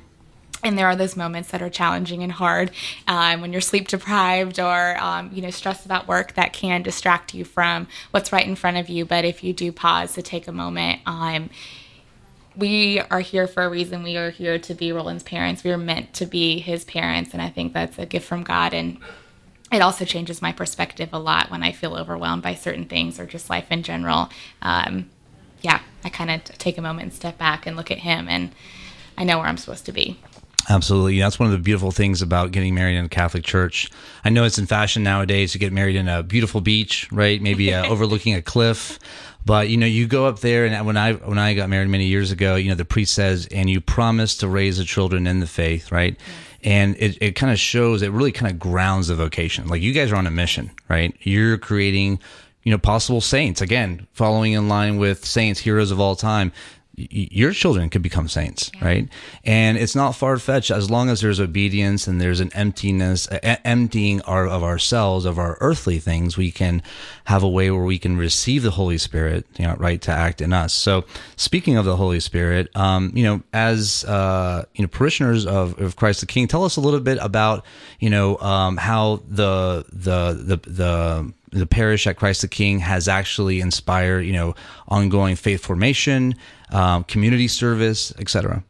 and 0.64 0.78
there 0.78 0.88
are 0.88 0.96
those 0.96 1.16
moments 1.16 1.52
that 1.52 1.62
are 1.62 1.70
challenging 1.70 2.24
and 2.24 2.32
hard 2.32 2.72
um, 3.08 3.42
when 3.42 3.52
you're 3.52 3.62
sleep 3.62 3.88
deprived 3.88 4.60
or 4.60 4.98
um, 5.00 5.30
you 5.32 5.42
know 5.42 5.52
stressed 5.52 5.86
about 5.86 6.08
work 6.08 6.34
that 6.34 6.54
can 6.54 6.82
distract 6.82 7.34
you 7.36 7.46
from 7.46 7.88
what's 8.12 8.32
right 8.32 8.46
in 8.46 8.56
front 8.56 8.78
of 8.78 8.90
you. 8.90 9.06
But 9.06 9.26
if 9.26 9.44
you 9.44 9.54
do 9.54 9.72
pause 9.72 10.14
to 10.14 10.24
take 10.24 10.48
a 10.48 10.52
moment 10.52 11.02
um, 11.06 11.50
we 12.58 13.02
are 13.12 13.20
here 13.20 13.48
for 13.48 13.64
a 13.64 13.70
reason. 13.70 14.02
We 14.02 14.18
are 14.18 14.32
here 14.32 14.58
to 14.58 14.74
be 14.74 14.92
roland's 14.92 15.24
parents. 15.24 15.64
We 15.64 15.72
are 15.72 15.78
meant 15.78 16.14
to 16.16 16.26
be 16.26 16.60
his 16.60 16.84
parents. 16.86 17.34
And 17.34 17.42
i 17.42 17.50
think 17.50 17.74
that's 17.74 18.00
a 18.00 18.06
gift 18.06 18.28
from 18.28 18.44
god. 18.44 18.74
And 18.74 18.98
it 19.72 19.82
also 19.82 20.06
changes 20.06 20.42
my 20.42 20.52
perspective 20.52 21.10
a 21.12 21.20
lot 21.20 21.50
when 21.50 21.64
I 21.64 21.72
feel 21.72 21.96
overwhelmed 21.96 22.44
by 22.44 22.54
certain 22.54 22.86
things 22.86 23.20
or 23.20 23.26
just 23.26 23.50
life 23.50 23.66
in 23.72 23.84
general. 23.84 24.30
Um, 24.62 25.10
yeah, 25.62 25.82
I 26.04 26.10
kind 26.10 26.30
of 26.30 26.44
take 26.58 26.78
a 26.78 26.82
moment 26.82 27.04
and 27.04 27.14
step 27.14 27.38
back 27.38 27.66
and 27.66 27.76
look 27.76 27.90
at 27.90 28.00
him, 28.00 28.28
and 28.30 28.52
I 29.18 29.24
know 29.24 29.40
where 29.40 29.48
I'm 29.48 29.58
supposed 29.58 29.86
to 29.88 29.92
be. 29.92 30.20
Absolutely. 30.68 31.20
That's 31.20 31.40
one 31.40 31.48
of 31.48 31.52
the 31.52 31.60
beautiful 31.60 31.92
things 31.92 32.22
about 32.22 32.52
getting 32.52 32.74
married 32.74 32.98
in 32.98 33.06
a 33.06 33.10
Catholic 33.10 33.44
church. 33.44 33.90
I 34.24 34.30
know 34.30 34.46
it's 34.46 34.58
in 34.58 34.66
fashion 34.66 35.04
nowadays 35.04 35.52
to 35.52 35.60
get 35.60 35.72
married 35.72 35.96
in 35.96 36.08
a 36.08 36.24
beautiful 36.24 36.60
beach, 36.60 37.08
right? 37.12 37.42
Maybe 37.42 37.74
uh, 37.74 37.86
overlooking 37.90 38.34
a 38.34 38.42
cliff. 38.42 39.00
But 39.46 39.70
you 39.70 39.78
know, 39.78 39.86
you 39.86 40.08
go 40.08 40.26
up 40.26 40.40
there, 40.40 40.66
and 40.66 40.86
when 40.88 40.98
I 40.98 41.14
when 41.14 41.38
I 41.38 41.54
got 41.54 41.70
married 41.70 41.90
many 41.90 42.06
years 42.06 42.32
ago, 42.32 42.56
you 42.56 42.70
know, 42.70 42.76
the 42.76 42.84
priest 42.84 43.14
says, 43.14 43.48
"And 43.52 43.70
you 43.70 43.80
promise 43.80 44.38
to 44.38 44.48
raise 44.48 44.80
the 44.80 44.84
children 44.84 45.28
in 45.28 45.40
the 45.40 45.46
faith," 45.46 45.92
right? 45.92 46.20
And 46.66 46.96
it, 46.98 47.18
it 47.22 47.32
kind 47.36 47.54
of 47.54 47.60
shows 47.60 48.02
it 48.02 48.12
really 48.12 48.32
kind 48.32 48.52
of 48.52 48.60
grounds 48.60 49.08
the 49.08 49.16
vocation. 49.16 49.68
Like 49.68 49.82
you 49.82 49.94
guys 49.94 50.12
are 50.12 50.16
on 50.18 50.28
a 50.28 50.32
mission 50.32 50.72
right? 50.90 51.16
You're 51.22 51.58
creating 51.58 52.20
you 52.64 52.72
know 52.72 52.78
possible 52.78 53.22
saints. 53.22 53.62
Again 53.62 54.08
following 54.12 54.54
in 54.54 54.68
line 54.68 54.98
with 54.98 55.24
saints 55.24 55.60
heroes 55.62 55.92
of 55.92 56.00
all 56.00 56.16
time 56.16 56.52
your 56.98 57.52
children 57.52 57.90
could 57.90 58.02
become 58.02 58.28
saints, 58.28 58.72
yeah. 58.76 58.86
right? 58.86 59.10
And 59.44 59.78
it's 59.78 59.96
not 59.96 60.16
far 60.16 60.38
fetched 60.38 60.72
as 60.72 60.90
long 60.90 61.10
as 61.10 61.22
there's 61.22 61.40
obedience 61.40 62.08
and 62.08 62.22
there's 62.22 62.40
an 62.40 62.52
emptiness, 62.54 63.28
emptying 63.44 64.22
our, 64.22 64.48
of 64.48 64.64
ourselves, 64.64 65.26
of 65.26 65.38
our 65.38 65.58
earthly 65.60 66.00
things, 66.00 66.38
we 66.38 66.52
can 66.52 66.82
have 67.26 67.44
a 67.44 67.50
way 67.50 67.70
where 67.70 67.84
we 67.84 68.00
can 68.00 68.16
receive 68.18 68.64
the 68.64 68.72
Holy 68.72 68.98
Spirit, 68.98 69.46
you 69.58 69.66
know, 69.66 69.76
right, 69.76 70.02
to 70.04 70.12
act 70.12 70.42
in 70.42 70.54
us. 70.54 70.74
So, 70.74 71.04
speaking 71.36 71.78
of 71.78 71.86
the 71.86 71.98
Holy 71.98 72.20
Spirit, 72.20 72.74
um, 72.76 73.12
you 73.14 73.24
know, 73.24 73.42
as 73.52 74.06
uh, 74.06 74.66
you 74.76 74.84
know, 74.84 74.88
parishioners 74.88 75.46
of, 75.46 75.80
of 75.80 75.96
Christ 75.96 76.22
the 76.22 76.28
King, 76.28 76.48
tell 76.48 76.64
us 76.64 76.78
a 76.78 76.82
little 76.82 77.00
bit 77.02 77.18
about, 77.22 77.66
you 78.00 78.10
know, 78.10 78.38
um, 78.38 78.78
how 78.78 79.22
the 79.28 79.86
the 79.92 80.34
the 80.34 80.70
the 80.70 81.34
the 81.60 81.66
parish 81.66 82.06
at 82.08 82.18
Christ 82.18 82.42
the 82.42 82.48
King 82.48 82.80
has 82.80 83.08
actually 83.08 83.62
inspired, 83.62 84.22
you 84.22 84.34
know, 84.34 84.56
ongoing 84.88 85.36
faith 85.36 85.64
formation, 85.64 86.36
um, 86.72 87.04
community 87.06 87.48
service, 87.48 88.14
etc. 88.20 88.64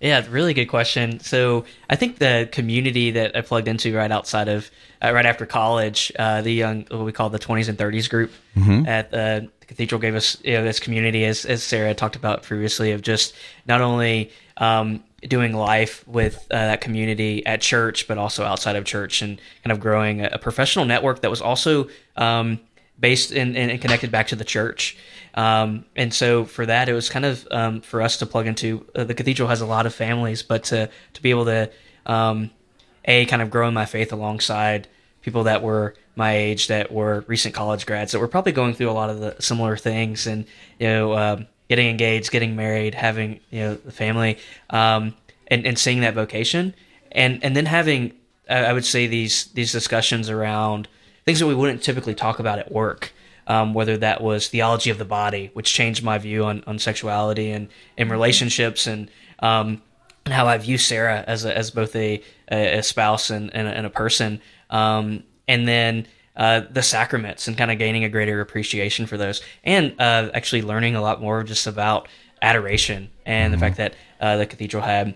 Yeah, 0.00 0.24
really 0.30 0.52
good 0.52 0.66
question. 0.66 1.20
So 1.20 1.64
I 1.88 1.96
think 1.96 2.18
the 2.18 2.48
community 2.52 3.12
that 3.12 3.34
I 3.34 3.40
plugged 3.40 3.66
into 3.66 3.94
right 3.96 4.10
outside 4.10 4.48
of, 4.48 4.70
uh, 5.02 5.12
right 5.12 5.24
after 5.24 5.46
college, 5.46 6.12
uh, 6.18 6.42
the 6.42 6.52
young, 6.52 6.86
what 6.90 7.04
we 7.04 7.12
call 7.12 7.30
the 7.30 7.38
20s 7.38 7.68
and 7.68 7.78
30s 7.78 8.08
group 8.08 8.30
mm-hmm. 8.54 8.86
at 8.86 9.10
the 9.10 9.48
cathedral 9.66 10.00
gave 10.00 10.14
us 10.14 10.36
you 10.44 10.52
know, 10.52 10.64
this 10.64 10.78
community, 10.78 11.24
as, 11.24 11.44
as 11.44 11.62
Sara 11.62 11.94
talked 11.94 12.14
about 12.14 12.42
previously, 12.42 12.92
of 12.92 13.02
just 13.02 13.34
not 13.66 13.80
only 13.80 14.30
um, 14.58 15.02
doing 15.28 15.52
life 15.52 16.06
with 16.06 16.46
uh, 16.50 16.56
that 16.56 16.80
community 16.80 17.44
at 17.46 17.60
church, 17.60 18.08
but 18.08 18.18
also 18.18 18.44
outside 18.44 18.76
of 18.76 18.84
church, 18.84 19.22
and 19.22 19.40
kind 19.64 19.72
of 19.72 19.80
growing 19.80 20.22
a, 20.24 20.38
professional 20.38 20.84
network 20.84 21.22
that 21.22 21.30
was 21.30 21.40
also 21.40 21.88
um, 22.16 22.60
based 22.98 23.32
in, 23.32 23.56
and 23.56 23.80
connected 23.80 24.10
back 24.10 24.28
to 24.28 24.36
the 24.36 24.44
church. 24.44 24.96
Um, 25.34 25.84
and 25.94 26.14
so 26.14 26.44
for 26.44 26.64
that, 26.66 26.88
it 26.88 26.92
was 26.94 27.08
kind 27.08 27.24
of 27.24 27.46
um, 27.50 27.80
for 27.80 28.00
us 28.00 28.16
to 28.18 28.26
plug 28.26 28.46
into. 28.46 28.86
Uh, 28.94 29.04
the 29.04 29.14
cathedral 29.14 29.48
has 29.48 29.60
a 29.60 29.66
lot 29.66 29.86
of 29.86 29.94
families, 29.94 30.42
but 30.42 30.64
to 30.64 30.90
to 31.14 31.22
be 31.22 31.30
able 31.30 31.44
to 31.46 31.70
um, 32.06 32.50
a 33.04 33.26
kind 33.26 33.42
of 33.42 33.50
grow 33.50 33.68
in 33.68 33.74
my 33.74 33.84
faith 33.84 34.12
alongside 34.12 34.88
people 35.22 35.44
that 35.44 35.62
were 35.62 35.94
my 36.14 36.34
age 36.36 36.68
that 36.68 36.90
were 36.90 37.24
recent 37.26 37.54
college 37.54 37.84
grads 37.84 38.12
that 38.12 38.20
were 38.20 38.28
probably 38.28 38.52
going 38.52 38.72
through 38.72 38.90
a 38.90 38.92
lot 38.92 39.10
of 39.10 39.20
the 39.20 39.36
similar 39.40 39.76
things 39.76 40.26
and 40.26 40.46
you 40.78 40.86
know 40.86 41.14
um, 41.14 41.46
getting 41.68 41.88
engaged, 41.88 42.30
getting 42.30 42.56
married, 42.56 42.94
having 42.94 43.40
you 43.50 43.60
know 43.60 43.74
the 43.74 43.92
family, 43.92 44.38
um, 44.70 45.14
and 45.48 45.66
and 45.66 45.78
seeing 45.78 46.00
that 46.00 46.14
vocation, 46.14 46.74
and 47.12 47.42
and 47.44 47.56
then 47.56 47.66
having 47.66 48.12
I 48.48 48.72
would 48.72 48.84
say 48.84 49.06
these 49.06 49.46
these 49.46 49.72
discussions 49.72 50.30
around 50.30 50.88
things 51.24 51.40
that 51.40 51.46
we 51.46 51.54
wouldn't 51.54 51.82
typically 51.82 52.14
talk 52.14 52.38
about 52.38 52.58
at 52.58 52.70
work. 52.72 53.12
Um, 53.48 53.74
whether 53.74 53.96
that 53.98 54.20
was 54.20 54.48
theology 54.48 54.90
of 54.90 54.98
the 54.98 55.04
body, 55.04 55.50
which 55.52 55.72
changed 55.72 56.02
my 56.02 56.18
view 56.18 56.44
on, 56.44 56.64
on 56.66 56.80
sexuality 56.80 57.52
and, 57.52 57.68
and 57.96 58.10
relationships, 58.10 58.88
and 58.88 59.08
um, 59.38 59.82
and 60.24 60.34
how 60.34 60.48
I 60.48 60.58
view 60.58 60.76
Sara 60.78 61.22
as 61.28 61.44
a, 61.44 61.56
as 61.56 61.70
both 61.70 61.94
a, 61.94 62.20
a 62.48 62.82
spouse 62.82 63.30
and, 63.30 63.54
and, 63.54 63.68
and 63.68 63.86
a 63.86 63.90
person, 63.90 64.40
um, 64.68 65.22
and 65.46 65.68
then 65.68 66.08
uh, 66.36 66.60
the 66.70 66.82
sacraments 66.82 67.48
and 67.48 67.56
kind 67.56 67.70
of 67.70 67.78
gaining 67.78 68.04
a 68.04 68.08
greater 68.08 68.40
appreciation 68.40 69.06
for 69.06 69.16
those, 69.16 69.42
and 69.64 69.94
uh, 70.00 70.30
actually 70.34 70.62
learning 70.62 70.96
a 70.96 71.00
lot 71.00 71.20
more 71.20 71.42
just 71.42 71.66
about 71.66 72.08
adoration 72.42 73.10
and 73.24 73.52
mm-hmm. 73.52 73.60
the 73.60 73.66
fact 73.66 73.76
that 73.78 73.94
uh, 74.20 74.36
the 74.36 74.46
cathedral 74.46 74.82
had 74.82 75.14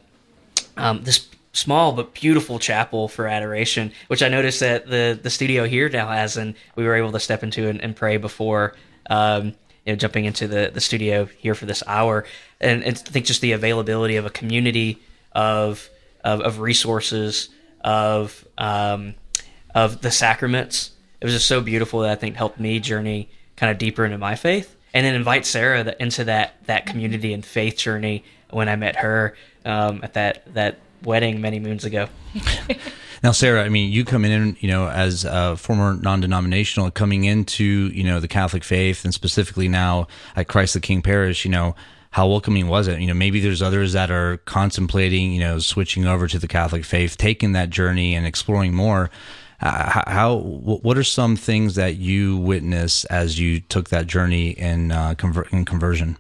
um, 0.76 1.02
this 1.04 1.28
small 1.52 1.92
but 1.92 2.14
beautiful 2.14 2.58
chapel 2.58 3.08
for 3.08 3.26
adoration, 3.26 3.92
which 4.08 4.22
I 4.22 4.28
noticed 4.28 4.60
that 4.60 4.86
the 4.86 5.18
the 5.20 5.30
studio 5.30 5.66
here 5.66 5.88
now 5.88 6.08
has, 6.08 6.36
and 6.36 6.54
we 6.76 6.84
were 6.84 6.94
able 6.94 7.12
to 7.12 7.20
step 7.20 7.42
into 7.42 7.68
and, 7.68 7.80
and 7.80 7.94
pray 7.94 8.16
before. 8.16 8.74
Um, 9.08 9.54
you 9.86 9.94
know, 9.94 9.96
jumping 9.96 10.26
into 10.26 10.46
the, 10.46 10.70
the 10.72 10.80
studio 10.80 11.24
here 11.24 11.54
for 11.54 11.64
this 11.64 11.82
hour, 11.86 12.26
and, 12.60 12.84
and 12.84 12.96
I 12.96 13.10
think 13.10 13.24
just 13.24 13.40
the 13.40 13.52
availability 13.52 14.16
of 14.16 14.26
a 14.26 14.30
community 14.30 15.00
of 15.32 15.88
of, 16.22 16.40
of 16.42 16.60
resources, 16.60 17.48
of 17.80 18.46
um, 18.58 19.14
of 19.74 20.02
the 20.02 20.10
sacraments, 20.10 20.92
it 21.20 21.24
was 21.24 21.34
just 21.34 21.46
so 21.46 21.60
beautiful 21.60 22.00
that 22.00 22.10
I 22.10 22.14
think 22.14 22.36
helped 22.36 22.58
me 22.58 22.80
journey 22.80 23.28
kind 23.56 23.70
of 23.70 23.78
deeper 23.78 24.04
into 24.04 24.18
my 24.18 24.36
faith, 24.36 24.74
and 24.94 25.04
then 25.04 25.14
invite 25.14 25.44
Sara 25.44 25.94
into 26.00 26.24
that 26.24 26.54
that 26.66 26.86
community 26.86 27.32
and 27.32 27.44
faith 27.44 27.76
journey 27.76 28.24
when 28.50 28.68
I 28.68 28.76
met 28.76 28.96
her 28.96 29.36
um, 29.64 30.00
at 30.02 30.14
that 30.14 30.54
that 30.54 30.78
wedding 31.02 31.40
many 31.40 31.58
moons 31.58 31.84
ago. 31.84 32.08
now, 33.22 33.32
Sara, 33.32 33.62
I 33.62 33.68
mean, 33.68 33.92
you 33.92 34.04
come 34.04 34.24
in, 34.24 34.56
you 34.60 34.68
know, 34.68 34.88
as 34.88 35.24
a 35.24 35.56
former 35.56 35.94
non-denominational, 35.94 36.90
coming 36.92 37.24
into 37.24 37.64
you 37.64 38.04
know 38.04 38.18
the 38.18 38.28
Catholic 38.28 38.64
faith, 38.64 39.04
and 39.04 39.12
specifically 39.12 39.68
now 39.68 40.06
at 40.36 40.48
Christ 40.48 40.74
the 40.74 40.80
King 40.80 41.02
Parish, 41.02 41.44
you 41.44 41.50
know. 41.50 41.74
How 42.12 42.26
welcoming 42.26 42.66
was 42.66 42.88
it? 42.88 42.98
You 42.98 43.06
know, 43.06 43.14
maybe 43.14 43.38
there's 43.38 43.62
others 43.62 43.92
that 43.92 44.10
are 44.10 44.38
contemplating, 44.38 45.30
you 45.30 45.38
know, 45.38 45.60
switching 45.60 46.08
over 46.08 46.26
to 46.26 46.40
the 46.40 46.48
Catholic 46.48 46.84
faith, 46.84 47.16
taking 47.16 47.52
that 47.52 47.70
journey 47.70 48.16
and 48.16 48.26
exploring 48.26 48.74
more 48.74 49.12
how 49.60 50.36
what 50.36 50.96
are 50.96 51.04
some 51.04 51.36
things 51.36 51.74
that 51.74 51.96
you 51.96 52.38
witnessed 52.38 53.06
as 53.10 53.38
you 53.38 53.60
took 53.60 53.90
that 53.90 54.06
journey 54.06 54.50
in 54.50 54.90
uh, 54.90 55.14
conver- 55.14 55.52
in 55.52 55.64
conversion? 55.64 56.16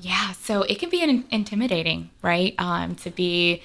Yeah, 0.00 0.32
so 0.32 0.62
it 0.62 0.78
can 0.78 0.88
be 0.88 1.24
intimidating, 1.30 2.10
right? 2.22 2.54
Um, 2.58 2.96
to 2.96 3.10
be 3.10 3.62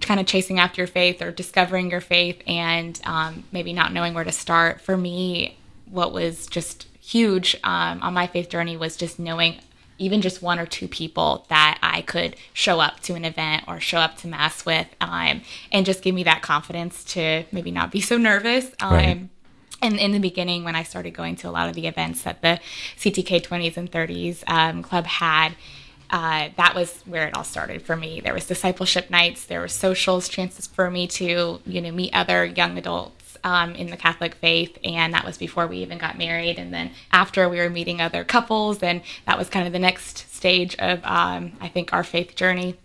kind 0.00 0.20
of 0.20 0.26
chasing 0.26 0.58
after 0.58 0.80
your 0.80 0.86
faith 0.86 1.22
or 1.22 1.30
discovering 1.30 1.90
your 1.90 2.00
faith 2.00 2.42
and 2.46 3.00
um, 3.04 3.44
maybe 3.52 3.72
not 3.72 3.92
knowing 3.92 4.14
where 4.14 4.24
to 4.24 4.32
start. 4.32 4.80
For 4.80 4.96
me, 4.96 5.56
what 5.86 6.12
was 6.12 6.46
just 6.46 6.86
huge 7.00 7.56
um, 7.64 8.02
on 8.02 8.14
my 8.14 8.26
faith 8.26 8.48
journey 8.48 8.76
was 8.76 8.96
just 8.96 9.18
knowing 9.18 9.60
even 10.02 10.20
just 10.20 10.42
one 10.42 10.58
or 10.58 10.66
two 10.66 10.88
people 10.88 11.46
that 11.48 11.78
I 11.82 12.02
could 12.02 12.36
show 12.52 12.80
up 12.80 13.00
to 13.00 13.14
an 13.14 13.24
event 13.24 13.64
or 13.68 13.80
show 13.80 13.98
up 13.98 14.16
to 14.18 14.28
mass 14.28 14.66
with, 14.66 14.88
um, 15.00 15.42
and 15.70 15.86
just 15.86 16.02
give 16.02 16.14
me 16.14 16.24
that 16.24 16.42
confidence 16.42 17.04
to 17.04 17.44
maybe 17.52 17.70
not 17.70 17.90
be 17.90 18.00
so 18.00 18.16
nervous. 18.16 18.72
Um, 18.80 18.92
right. 18.92 19.28
And 19.80 19.98
in 19.98 20.12
the 20.12 20.18
beginning, 20.18 20.64
when 20.64 20.76
I 20.76 20.84
started 20.84 21.12
going 21.12 21.36
to 21.36 21.48
a 21.48 21.50
lot 21.50 21.68
of 21.68 21.74
the 21.74 21.86
events 21.86 22.22
that 22.22 22.40
the 22.40 22.60
CTK 22.98 23.42
20s 23.42 23.76
and 23.76 23.90
30s 23.90 24.48
um, 24.48 24.82
club 24.82 25.06
had, 25.06 25.54
uh, 26.10 26.50
that 26.56 26.74
was 26.74 27.02
where 27.06 27.26
it 27.26 27.36
all 27.36 27.42
started 27.42 27.82
for 27.82 27.96
me. 27.96 28.20
There 28.20 28.34
was 28.34 28.46
discipleship 28.46 29.10
nights, 29.10 29.44
there 29.44 29.60
were 29.60 29.68
socials, 29.68 30.28
chances 30.28 30.66
for 30.66 30.90
me 30.90 31.06
to 31.08 31.60
you 31.64 31.80
know 31.80 31.90
meet 31.90 32.14
other 32.14 32.44
young 32.44 32.76
adults 32.76 33.21
um, 33.44 33.74
in 33.74 33.88
the 33.88 33.96
Catholic 33.96 34.34
faith, 34.36 34.78
and 34.84 35.14
that 35.14 35.24
was 35.24 35.38
before 35.38 35.66
we 35.66 35.78
even 35.78 35.98
got 35.98 36.18
married. 36.18 36.58
And 36.58 36.72
then 36.72 36.90
after 37.12 37.48
we 37.48 37.58
were 37.58 37.70
meeting 37.70 38.00
other 38.00 38.24
couples, 38.24 38.82
and 38.82 39.02
that 39.26 39.38
was 39.38 39.48
kind 39.48 39.66
of 39.66 39.72
the 39.72 39.78
next 39.78 40.34
stage 40.34 40.74
of 40.76 41.04
um, 41.04 41.52
I 41.60 41.68
think 41.68 41.92
our 41.92 42.04
faith 42.04 42.34
journey. 42.36 42.76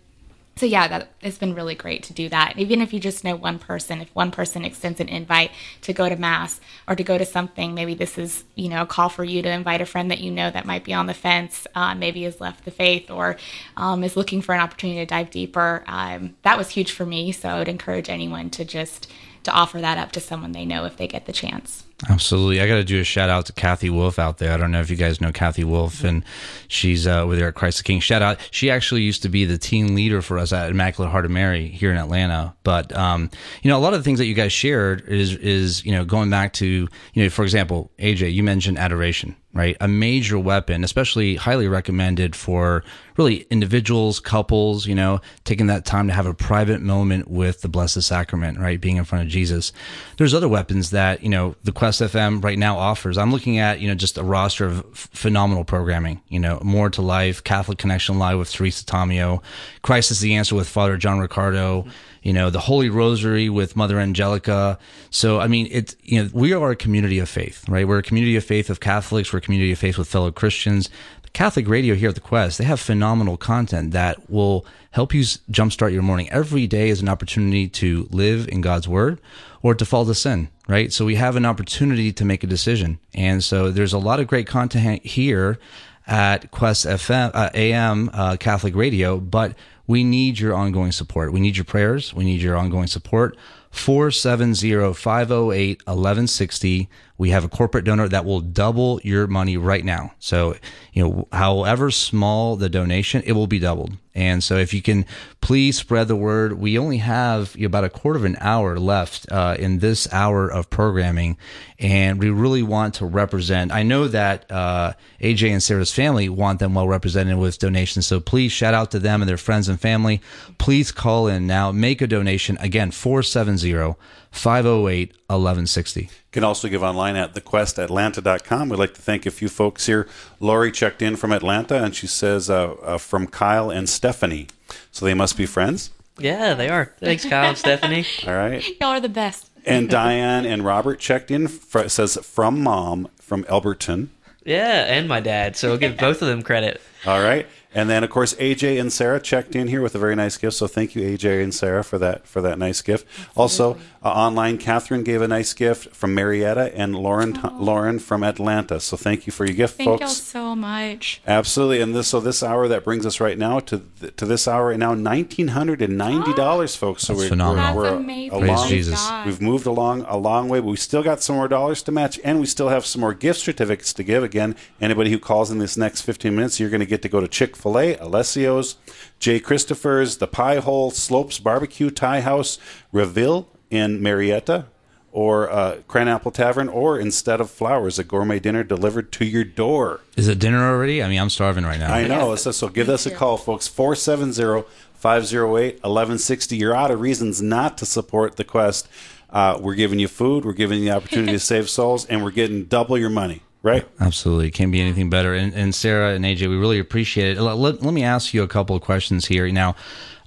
So 0.56 0.66
yeah 0.66 0.88
that 0.88 1.10
it's 1.20 1.38
been 1.38 1.54
really 1.54 1.76
great 1.76 2.02
to 2.04 2.12
do 2.12 2.28
that. 2.30 2.58
Even 2.58 2.80
if 2.80 2.92
you 2.92 2.98
just 2.98 3.22
know 3.22 3.36
one 3.36 3.60
person 3.60 4.00
if 4.00 4.12
one 4.12 4.32
person 4.32 4.64
extends 4.64 4.98
an 4.98 5.08
invite 5.08 5.52
to 5.82 5.92
go 5.92 6.08
to 6.08 6.16
mass 6.16 6.60
or 6.88 6.96
to 6.96 7.04
go 7.04 7.16
to 7.16 7.24
something 7.24 7.74
maybe 7.74 7.94
this 7.94 8.18
is 8.18 8.42
you 8.56 8.68
know 8.68 8.82
a 8.82 8.86
call 8.86 9.08
for 9.08 9.22
you 9.22 9.40
to 9.40 9.48
invite 9.48 9.80
a 9.80 9.86
friend 9.86 10.10
that 10.10 10.18
you 10.18 10.32
know 10.32 10.50
that 10.50 10.66
might 10.66 10.82
be 10.82 10.92
on 10.92 11.06
the 11.06 11.14
fence 11.14 11.68
uh, 11.76 11.94
maybe 11.94 12.24
has 12.24 12.40
left 12.40 12.64
the 12.64 12.72
faith 12.72 13.08
or 13.08 13.36
um, 13.76 14.02
is 14.02 14.16
looking 14.16 14.42
for 14.42 14.52
an 14.52 14.60
opportunity 14.60 14.98
to 14.98 15.06
dive 15.06 15.30
deeper 15.30 15.84
um, 15.86 16.34
that 16.42 16.58
was 16.58 16.70
huge 16.70 16.90
for 16.90 17.06
me. 17.06 17.30
So 17.30 17.48
i 17.48 17.58
would 17.58 17.68
encourage 17.68 18.08
anyone 18.08 18.50
to 18.50 18.64
just 18.64 19.08
to 19.48 19.54
offer 19.54 19.80
that 19.80 19.98
up 19.98 20.12
to 20.12 20.20
someone 20.20 20.52
they 20.52 20.64
know 20.64 20.84
if 20.84 20.96
they 20.96 21.08
get 21.08 21.26
the 21.26 21.32
chance 21.32 21.84
Absolutely. 22.08 22.60
I 22.60 22.68
got 22.68 22.76
to 22.76 22.84
do 22.84 23.00
a 23.00 23.04
shout 23.04 23.28
out 23.28 23.46
to 23.46 23.52
Kathy 23.52 23.90
Wolf 23.90 24.20
out 24.20 24.38
there. 24.38 24.52
I 24.52 24.56
don't 24.56 24.70
know 24.70 24.80
if 24.80 24.88
you 24.88 24.94
guys 24.94 25.20
know 25.20 25.32
Kathy 25.32 25.64
Wolf, 25.64 26.04
and 26.04 26.24
she's 26.68 27.08
uh, 27.08 27.24
with 27.26 27.40
her 27.40 27.48
at 27.48 27.56
Christ 27.56 27.78
the 27.78 27.84
King. 27.84 27.98
Shout 27.98 28.22
out. 28.22 28.38
She 28.52 28.70
actually 28.70 29.02
used 29.02 29.22
to 29.22 29.28
be 29.28 29.44
the 29.44 29.58
team 29.58 29.96
leader 29.96 30.22
for 30.22 30.38
us 30.38 30.52
at 30.52 30.70
Immaculate 30.70 31.10
Heart 31.10 31.24
of 31.24 31.32
Mary 31.32 31.66
here 31.66 31.90
in 31.90 31.96
Atlanta. 31.96 32.54
But, 32.62 32.96
um, 32.96 33.30
you 33.62 33.68
know, 33.68 33.76
a 33.76 33.80
lot 33.80 33.94
of 33.94 34.00
the 34.00 34.04
things 34.04 34.20
that 34.20 34.26
you 34.26 34.34
guys 34.34 34.52
shared 34.52 35.08
is, 35.08 35.34
is, 35.34 35.84
you 35.84 35.90
know, 35.90 36.04
going 36.04 36.30
back 36.30 36.52
to, 36.54 36.66
you 36.66 37.22
know, 37.24 37.30
for 37.30 37.42
example, 37.42 37.90
AJ, 37.98 38.32
you 38.32 38.44
mentioned 38.44 38.78
adoration 38.78 39.34
right? 39.54 39.76
A 39.80 39.88
major 39.88 40.38
weapon, 40.38 40.84
especially 40.84 41.34
highly 41.34 41.66
recommended 41.66 42.36
for 42.36 42.84
really 43.18 43.46
individuals, 43.50 44.20
couples, 44.20 44.86
you 44.86 44.94
know, 44.94 45.20
taking 45.44 45.66
that 45.66 45.84
time 45.84 46.06
to 46.06 46.14
have 46.14 46.26
a 46.26 46.32
private 46.32 46.80
moment 46.80 47.28
with 47.28 47.60
the 47.62 47.68
Blessed 47.68 48.00
Sacrament, 48.02 48.58
right? 48.58 48.80
Being 48.80 48.96
in 48.96 49.04
front 49.04 49.24
of 49.24 49.28
Jesus. 49.28 49.72
There's 50.16 50.32
other 50.32 50.48
weapons 50.48 50.90
that, 50.90 51.22
you 51.22 51.28
know, 51.28 51.56
the 51.64 51.72
Quest 51.72 52.00
FM 52.00 52.42
right 52.42 52.58
now 52.58 52.78
offers. 52.78 53.18
I'm 53.18 53.32
looking 53.32 53.58
at, 53.58 53.80
you 53.80 53.88
know, 53.88 53.94
just 53.94 54.16
a 54.16 54.22
roster 54.22 54.66
of 54.66 54.84
phenomenal 54.94 55.64
programming, 55.64 56.22
you 56.28 56.38
know, 56.38 56.60
More 56.62 56.88
to 56.90 57.02
Life, 57.02 57.42
Catholic 57.42 57.78
Connection 57.78 58.18
Live 58.18 58.38
with 58.38 58.52
Teresa 58.52 58.84
Tomeo, 58.84 59.42
Christ 59.82 60.10
is 60.10 60.20
the 60.20 60.34
Answer 60.34 60.54
with 60.54 60.68
Father 60.68 60.96
John 60.96 61.18
Riccardo. 61.18 61.86
You 62.20 62.32
know, 62.32 62.50
the 62.50 62.60
Holy 62.60 62.90
Rosary 62.90 63.48
with 63.48 63.76
Mother 63.76 63.98
Angelica. 63.98 64.78
So, 65.08 65.40
I 65.40 65.46
mean, 65.46 65.68
it's, 65.70 65.96
you 66.02 66.22
know, 66.22 66.28
we 66.34 66.52
are 66.52 66.70
a 66.72 66.76
community 66.76 67.20
of 67.20 67.28
faith, 67.28 67.66
right? 67.68 67.86
We're 67.86 67.98
a 67.98 68.02
community 68.02 68.36
of 68.36 68.44
faith 68.44 68.68
of 68.70 68.80
Catholics. 68.80 69.32
We're 69.32 69.38
a 69.38 69.42
community 69.42 69.72
of 69.72 69.78
faith 69.78 69.96
with 69.96 70.08
fellow 70.08 70.32
Christians. 70.32 70.90
Catholic 71.32 71.68
radio 71.68 71.94
here 71.94 72.08
at 72.08 72.14
the 72.14 72.20
Quest, 72.20 72.58
they 72.58 72.64
have 72.64 72.80
phenomenal 72.80 73.36
content 73.36 73.92
that 73.92 74.30
will 74.30 74.66
help 74.90 75.14
you 75.14 75.22
jumpstart 75.22 75.92
your 75.92 76.02
morning. 76.02 76.28
Every 76.30 76.66
day 76.66 76.88
is 76.88 77.00
an 77.00 77.08
opportunity 77.08 77.68
to 77.68 78.08
live 78.10 78.48
in 78.48 78.60
God's 78.60 78.88
word 78.88 79.20
or 79.62 79.74
to 79.74 79.84
fall 79.84 80.06
to 80.06 80.14
sin, 80.14 80.48
right? 80.66 80.92
So 80.92 81.04
we 81.04 81.16
have 81.16 81.36
an 81.36 81.44
opportunity 81.44 82.12
to 82.12 82.24
make 82.24 82.42
a 82.42 82.46
decision. 82.46 82.98
And 83.14 83.42
so 83.42 83.70
there's 83.70 83.92
a 83.92 83.98
lot 83.98 84.20
of 84.20 84.26
great 84.26 84.46
content 84.46 85.04
here 85.04 85.58
at 86.06 86.50
Quest 86.50 86.86
FM, 86.86 87.30
uh, 87.34 87.50
AM, 87.54 88.10
uh, 88.12 88.36
Catholic 88.36 88.74
Radio, 88.74 89.18
but 89.18 89.54
we 89.86 90.04
need 90.04 90.38
your 90.38 90.54
ongoing 90.54 90.92
support. 90.92 91.32
We 91.32 91.40
need 91.40 91.56
your 91.56 91.64
prayers. 91.64 92.14
We 92.14 92.24
need 92.24 92.40
your 92.40 92.56
ongoing 92.56 92.86
support. 92.86 93.36
470 93.70 94.94
508 94.94 95.86
1160. 95.86 96.88
We 97.18 97.30
have 97.30 97.44
a 97.44 97.48
corporate 97.48 97.84
donor 97.84 98.08
that 98.08 98.24
will 98.24 98.40
double 98.40 99.00
your 99.02 99.26
money 99.26 99.56
right 99.56 99.84
now. 99.84 100.12
So, 100.20 100.54
you 100.92 101.02
know, 101.02 101.28
however 101.32 101.90
small 101.90 102.54
the 102.54 102.68
donation, 102.68 103.22
it 103.26 103.32
will 103.32 103.48
be 103.48 103.58
doubled. 103.58 103.96
And 104.14 104.42
so, 104.42 104.56
if 104.56 104.72
you 104.72 104.82
can 104.82 105.04
please 105.40 105.76
spread 105.76 106.08
the 106.08 106.16
word, 106.16 106.54
we 106.54 106.78
only 106.78 106.96
have 106.98 107.56
about 107.60 107.84
a 107.84 107.88
quarter 107.88 108.18
of 108.18 108.24
an 108.24 108.36
hour 108.40 108.78
left 108.78 109.30
uh, 109.30 109.56
in 109.58 109.78
this 109.78 110.12
hour 110.12 110.50
of 110.50 110.70
programming, 110.70 111.36
and 111.78 112.18
we 112.18 112.30
really 112.30 112.62
want 112.62 112.94
to 112.94 113.06
represent. 113.06 113.70
I 113.70 113.84
know 113.84 114.08
that 114.08 114.50
uh, 114.50 114.94
AJ 115.20 115.50
and 115.50 115.62
Sara's 115.62 115.92
family 115.92 116.28
want 116.28 116.58
them 116.58 116.74
well 116.74 116.88
represented 116.88 117.38
with 117.38 117.58
donations. 117.58 118.06
So, 118.08 118.18
please 118.18 118.50
shout 118.50 118.74
out 118.74 118.90
to 118.92 118.98
them 118.98 119.22
and 119.22 119.28
their 119.28 119.36
friends 119.36 119.68
and 119.68 119.80
family. 119.80 120.20
Please 120.58 120.90
call 120.90 121.28
in 121.28 121.46
now, 121.46 121.70
make 121.70 122.00
a 122.00 122.06
donation. 122.08 122.58
Again, 122.58 122.90
470 122.90 123.94
508 124.30 125.10
1160. 125.28 126.00
You 126.02 126.08
can 126.32 126.44
also 126.44 126.68
give 126.68 126.82
online 126.82 127.16
at 127.16 127.34
thequestatlanta.com. 127.34 128.68
We'd 128.68 128.78
like 128.78 128.94
to 128.94 129.02
thank 129.02 129.26
a 129.26 129.30
few 129.30 129.48
folks 129.48 129.86
here. 129.86 130.06
Lori 130.40 130.70
checked 130.72 131.02
in 131.02 131.16
from 131.16 131.32
Atlanta 131.32 131.82
and 131.82 131.94
she 131.94 132.06
says 132.06 132.48
uh, 132.50 132.72
uh, 132.74 132.98
from 132.98 133.26
Kyle 133.26 133.70
and 133.70 133.88
Stephanie. 133.88 134.48
So 134.90 135.04
they 135.06 135.14
must 135.14 135.36
be 135.36 135.46
friends? 135.46 135.90
Yeah, 136.18 136.54
they 136.54 136.68
are. 136.68 136.94
Thanks, 137.00 137.24
Kyle 137.24 137.48
and 137.48 137.58
Stephanie. 137.58 138.04
All 138.26 138.34
right. 138.34 138.64
Y'all 138.80 138.90
are 138.90 139.00
the 139.00 139.08
best. 139.08 139.50
and 139.64 139.88
Diane 139.88 140.44
and 140.44 140.64
Robert 140.64 140.98
checked 140.98 141.30
in, 141.30 141.46
for, 141.48 141.88
says 141.88 142.18
from 142.22 142.62
mom 142.62 143.08
from 143.20 143.44
Elberton. 143.44 144.08
Yeah, 144.44 144.84
and 144.86 145.06
my 145.08 145.20
dad. 145.20 145.56
So 145.56 145.68
we'll 145.68 145.78
give 145.78 145.96
both 145.98 146.22
of 146.22 146.28
them 146.28 146.42
credit. 146.42 146.80
All 147.06 147.22
right. 147.22 147.46
And 147.74 147.90
then, 147.90 148.02
of 148.02 148.08
course, 148.08 148.32
AJ 148.34 148.80
and 148.80 148.90
Sara 148.90 149.20
checked 149.20 149.54
in 149.54 149.68
here 149.68 149.82
with 149.82 149.94
a 149.94 149.98
very 149.98 150.16
nice 150.16 150.38
gift. 150.38 150.56
So 150.56 150.66
thank 150.66 150.94
you, 150.94 151.02
AJ 151.02 151.42
and 151.42 151.54
Sara, 151.54 151.84
for 151.84 151.98
that 151.98 152.26
for 152.26 152.40
that 152.40 152.58
nice 152.58 152.80
gift. 152.80 153.06
Absolutely. 153.06 153.34
Also, 153.36 153.78
uh, 154.02 154.08
online, 154.08 154.56
Catherine 154.56 155.02
gave 155.02 155.20
a 155.20 155.28
nice 155.28 155.52
gift 155.52 155.94
from 155.94 156.14
Marietta 156.14 156.74
and 156.74 156.96
Lauren 156.96 157.38
oh. 157.44 157.56
Lauren 157.58 157.98
from 157.98 158.22
Atlanta. 158.22 158.80
So 158.80 158.96
thank 158.96 159.26
you 159.26 159.32
for 159.32 159.44
your 159.44 159.54
gift, 159.54 159.76
thank 159.76 159.86
folks. 159.86 160.00
Thank 160.00 160.10
you 160.10 160.22
so 160.24 160.56
much. 160.56 161.20
Absolutely. 161.26 161.82
And 161.82 161.94
this 161.94 162.08
so 162.08 162.20
this 162.20 162.42
hour 162.42 162.68
that 162.68 162.84
brings 162.84 163.04
us 163.04 163.20
right 163.20 163.36
now 163.36 163.60
to 163.60 163.82
th- 164.00 164.16
to 164.16 164.24
this 164.24 164.48
hour 164.48 164.68
right 164.68 164.78
now 164.78 164.94
nineteen 164.94 165.48
hundred 165.48 165.82
and 165.82 165.98
ninety 165.98 166.32
dollars, 166.32 166.74
oh. 166.76 166.78
folks. 166.78 167.02
So 167.02 167.12
That's 167.12 167.24
we're, 167.24 167.28
phenomenal. 167.28 167.76
We're, 167.76 167.82
we're 167.82 167.96
amazing. 167.96 168.38
A, 168.38 168.40
Praise 168.40 168.64
Jesus. 168.64 169.10
We've 169.26 169.42
moved 169.42 169.66
along 169.66 170.02
a 170.08 170.16
long 170.16 170.48
way, 170.48 170.60
but 170.60 170.68
we 170.68 170.76
still 170.76 171.02
got 171.02 171.22
some 171.22 171.36
more 171.36 171.48
dollars 171.48 171.82
to 171.82 171.92
match, 171.92 172.18
and 172.24 172.40
we 172.40 172.46
still 172.46 172.70
have 172.70 172.86
some 172.86 173.00
more 173.00 173.12
gift 173.12 173.40
certificates 173.40 173.92
to 173.92 174.02
give. 174.02 174.22
Again, 174.22 174.56
anybody 174.80 175.10
who 175.10 175.18
calls 175.18 175.50
in 175.50 175.58
this 175.58 175.76
next 175.76 176.00
fifteen 176.00 176.34
minutes, 176.34 176.58
you're 176.58 176.70
going 176.70 176.80
to 176.80 176.86
get 176.86 177.02
to 177.02 177.10
go 177.10 177.20
to 177.20 177.28
Chick 177.28 177.57
Fil 177.58 177.78
A, 177.78 177.94
Alessio's, 177.96 178.76
J. 179.18 179.40
Christopher's, 179.40 180.18
The 180.18 180.26
Pie 180.26 180.58
Hole, 180.58 180.90
Slopes 180.90 181.38
Barbecue 181.38 181.90
Thai 181.90 182.20
House, 182.20 182.58
Reville 182.92 183.48
in 183.70 184.02
Marietta, 184.02 184.66
or 185.12 185.50
uh, 185.50 185.78
Apple 185.94 186.30
Tavern, 186.30 186.68
or 186.68 186.98
instead 186.98 187.40
of 187.40 187.50
flowers, 187.50 187.98
a 187.98 188.04
gourmet 188.04 188.38
dinner 188.38 188.62
delivered 188.62 189.10
to 189.12 189.24
your 189.24 189.44
door. 189.44 190.00
Is 190.16 190.28
it 190.28 190.38
dinner 190.38 190.64
already? 190.64 191.02
I 191.02 191.08
mean, 191.08 191.18
I'm 191.18 191.30
starving 191.30 191.64
right 191.64 191.80
now. 191.80 191.92
I 191.92 192.06
know. 192.06 192.36
So, 192.36 192.52
so 192.52 192.68
give 192.68 192.88
us 192.88 193.06
a 193.06 193.10
call, 193.10 193.36
folks. 193.36 193.66
470 193.66 194.64
508 194.94 195.74
1160. 195.74 196.56
You're 196.56 196.74
out 196.74 196.90
of 196.90 197.00
reasons 197.00 197.40
not 197.40 197.78
to 197.78 197.86
support 197.86 198.36
the 198.36 198.44
quest. 198.44 198.88
Uh, 199.30 199.58
we're 199.60 199.74
giving 199.74 199.98
you 199.98 200.08
food, 200.08 200.44
we're 200.44 200.52
giving 200.52 200.78
you 200.78 200.86
the 200.86 200.96
opportunity 200.96 201.32
to 201.32 201.38
save 201.40 201.68
souls, 201.68 202.06
and 202.06 202.24
we're 202.24 202.30
getting 202.30 202.64
double 202.64 202.96
your 202.96 203.10
money. 203.10 203.42
Right. 203.62 203.86
Absolutely. 204.00 204.50
Can't 204.50 204.70
be 204.70 204.80
anything 204.80 205.10
better. 205.10 205.34
And, 205.34 205.52
and 205.52 205.74
Sara 205.74 206.14
and 206.14 206.24
AJ, 206.24 206.48
we 206.48 206.56
really 206.56 206.78
appreciate 206.78 207.36
it. 207.36 207.42
Let, 207.42 207.82
let 207.82 207.94
me 207.94 208.04
ask 208.04 208.32
you 208.32 208.42
a 208.42 208.48
couple 208.48 208.76
of 208.76 208.82
questions 208.82 209.26
here. 209.26 209.50
Now, 209.50 209.74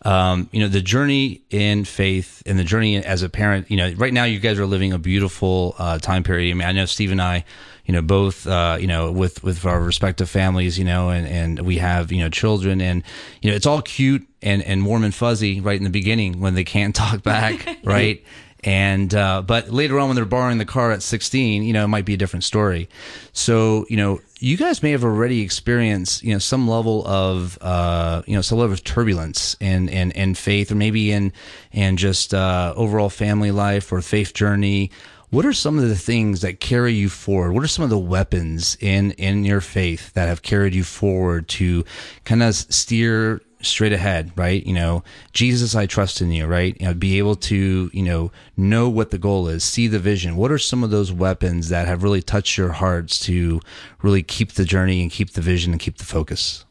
um, 0.04 0.50
you 0.52 0.60
know, 0.60 0.68
the 0.68 0.82
journey 0.82 1.42
in 1.50 1.86
faith 1.86 2.42
and 2.46 2.58
the 2.58 2.64
journey 2.64 2.98
as 2.98 3.22
a 3.22 3.30
parent, 3.30 3.70
you 3.70 3.78
know, 3.78 3.94
right 3.94 4.12
now 4.12 4.24
you 4.24 4.40
guys 4.40 4.60
are 4.60 4.66
living 4.66 4.94
a 4.94 5.00
beautiful 5.00 5.76
uh, 5.78 6.00
time 6.00 6.24
period. 6.24 6.52
I 6.52 6.54
mean, 6.56 6.68
I 6.68 6.72
know 6.72 6.86
Steve 6.86 7.12
and 7.12 7.22
I, 7.22 7.46
you 7.86 7.94
know, 7.94 8.02
both, 8.02 8.48
uh, 8.48 8.78
you 8.80 8.88
know, 8.88 9.12
with, 9.12 9.44
with 9.44 9.66
our 9.66 9.80
respective 9.80 10.30
families, 10.30 10.78
you 10.78 10.86
know, 10.86 11.10
and, 11.10 11.28
and 11.28 11.62
we 11.62 11.78
have, 11.78 12.12
you 12.12 12.20
know, 12.20 12.30
children 12.30 12.82
and, 12.82 13.04
you 13.42 13.50
know, 13.50 13.56
it's 13.56 13.66
all 13.66 13.82
cute 13.82 14.28
and, 14.42 14.64
and 14.64 14.86
warm 14.86 15.04
and 15.04 15.14
fuzzy 15.14 15.62
right 15.62 15.78
in 15.78 15.84
the 15.84 15.90
beginning 15.90 16.42
when 16.42 16.56
they 16.56 16.64
can't 16.64 16.96
talk 16.96 17.24
back, 17.24 17.66
right? 17.84 18.24
And 18.64 19.14
uh, 19.16 19.42
but 19.42 19.70
later 19.70 20.00
on, 20.00 20.10
when 20.10 20.16
they're 20.16 20.26
borrowing 20.26 20.60
the 20.60 20.66
car 20.66 20.92
at 20.92 21.02
16, 21.02 21.64
you 21.64 21.74
know, 21.74 21.84
it 21.84 21.88
might 21.88 22.06
be 22.06 22.14
a 22.14 22.18
different 22.18 22.44
story. 22.44 22.90
So 23.34 23.86
you 23.90 23.98
know, 23.98 24.22
you 24.40 24.58
guys 24.58 24.84
may 24.84 24.92
have 24.92 25.04
already 25.04 25.42
experienced 25.42 26.24
you 26.24 26.34
know 26.34 26.40
some 26.40 26.68
level 26.68 27.06
of 27.08 27.58
uh, 27.62 28.22
you 28.28 28.36
know 28.36 28.42
some 28.42 28.60
level 28.60 28.74
of 28.74 28.84
turbulence 28.84 29.56
in 29.60 29.90
in, 29.90 30.12
in 30.12 30.36
faith, 30.36 30.72
or 30.72 30.76
maybe 30.76 31.12
in 31.12 31.34
and 31.74 31.98
just 31.98 32.34
uh, 32.34 32.74
overall 32.76 33.10
family 33.10 33.52
life 33.52 33.92
or 33.92 34.02
faith 34.02 34.34
journey. 34.34 34.92
What 35.32 35.46
are 35.46 35.54
some 35.54 35.80
of 35.80 35.88
the 35.88 35.96
things 35.96 36.42
that 36.42 36.60
carry 36.60 36.92
you 36.92 37.08
forward? 37.08 37.54
What 37.54 37.64
are 37.64 37.68
some 37.68 37.84
of 37.84 37.90
the 37.90 37.98
weapons 37.98 38.78
in 38.82 39.12
in 39.12 39.46
your 39.46 39.62
faith 39.62 40.14
that 40.14 40.28
have 40.28 40.42
carried 40.42 40.76
you 40.76 40.84
forward 40.84 41.48
to 41.50 41.86
kind 42.26 42.44
of 42.44 42.54
steer 42.54 43.42
straight 43.62 43.94
ahead, 43.94 44.32
right? 44.36 44.66
You 44.66 44.74
know, 44.74 45.04
Jesus, 45.34 45.76
I 45.76 45.86
trust 45.86 46.22
in 46.22 46.32
you, 46.32 46.46
right? 46.46 46.76
You 46.80 46.88
know, 46.88 46.94
be 46.94 47.18
able 47.18 47.36
to, 47.36 47.90
you 47.94 48.04
know, 48.04 48.32
know 48.58 48.90
what 48.90 49.12
the 49.12 49.18
goal 49.18 49.48
is, 49.48 49.64
see 49.64 49.88
the 49.88 50.00
vision. 50.00 50.36
What 50.36 50.52
are 50.52 50.58
some 50.58 50.84
of 50.84 50.90
those 50.90 51.12
weapons 51.12 51.70
that 51.70 51.88
have 51.88 52.04
really 52.04 52.22
touched 52.22 52.58
your 52.58 52.74
hearts 52.74 53.20
to 53.20 53.60
really 54.02 54.24
keep 54.24 54.54
the 54.54 54.66
journey 54.66 55.02
and 55.02 55.12
keep 55.12 55.32
the 55.32 55.42
vision 55.42 55.72
and 55.72 55.80
keep 55.80 55.98
the 55.98 56.06
focus? 56.06 56.66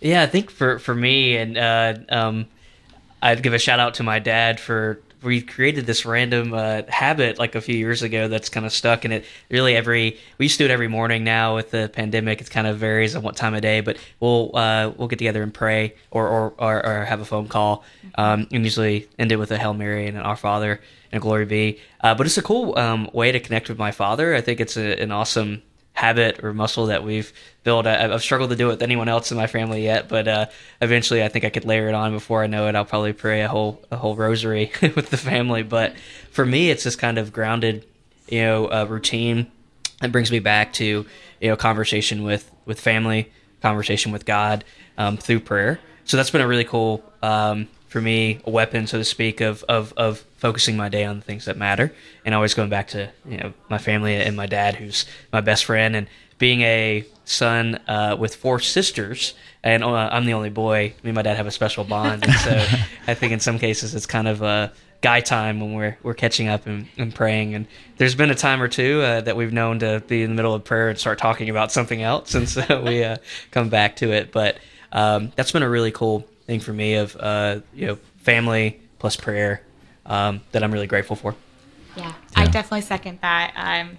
Yeah, 0.00 0.22
I 0.22 0.26
think 0.26 0.50
for 0.50 0.78
for 0.78 0.94
me, 0.94 1.36
and 1.36 1.56
uh, 1.56 1.94
um, 2.10 2.46
I'd 3.22 3.42
give 3.42 3.54
a 3.54 3.58
shout 3.58 3.80
out 3.80 3.94
to 3.94 4.02
my 4.02 4.18
dad 4.18 4.60
for 4.60 5.00
we 5.24 5.40
created 5.40 5.86
this 5.86 6.04
random 6.04 6.52
uh, 6.54 6.82
habit 6.88 7.38
like 7.38 7.54
a 7.54 7.60
few 7.60 7.76
years 7.76 8.02
ago 8.02 8.28
that's 8.28 8.48
kind 8.48 8.66
of 8.66 8.72
stuck, 8.72 9.04
and 9.04 9.14
it 9.14 9.24
really 9.50 9.74
every 9.74 10.18
we 10.38 10.46
used 10.46 10.58
to 10.58 10.64
do 10.64 10.70
it 10.70 10.72
every 10.72 10.88
morning. 10.88 11.24
Now 11.24 11.56
with 11.56 11.70
the 11.70 11.90
pandemic, 11.92 12.40
it 12.40 12.50
kind 12.50 12.66
of 12.66 12.78
varies 12.78 13.16
on 13.16 13.22
what 13.22 13.36
time 13.36 13.54
of 13.54 13.62
day, 13.62 13.80
but 13.80 13.96
we'll 14.20 14.54
uh, 14.56 14.92
we'll 14.96 15.08
get 15.08 15.18
together 15.18 15.42
and 15.42 15.52
pray 15.52 15.94
or 16.10 16.28
or, 16.28 16.54
or, 16.58 16.86
or 16.86 17.04
have 17.04 17.20
a 17.20 17.24
phone 17.24 17.48
call, 17.48 17.84
um, 18.16 18.46
and 18.52 18.64
usually 18.64 19.08
end 19.18 19.32
it 19.32 19.36
with 19.36 19.50
a 19.50 19.58
Hail 19.58 19.74
Mary 19.74 20.06
and 20.06 20.16
an 20.16 20.22
Our 20.22 20.36
Father 20.36 20.80
and 21.12 21.22
Glory 21.22 21.46
Be. 21.46 21.80
Uh, 22.00 22.14
but 22.14 22.26
it's 22.26 22.38
a 22.38 22.42
cool 22.42 22.78
um, 22.78 23.08
way 23.12 23.32
to 23.32 23.40
connect 23.40 23.68
with 23.68 23.78
my 23.78 23.92
father. 23.92 24.34
I 24.34 24.40
think 24.40 24.60
it's 24.60 24.76
a, 24.76 25.00
an 25.00 25.10
awesome 25.10 25.62
habit 25.94 26.42
or 26.44 26.52
muscle 26.52 26.86
that 26.86 27.02
we've 27.04 27.32
built. 27.62 27.86
I, 27.86 28.08
have 28.08 28.22
struggled 28.22 28.50
to 28.50 28.56
do 28.56 28.68
it 28.68 28.72
with 28.72 28.82
anyone 28.82 29.08
else 29.08 29.30
in 29.30 29.36
my 29.36 29.46
family 29.46 29.84
yet, 29.84 30.08
but 30.08 30.28
uh, 30.28 30.46
eventually 30.82 31.22
I 31.22 31.28
think 31.28 31.44
I 31.44 31.50
could 31.50 31.64
layer 31.64 31.88
it 31.88 31.94
on. 31.94 32.12
Before 32.12 32.42
I 32.42 32.46
know 32.46 32.68
it, 32.68 32.74
I'll 32.74 32.84
probably 32.84 33.12
pray 33.12 33.42
a 33.42 33.48
whole 33.48 33.80
a 33.90 33.96
whole 33.96 34.16
rosary 34.16 34.70
with 34.82 35.10
the 35.10 35.16
family. 35.16 35.62
But 35.62 35.94
for 36.30 36.44
me, 36.44 36.70
it's 36.70 36.84
this 36.84 36.96
kind 36.96 37.16
of 37.16 37.32
grounded, 37.32 37.86
you 38.28 38.42
know, 38.42 38.66
uh, 38.66 38.86
routine 38.88 39.50
that 40.00 40.12
brings 40.12 40.30
me 40.30 40.40
back 40.40 40.72
to 40.74 41.06
you 41.40 41.48
know 41.48 41.56
conversation 41.56 42.24
with 42.24 42.50
with 42.66 42.80
family, 42.80 43.30
conversation 43.62 44.12
with 44.12 44.26
God 44.26 44.64
um, 44.98 45.16
through 45.16 45.40
prayer. 45.40 45.80
So 46.04 46.16
that's 46.16 46.30
been 46.30 46.42
a 46.42 46.48
really 46.48 46.64
cool 46.64 47.02
um, 47.22 47.68
for 47.94 48.00
me 48.00 48.40
a 48.44 48.50
weapon, 48.50 48.88
so 48.88 48.98
to 48.98 49.04
speak, 49.04 49.40
of 49.40 49.62
of 49.68 49.94
of 49.96 50.18
focusing 50.36 50.76
my 50.76 50.88
day 50.88 51.04
on 51.04 51.14
the 51.14 51.22
things 51.22 51.44
that 51.44 51.56
matter, 51.56 51.94
and 52.24 52.34
always 52.34 52.52
going 52.52 52.68
back 52.68 52.88
to 52.88 53.08
you 53.24 53.36
know 53.36 53.52
my 53.70 53.78
family 53.78 54.16
and 54.16 54.36
my 54.36 54.46
dad, 54.46 54.74
who's 54.74 55.06
my 55.32 55.40
best 55.40 55.64
friend, 55.64 55.94
and 55.94 56.08
being 56.38 56.62
a 56.62 57.04
son 57.24 57.76
uh, 57.86 58.16
with 58.18 58.34
four 58.34 58.58
sisters, 58.58 59.34
and 59.62 59.84
uh, 59.84 60.08
I'm 60.10 60.24
the 60.24 60.32
only 60.32 60.50
boy. 60.50 60.92
Me 61.04 61.10
and 61.10 61.14
my 61.14 61.22
dad 61.22 61.36
have 61.36 61.46
a 61.46 61.52
special 61.52 61.84
bond, 61.84 62.24
and 62.24 62.34
so 62.34 62.50
I 63.06 63.14
think 63.14 63.32
in 63.32 63.38
some 63.38 63.60
cases 63.60 63.94
it's 63.94 64.06
kind 64.06 64.26
of 64.26 64.42
a 64.42 64.72
guy 65.00 65.20
time 65.20 65.60
when 65.60 65.74
we're 65.74 65.96
we're 66.02 66.14
catching 66.14 66.48
up 66.48 66.66
and, 66.66 66.88
and 66.98 67.14
praying. 67.14 67.54
And 67.54 67.68
there's 67.98 68.16
been 68.16 68.30
a 68.32 68.34
time 68.34 68.60
or 68.60 68.66
two 68.66 69.02
uh, 69.02 69.20
that 69.20 69.36
we've 69.36 69.52
known 69.52 69.78
to 69.78 70.02
be 70.08 70.24
in 70.24 70.30
the 70.30 70.34
middle 70.34 70.52
of 70.52 70.64
prayer 70.64 70.88
and 70.88 70.98
start 70.98 71.20
talking 71.20 71.48
about 71.48 71.70
something 71.70 72.02
else, 72.02 72.34
and 72.34 72.48
so 72.48 72.82
we 72.82 73.04
uh, 73.04 73.18
come 73.52 73.68
back 73.68 73.94
to 73.96 74.10
it. 74.10 74.32
But 74.32 74.58
um, 74.90 75.30
that's 75.36 75.52
been 75.52 75.62
a 75.62 75.68
really 75.68 75.92
cool 75.92 76.26
thing 76.46 76.60
for 76.60 76.72
me 76.72 76.94
of 76.94 77.16
uh, 77.18 77.60
you 77.72 77.86
know 77.86 77.96
family 78.18 78.80
plus 78.98 79.16
prayer 79.16 79.62
um, 80.06 80.40
that 80.52 80.62
I'm 80.62 80.72
really 80.72 80.86
grateful 80.86 81.16
for. 81.16 81.34
Yeah, 81.96 82.06
yeah. 82.06 82.14
I 82.36 82.46
definitely 82.46 82.82
second 82.82 83.20
that. 83.22 83.52
Um, 83.56 83.98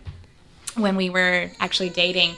when 0.82 0.96
we 0.96 1.10
were 1.10 1.50
actually 1.60 1.90
dating, 1.90 2.36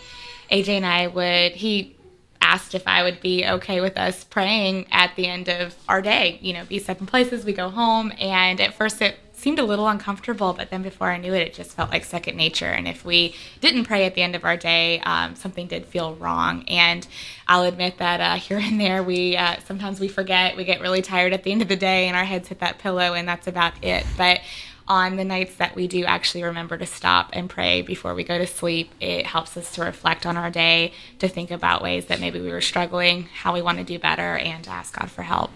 AJ 0.51 0.69
and 0.69 0.85
I 0.85 1.07
would 1.07 1.53
he 1.53 1.95
asked 2.41 2.75
if 2.75 2.87
I 2.87 3.03
would 3.03 3.19
be 3.19 3.45
okay 3.45 3.81
with 3.81 3.97
us 3.97 4.23
praying 4.23 4.87
at 4.91 5.15
the 5.15 5.27
end 5.27 5.49
of 5.49 5.75
our 5.89 6.01
day. 6.01 6.39
You 6.41 6.53
know, 6.53 6.65
be 6.65 6.79
seven 6.79 7.05
places, 7.05 7.45
we 7.45 7.53
go 7.53 7.69
home, 7.69 8.13
and 8.19 8.61
at 8.61 8.73
first 8.73 9.01
it 9.01 9.17
seemed 9.37 9.59
a 9.59 9.63
little 9.63 9.87
uncomfortable, 9.87 10.53
but 10.53 10.71
then 10.71 10.81
before 10.81 11.11
I 11.11 11.17
knew 11.17 11.33
it, 11.33 11.47
it 11.47 11.53
just 11.53 11.71
felt 11.71 11.91
like 11.91 12.03
second 12.03 12.35
nature. 12.35 12.65
And 12.65 12.87
if 12.87 13.05
we 13.05 13.35
didn't 13.61 13.85
pray 13.85 14.05
at 14.05 14.15
the 14.15 14.23
end 14.23 14.35
of 14.35 14.43
our 14.43 14.57
day, 14.57 14.99
um, 15.01 15.35
something 15.35 15.67
did 15.67 15.85
feel 15.85 16.15
wrong. 16.15 16.63
And 16.67 17.07
I'll 17.47 17.63
admit 17.63 17.99
that 17.99 18.19
uh, 18.19 18.35
here 18.39 18.57
and 18.57 18.81
there, 18.81 19.03
we 19.03 19.37
uh, 19.37 19.57
sometimes 19.65 19.99
we 19.99 20.07
forget, 20.07 20.57
we 20.57 20.63
get 20.63 20.81
really 20.81 21.01
tired 21.01 21.33
at 21.33 21.43
the 21.43 21.51
end 21.51 21.61
of 21.61 21.67
the 21.67 21.75
day, 21.75 22.07
and 22.07 22.17
our 22.17 22.25
heads 22.25 22.47
hit 22.47 22.59
that 22.59 22.79
pillow, 22.79 23.13
and 23.13 23.27
that's 23.27 23.47
about 23.47 23.73
it. 23.83 24.05
But 24.17 24.41
on 24.87 25.17
the 25.17 25.25
nights 25.25 25.55
that 25.55 25.75
we 25.75 25.87
do 25.87 26.05
actually 26.05 26.43
remember 26.43 26.77
to 26.77 26.85
stop 26.85 27.29
and 27.33 27.49
pray 27.49 27.81
before 27.81 28.15
we 28.15 28.23
go 28.23 28.37
to 28.37 28.47
sleep, 28.47 28.89
it 28.99 29.25
helps 29.25 29.55
us 29.57 29.71
to 29.73 29.83
reflect 29.83 30.25
on 30.25 30.37
our 30.37 30.49
day, 30.49 30.93
to 31.19 31.27
think 31.27 31.51
about 31.51 31.83
ways 31.83 32.05
that 32.07 32.19
maybe 32.19 32.39
we 32.39 32.49
were 32.49 32.61
struggling, 32.61 33.23
how 33.23 33.53
we 33.53 33.61
want 33.61 33.77
to 33.77 33.83
do 33.83 33.99
better, 33.99 34.37
and 34.37 34.63
to 34.63 34.69
ask 34.71 34.97
God 34.97 35.11
for 35.11 35.23
help. 35.23 35.51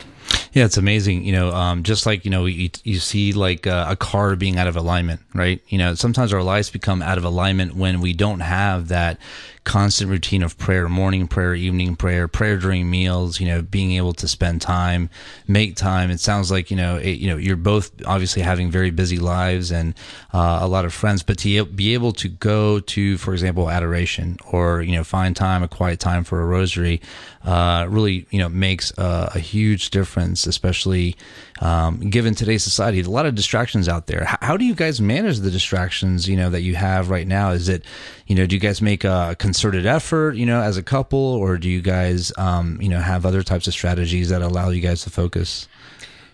Yeah, 0.54 0.66
it's 0.66 0.78
amazing. 0.78 1.24
You 1.24 1.32
know, 1.32 1.52
um, 1.52 1.84
just 1.84 2.06
like 2.06 2.26
you 2.26 2.32
know, 2.32 2.46
you, 2.46 2.70
you 2.84 3.00
see 3.00 3.32
like 3.32 3.68
uh, 3.68 3.86
a 3.88 3.96
car 3.96 4.36
being 4.36 4.58
out 4.58 4.68
of 4.68 4.76
alignment, 4.76 5.22
right? 5.34 5.62
You 5.70 5.78
know, 5.78 5.96
sometimes 5.96 6.34
our 6.34 6.44
lives 6.44 6.70
become 6.70 7.02
out 7.02 7.18
of 7.18 7.24
alignment 7.24 7.76
when 7.76 8.02
we 8.02 8.12
don't 8.14 8.42
have 8.42 8.90
that 8.90 9.18
constant 9.64 10.10
routine 10.10 10.42
of 10.42 10.58
prayer, 10.58 10.90
morning 10.90 11.28
prayer, 11.28 11.54
evening 11.54 11.96
prayer, 11.96 12.28
prayer 12.28 12.58
during 12.58 12.90
meals, 12.90 13.40
you 13.40 13.48
know, 13.48 13.62
being 13.62 13.92
able 13.92 14.14
to 14.14 14.28
spend 14.28 14.60
time, 14.60 15.10
make 15.48 15.76
time. 15.76 16.10
It 16.10 16.20
sounds 16.20 16.50
like, 16.50 16.72
you 16.72 16.78
know, 16.78 16.98
it, 16.98 17.20
you 17.20 17.28
know, 17.30 17.38
you're 17.38 17.56
both 17.56 17.92
obviously 18.08 18.42
having 18.42 18.72
very 18.72 18.90
busy 18.90 19.20
lives 19.20 19.72
and 19.72 19.94
uh, 20.34 20.60
a 20.62 20.68
lot 20.68 20.84
of 20.84 20.94
friends, 20.94 21.22
but 21.22 21.38
to 21.40 21.66
be 21.66 21.94
able 21.94 22.12
to 22.14 22.28
go 22.28 22.80
to, 22.80 23.18
for 23.18 23.34
example, 23.34 23.70
adoration 23.70 24.38
or, 24.52 24.82
you 24.82 24.94
know, 24.94 25.04
find 25.04 25.36
time, 25.36 25.62
a 25.62 25.68
quiet 25.68 26.00
time 26.00 26.24
for 26.24 26.42
a 26.42 26.46
rosary, 26.46 27.00
uh, 27.44 27.86
really, 27.88 28.26
you 28.32 28.40
know, 28.40 28.50
makes 28.50 28.92
a, 28.98 29.32
a 29.36 29.40
huge 29.40 29.92
difference, 29.92 30.48
especially 30.48 31.16
um, 31.62 32.00
given 32.10 32.34
today's 32.36 32.64
society. 32.64 33.00
A 33.00 33.10
lot 33.10 33.26
of 33.26 33.36
distractions 33.36 33.88
out 33.88 34.08
there. 34.08 34.26
How, 34.26 34.38
how, 34.42 34.58
do 34.58 34.66
you 34.66 34.76
guys 34.76 35.00
manage 35.00 35.40
the 35.40 35.52
distractions, 35.52 36.28
you 36.28 36.36
know, 36.36 36.50
that 36.50 36.62
you 36.62 36.76
have 36.76 37.10
right 37.10 37.28
now? 37.28 37.52
Is 37.52 37.70
it, 37.70 37.86
you 38.26 38.36
know, 38.36 38.48
do 38.48 38.56
you 38.56 38.60
guys 38.60 38.82
make 38.82 39.04
a 39.04 39.36
concerted 39.38 39.86
effort, 39.86 40.36
you 40.36 40.46
know, 40.46 40.62
as 40.62 40.76
a 40.76 40.84
couple, 40.84 41.20
or 41.20 41.58
do 41.58 41.70
you 41.70 41.82
guys, 41.82 42.34
um, 42.38 42.82
you 42.82 42.90
know, 42.90 43.00
have 43.00 43.26
other 43.26 43.44
types 43.44 43.68
of 43.68 43.74
strategies 43.74 44.30
that 44.30 44.42
allow 44.42 44.70
you 44.70 44.82
guys 44.82 45.04
to 45.04 45.10
focus? 45.12 45.68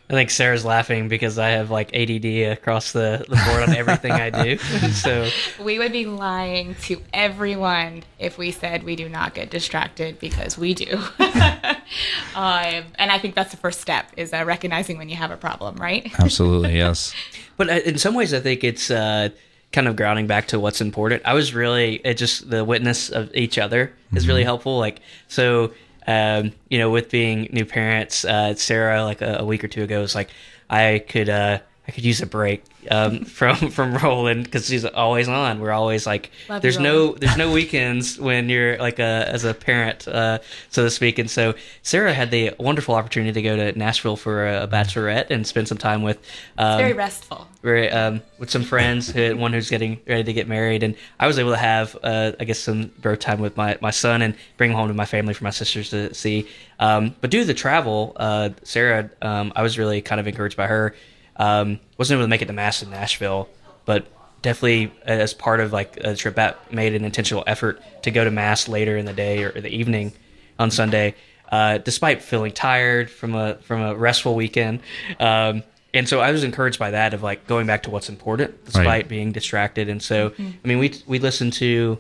I 0.09 0.13
think 0.13 0.29
Sara's 0.29 0.63
laughing 0.63 1.09
because 1.09 1.37
I 1.37 1.49
have 1.49 1.69
like 1.69 1.93
ADD 1.93 2.25
across 2.53 2.93
the, 2.93 3.25
the 3.27 3.35
board 3.45 3.63
on 3.67 3.75
everything 3.75 4.13
I 4.13 4.29
do. 4.29 4.57
so 4.93 5.29
we 5.61 5.79
would 5.79 5.91
be 5.91 6.05
lying 6.05 6.75
to 6.83 7.01
everyone 7.13 8.03
if 8.17 8.37
we 8.37 8.51
said 8.51 8.83
we 8.83 8.95
do 8.95 9.09
not 9.09 9.33
get 9.33 9.49
distracted 9.49 10.17
because 10.19 10.57
we 10.57 10.73
do. 10.73 10.97
um, 11.19 12.85
and 12.95 13.11
I 13.11 13.19
think 13.19 13.35
that's 13.35 13.51
the 13.51 13.57
first 13.57 13.81
step 13.81 14.09
is 14.15 14.31
uh, 14.31 14.45
recognizing 14.45 14.97
when 14.97 15.09
you 15.09 15.17
have 15.17 15.31
a 15.31 15.37
problem, 15.37 15.75
right? 15.75 16.09
Absolutely, 16.19 16.77
yes. 16.77 17.13
but 17.57 17.69
uh, 17.69 17.73
in 17.73 17.97
some 17.97 18.15
ways, 18.15 18.33
I 18.33 18.39
think 18.39 18.63
it's 18.63 18.89
uh, 18.89 19.27
kind 19.73 19.89
of 19.89 19.97
grounding 19.97 20.25
back 20.25 20.47
to 20.47 20.59
what's 20.59 20.79
important. 20.79 21.21
I 21.25 21.33
was 21.33 21.53
really 21.53 21.95
it 22.05 22.13
just 22.13 22.49
the 22.49 22.63
witness 22.63 23.09
of 23.09 23.29
each 23.35 23.57
other 23.57 23.91
is 24.13 24.23
mm-hmm. 24.23 24.29
really 24.29 24.43
helpful. 24.45 24.77
Like 24.77 25.01
so 25.27 25.73
um, 26.07 26.53
you 26.69 26.77
know, 26.79 26.89
with 26.89 27.09
being 27.09 27.49
new 27.51 27.65
parents, 27.65 28.23
uh, 28.25 28.55
Sara, 28.55 29.03
like 29.03 29.21
a, 29.21 29.37
a, 29.39 29.45
week 29.45 29.63
or 29.63 29.67
two 29.67 29.83
ago, 29.83 30.01
was 30.01 30.15
like, 30.15 30.29
I 30.69 31.03
could, 31.07 31.29
uh, 31.29 31.59
I 31.87 31.91
could 31.91 32.03
use 32.03 32.21
a 32.21 32.25
break 32.25 32.63
um, 32.91 33.23
from 33.25 33.55
from 33.71 33.95
Roland 33.95 34.43
because 34.43 34.67
she's 34.67 34.83
always 34.83 35.29
on. 35.29 35.59
We're 35.59 35.71
always 35.71 36.05
like, 36.05 36.31
Love 36.49 36.61
there's 36.61 36.79
no 36.79 37.13
there's 37.13 37.37
no 37.37 37.51
weekends 37.51 38.19
when 38.19 38.49
you're 38.49 38.77
like 38.77 38.99
a 38.99 39.29
as 39.31 39.45
a 39.45 39.53
parent, 39.53 40.07
uh, 40.07 40.39
so 40.69 40.83
to 40.83 40.89
speak. 40.89 41.17
And 41.17 41.29
so 41.29 41.55
Sara 41.83 42.13
had 42.13 42.29
the 42.29 42.51
wonderful 42.59 42.95
opportunity 42.95 43.31
to 43.33 43.41
go 43.41 43.55
to 43.55 43.77
Nashville 43.77 44.17
for 44.17 44.47
a, 44.47 44.67
bachelorette 44.67 45.29
and 45.29 45.47
spend 45.47 45.67
some 45.67 45.77
time 45.77 46.01
with. 46.03 46.19
Um, 46.57 46.77
very 46.77 46.93
restful. 46.93 47.47
Very 47.61 47.89
um, 47.89 48.21
with 48.37 48.49
some 48.49 48.63
friends, 48.63 49.09
who, 49.09 49.37
one 49.37 49.53
who's 49.53 49.69
getting 49.69 49.99
ready 50.07 50.25
to 50.25 50.33
get 50.33 50.47
married, 50.47 50.83
and 50.83 50.95
I 51.19 51.27
was 51.27 51.39
able 51.39 51.51
to 51.51 51.57
have 51.57 51.97
uh, 52.03 52.33
I 52.39 52.43
guess 52.43 52.59
some 52.59 52.91
growth 53.01 53.19
time 53.19 53.39
with 53.39 53.55
my 53.55 53.77
my 53.81 53.91
son 53.91 54.21
and 54.21 54.35
bring 54.57 54.71
him 54.71 54.77
home 54.77 54.89
to 54.89 54.93
my 54.93 55.05
family 55.05 55.33
for 55.33 55.45
my 55.45 55.51
sisters 55.51 55.89
to 55.91 56.13
see. 56.13 56.47
Um, 56.79 57.15
but 57.21 57.31
due 57.31 57.39
to 57.39 57.45
the 57.45 57.53
travel, 57.53 58.13
uh, 58.17 58.49
Sara, 58.63 59.09
um, 59.21 59.53
I 59.55 59.63
was 59.63 59.79
really 59.79 60.01
kind 60.01 60.19
of 60.19 60.27
encouraged 60.27 60.57
by 60.57 60.67
her 60.67 60.93
um, 61.37 61.79
wasn't 61.97 62.17
able 62.17 62.25
to 62.25 62.29
make 62.29 62.41
it 62.41 62.45
to 62.45 62.53
Mass 62.53 62.81
in 62.83 62.89
Nashville, 62.89 63.49
but 63.85 64.07
definitely 64.41 64.91
as 65.03 65.33
part 65.33 65.59
of 65.59 65.73
like 65.73 65.97
a 65.97 66.15
trip 66.15 66.35
that 66.35 66.71
made 66.71 66.93
an 66.93 67.03
intentional 67.03 67.43
effort 67.47 67.81
to 68.03 68.11
go 68.11 68.23
to 68.23 68.31
Mass 68.31 68.67
later 68.67 68.97
in 68.97 69.05
the 69.05 69.13
day 69.13 69.43
or 69.43 69.51
the 69.51 69.69
evening 69.69 70.13
on 70.59 70.71
Sunday, 70.71 71.15
uh, 71.51 71.77
despite 71.79 72.21
feeling 72.21 72.51
tired 72.51 73.09
from 73.09 73.35
a 73.35 73.55
from 73.55 73.81
a 73.81 73.95
restful 73.95 74.35
weekend. 74.35 74.81
Um, 75.19 75.63
and 75.93 76.07
so 76.07 76.19
I 76.19 76.31
was 76.31 76.43
encouraged 76.43 76.79
by 76.79 76.91
that 76.91 77.13
of 77.13 77.23
like 77.23 77.47
going 77.47 77.65
back 77.65 77.83
to 77.83 77.89
what's 77.89 78.09
important 78.09 78.65
despite 78.65 78.85
right. 78.85 79.07
being 79.07 79.31
distracted. 79.31 79.89
And 79.89 80.01
so 80.01 80.31
mm-hmm. 80.31 80.49
I 80.63 80.67
mean 80.67 80.79
we 80.79 80.93
we 81.07 81.19
listened 81.19 81.53
to 81.53 81.97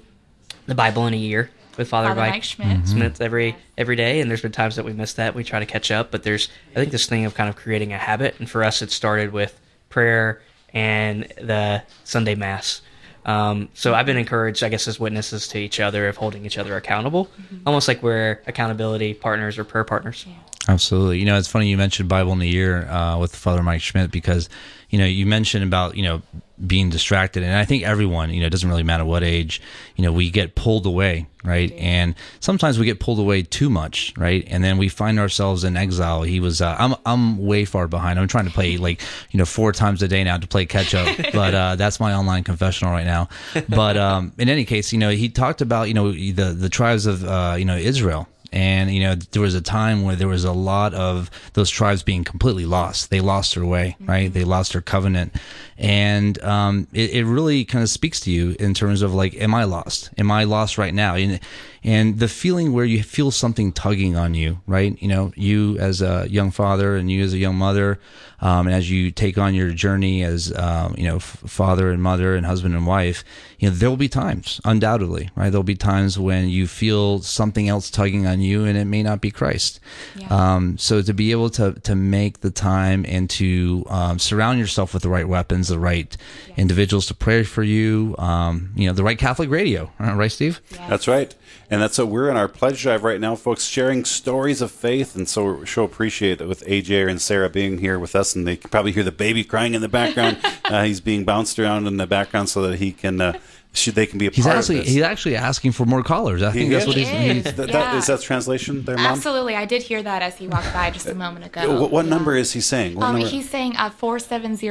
the 0.65 0.75
Bible 0.75 1.07
in 1.07 1.13
a 1.13 1.17
year 1.17 1.49
with 1.77 1.89
Father, 1.89 2.09
Father 2.09 2.21
Mike, 2.21 2.33
Mike 2.33 2.43
Schmitz. 2.43 2.71
Mm-hmm. 2.71 2.85
Smith 2.85 3.21
every 3.21 3.55
every 3.77 3.95
day, 3.95 4.19
and 4.19 4.29
there's 4.29 4.41
been 4.41 4.51
times 4.51 4.75
that 4.75 4.85
we 4.85 4.93
missed 4.93 5.17
that. 5.17 5.35
We 5.35 5.43
try 5.43 5.59
to 5.59 5.65
catch 5.65 5.91
up, 5.91 6.11
but 6.11 6.23
there's 6.23 6.49
I 6.71 6.75
think 6.75 6.91
this 6.91 7.05
thing 7.05 7.25
of 7.25 7.35
kind 7.35 7.49
of 7.49 7.55
creating 7.55 7.93
a 7.93 7.97
habit, 7.97 8.35
and 8.39 8.49
for 8.49 8.63
us, 8.63 8.81
it 8.81 8.91
started 8.91 9.31
with 9.31 9.59
prayer 9.89 10.41
and 10.73 11.23
the 11.41 11.83
Sunday 12.03 12.35
Mass. 12.35 12.81
Um, 13.25 13.67
so 13.73 13.93
I've 13.93 14.05
been 14.05 14.17
encouraged, 14.17 14.63
I 14.63 14.69
guess, 14.69 14.87
as 14.87 14.99
witnesses 14.99 15.49
to 15.49 15.59
each 15.59 15.81
other 15.81 16.07
of 16.07 16.15
holding 16.15 16.45
each 16.45 16.57
other 16.57 16.77
accountable, 16.77 17.25
mm-hmm. 17.25 17.57
almost 17.65 17.87
like 17.87 18.01
we're 18.01 18.41
accountability 18.47 19.13
partners 19.13 19.57
or 19.57 19.65
prayer 19.65 19.83
partners. 19.83 20.25
Yeah. 20.27 20.35
Absolutely. 20.67 21.19
You 21.19 21.25
know, 21.25 21.37
it's 21.37 21.47
funny 21.47 21.69
you 21.69 21.77
mentioned 21.77 22.09
Bible 22.09 22.33
in 22.33 22.39
the 22.39 22.47
Year 22.47 22.87
uh, 22.89 23.17
with 23.17 23.33
Father 23.33 23.63
Mike 23.63 23.81
Schmidt 23.81 24.11
because, 24.11 24.49
you 24.89 24.99
know, 24.99 25.05
you 25.05 25.25
mentioned 25.25 25.63
about, 25.63 25.95
you 25.95 26.03
know, 26.03 26.21
being 26.65 26.89
distracted. 26.89 27.43
And 27.43 27.53
I 27.53 27.63
think 27.63 27.83
everyone, 27.83 28.31
you 28.31 28.41
know, 28.41 28.47
it 28.47 28.49
doesn't 28.49 28.67
really 28.67 28.83
matter 28.83 29.05
what 29.05 29.23
age, 29.23 29.61
you 29.95 30.03
know, 30.03 30.11
we 30.11 30.29
get 30.29 30.55
pulled 30.55 30.85
away, 30.85 31.27
right? 31.43 31.71
And 31.73 32.15
sometimes 32.39 32.79
we 32.79 32.85
get 32.85 32.99
pulled 32.99 33.19
away 33.19 33.43
too 33.43 33.69
much, 33.69 34.13
right? 34.17 34.43
And 34.47 34.63
then 34.63 34.77
we 34.77 34.89
find 34.89 35.19
ourselves 35.19 35.63
in 35.63 35.77
exile. 35.77 36.23
He 36.23 36.39
was, 36.39 36.59
uh, 36.61 36.75
I'm, 36.77 36.95
I'm 37.05 37.37
way 37.37 37.63
far 37.63 37.87
behind. 37.87 38.19
I'm 38.19 38.27
trying 38.27 38.45
to 38.45 38.51
play 38.51 38.75
like, 38.77 39.01
you 39.31 39.37
know, 39.37 39.45
four 39.45 39.71
times 39.71 40.01
a 40.01 40.07
day 40.07 40.23
now 40.23 40.37
to 40.37 40.47
play 40.47 40.65
catch 40.65 40.93
up, 40.95 41.15
but, 41.33 41.53
uh, 41.53 41.75
that's 41.75 41.99
my 41.99 42.13
online 42.13 42.43
confessional 42.43 42.91
right 42.91 43.05
now. 43.05 43.29
But, 43.69 43.95
um, 43.95 44.33
in 44.37 44.49
any 44.49 44.65
case, 44.65 44.91
you 44.91 44.99
know, 44.99 45.11
he 45.11 45.29
talked 45.29 45.61
about, 45.61 45.87
you 45.87 45.93
know, 45.93 46.11
the, 46.11 46.55
the 46.57 46.69
tribes 46.69 47.05
of, 47.05 47.23
uh, 47.23 47.55
you 47.57 47.65
know, 47.65 47.77
Israel 47.77 48.27
And, 48.51 48.91
you 48.91 49.01
know, 49.01 49.15
there 49.15 49.41
was 49.41 49.55
a 49.55 49.61
time 49.61 50.03
where 50.03 50.15
there 50.15 50.27
was 50.27 50.45
a 50.45 50.53
lot 50.53 50.93
of 50.93 51.29
those 51.53 51.69
tribes 51.69 52.03
being 52.03 52.23
completely 52.23 52.65
lost. 52.65 53.09
They 53.09 53.21
lost 53.21 53.55
their 53.55 53.65
way, 53.65 53.97
right? 53.99 54.25
Mm-hmm. 54.25 54.33
They 54.33 54.43
lost 54.43 54.73
their 54.73 54.81
covenant. 54.81 55.35
And 55.77 56.41
um, 56.43 56.87
it, 56.91 57.11
it 57.11 57.25
really 57.25 57.63
kind 57.63 57.83
of 57.83 57.89
speaks 57.89 58.19
to 58.21 58.31
you 58.31 58.55
in 58.59 58.73
terms 58.73 59.01
of 59.01 59.13
like, 59.13 59.35
am 59.35 59.53
I 59.53 59.65
lost? 59.65 60.09
Am 60.17 60.31
I 60.31 60.43
lost 60.43 60.77
right 60.77 60.93
now? 60.93 61.15
And, 61.15 61.39
and 61.83 62.19
the 62.19 62.27
feeling 62.27 62.73
where 62.73 62.83
you 62.83 63.03
feel 63.03 63.31
something 63.31 63.71
tugging 63.71 64.15
on 64.15 64.33
you, 64.33 64.59
right? 64.65 64.99
You 65.01 65.07
know, 65.07 65.31
you 65.35 65.77
as 65.77 66.01
a 66.01 66.27
young 66.29 66.51
father 66.51 66.95
and 66.95 67.11
you 67.11 67.23
as 67.23 67.33
a 67.33 67.37
young 67.37 67.55
mother, 67.55 67.99
um, 68.39 68.67
and 68.67 68.75
as 68.75 68.89
you 68.91 69.09
take 69.09 69.37
on 69.37 69.55
your 69.55 69.71
journey 69.71 70.23
as, 70.23 70.51
um, 70.57 70.95
you 70.97 71.05
know, 71.05 71.15
f- 71.15 71.41
father 71.45 71.91
and 71.91 72.03
mother 72.03 72.35
and 72.35 72.45
husband 72.45 72.75
and 72.75 72.85
wife, 72.85 73.23
you 73.57 73.69
know, 73.69 73.75
there 73.75 73.89
will 73.89 73.97
be 73.97 74.09
times, 74.09 74.61
undoubtedly, 74.65 75.29
right? 75.35 75.49
There'll 75.49 75.63
be 75.63 75.75
times 75.75 76.19
when 76.19 76.49
you 76.49 76.67
feel 76.67 77.21
something 77.21 77.67
else 77.67 77.89
tugging 77.89 78.27
on 78.27 78.41
you 78.41 78.65
and 78.65 78.77
it 78.77 78.85
may 78.85 79.01
not 79.01 79.21
be 79.21 79.31
Christ. 79.31 79.79
Yeah. 80.15 80.27
Um, 80.29 80.77
so 80.77 81.01
to 81.01 81.13
be 81.13 81.31
able 81.31 81.49
to, 81.51 81.73
to 81.73 81.95
make 81.95 82.41
the 82.41 82.51
time 82.51 83.05
and 83.07 83.29
to 83.31 83.85
um, 83.87 84.19
surround 84.19 84.59
yourself 84.59 84.93
with 84.93 85.03
the 85.03 85.09
right 85.09 85.27
weapons, 85.27 85.66
the 85.67 85.79
right 85.79 86.15
individuals 86.55 87.05
to 87.07 87.13
pray 87.13 87.43
for 87.43 87.63
you, 87.63 88.15
um, 88.17 88.71
you 88.75 88.87
know, 88.87 88.93
the 88.93 89.03
right 89.03 89.17
Catholic 89.17 89.49
radio, 89.49 89.91
uh, 89.99 90.13
right, 90.15 90.31
Steve? 90.31 90.61
That's 90.89 91.07
right. 91.07 91.33
And 91.69 91.81
that's 91.81 91.97
what 91.97 92.07
we're 92.07 92.29
in 92.29 92.37
our 92.37 92.47
pledge 92.47 92.81
drive 92.81 93.03
right 93.03 93.19
now, 93.19 93.35
folks, 93.35 93.65
sharing 93.65 94.05
stories 94.05 94.61
of 94.61 94.71
faith. 94.71 95.15
And 95.15 95.27
so 95.27 95.53
we 95.55 95.65
so 95.67 95.83
appreciate 95.83 96.39
it 96.39 96.47
with 96.47 96.63
AJ 96.65 97.09
and 97.09 97.21
Sara 97.21 97.49
being 97.49 97.79
here 97.79 97.99
with 97.99 98.15
us. 98.15 98.35
And 98.35 98.47
they 98.47 98.55
can 98.55 98.69
probably 98.69 98.93
hear 98.93 99.03
the 99.03 99.11
baby 99.11 99.43
crying 99.43 99.73
in 99.73 99.81
the 99.81 99.89
background. 99.89 100.37
uh, 100.65 100.83
he's 100.83 101.01
being 101.01 101.25
bounced 101.25 101.59
around 101.59 101.85
in 101.87 101.97
the 101.97 102.07
background 102.07 102.47
so 102.49 102.61
that 102.61 102.77
he 102.79 102.93
can, 102.93 103.19
uh, 103.19 103.37
should, 103.73 103.95
they 103.95 104.05
can 104.05 104.17
be 104.17 104.27
a 104.27 104.31
He's 104.31 104.45
part 104.45 104.57
actually 104.57 104.79
of 104.79 104.85
this. 104.85 104.93
he's 104.93 105.03
actually 105.03 105.35
asking 105.35 105.73
for 105.73 105.85
more 105.85 106.03
callers. 106.03 106.41
I 106.41 106.51
think 106.53 106.63
He 106.67 106.69
that's 106.69 106.83
is? 106.83 106.87
what 106.87 106.95
he's. 106.97 107.09
He 107.09 107.27
is. 107.27 107.33
he's 107.33 107.43
That, 107.43 107.55
that, 107.57 107.69
Yeah. 107.69 107.97
is 107.97 108.07
that 108.07 108.21
translation 108.21 108.83
there, 108.85 108.95
Mom? 108.95 109.05
Absolutely. 109.05 109.55
I 109.55 109.65
did 109.65 109.83
hear 109.83 110.01
that 110.01 110.21
as 110.21 110.37
he 110.37 110.47
walked 110.47 110.73
by 110.73 110.89
just 110.89 111.05
a 111.07 111.15
moment 111.15 111.45
ago. 111.45 111.81
What, 111.81 111.91
what 111.91 112.05
Yeah. 112.05 112.11
number 112.11 112.35
is 112.37 112.53
he 112.53 112.61
saying? 112.61 112.95
What 112.95 113.07
Um, 113.07 113.13
number? 113.15 113.27
he's 113.27 113.49
saying 113.49 113.75
uh, 113.75 113.89
470 113.89 114.69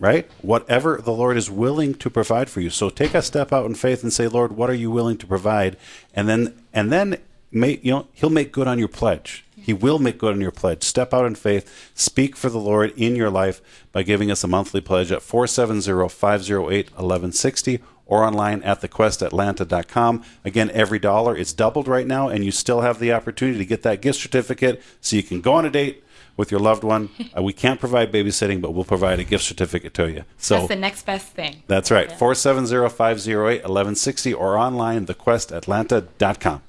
Right? 0.00 0.30
Whatever 0.42 1.00
the 1.02 1.12
Lord 1.12 1.36
is 1.36 1.50
willing 1.50 1.92
to 1.94 2.08
provide 2.08 2.48
for 2.48 2.60
you. 2.60 2.70
So 2.70 2.88
take 2.88 3.14
a 3.14 3.22
step 3.22 3.52
out 3.52 3.66
in 3.66 3.74
faith 3.74 4.04
and 4.04 4.12
say, 4.12 4.28
Lord, 4.28 4.52
what 4.52 4.70
are 4.70 4.74
you 4.74 4.92
willing 4.92 5.18
to 5.18 5.26
provide? 5.26 5.76
And 6.14 6.28
then 6.28 6.54
and 6.72 6.92
then 6.92 7.18
may, 7.50 7.80
you 7.82 7.90
know, 7.90 8.06
he'll 8.12 8.30
make 8.30 8.52
good 8.52 8.68
on 8.68 8.78
your 8.78 8.88
pledge. 8.88 9.44
He 9.56 9.72
will 9.72 9.98
make 9.98 10.18
good 10.18 10.34
on 10.34 10.40
your 10.40 10.52
pledge. 10.52 10.82
Step 10.82 11.12
out 11.12 11.26
in 11.26 11.34
faith. 11.34 11.92
Speak 11.94 12.36
for 12.36 12.48
the 12.48 12.58
Lord 12.58 12.92
in 12.96 13.16
your 13.16 13.28
life 13.30 13.60
by 13.92 14.02
giving 14.02 14.30
us 14.30 14.42
a 14.44 14.48
monthly 14.48 14.80
pledge 14.80 15.12
at 15.12 15.20
470-508-1160 15.20 17.80
or 18.06 18.24
online 18.24 18.62
at 18.62 18.80
thequestatlanta.com. 18.80 20.24
Again, 20.44 20.70
every 20.72 20.98
dollar 20.98 21.36
is 21.36 21.52
doubled 21.52 21.86
right 21.86 22.06
now, 22.06 22.28
and 22.28 22.42
you 22.44 22.50
still 22.50 22.80
have 22.80 22.98
the 22.98 23.12
opportunity 23.12 23.58
to 23.58 23.66
get 23.66 23.82
that 23.82 24.00
gift 24.00 24.18
certificate 24.18 24.82
so 25.02 25.16
you 25.16 25.22
can 25.22 25.42
go 25.42 25.52
on 25.52 25.66
a 25.66 25.70
date 25.70 26.02
with 26.38 26.50
your 26.50 26.60
loved 26.60 26.84
one. 26.84 27.10
Uh, 27.36 27.42
we 27.42 27.52
can't 27.52 27.78
provide 27.78 28.10
babysitting, 28.10 28.62
but 28.62 28.70
we'll 28.72 28.84
provide 28.84 29.20
a 29.20 29.24
gift 29.24 29.44
certificate 29.44 29.92
to 29.92 30.10
you. 30.10 30.24
So 30.38 30.54
That's 30.54 30.68
the 30.68 30.76
next 30.76 31.04
best 31.04 31.26
thing. 31.34 31.62
that's 31.66 31.90
right. 31.90 32.08
470-508-1160 32.08 34.34
or 34.38 34.56
online, 34.56 35.06
thequestatlanta.com. 35.06 36.62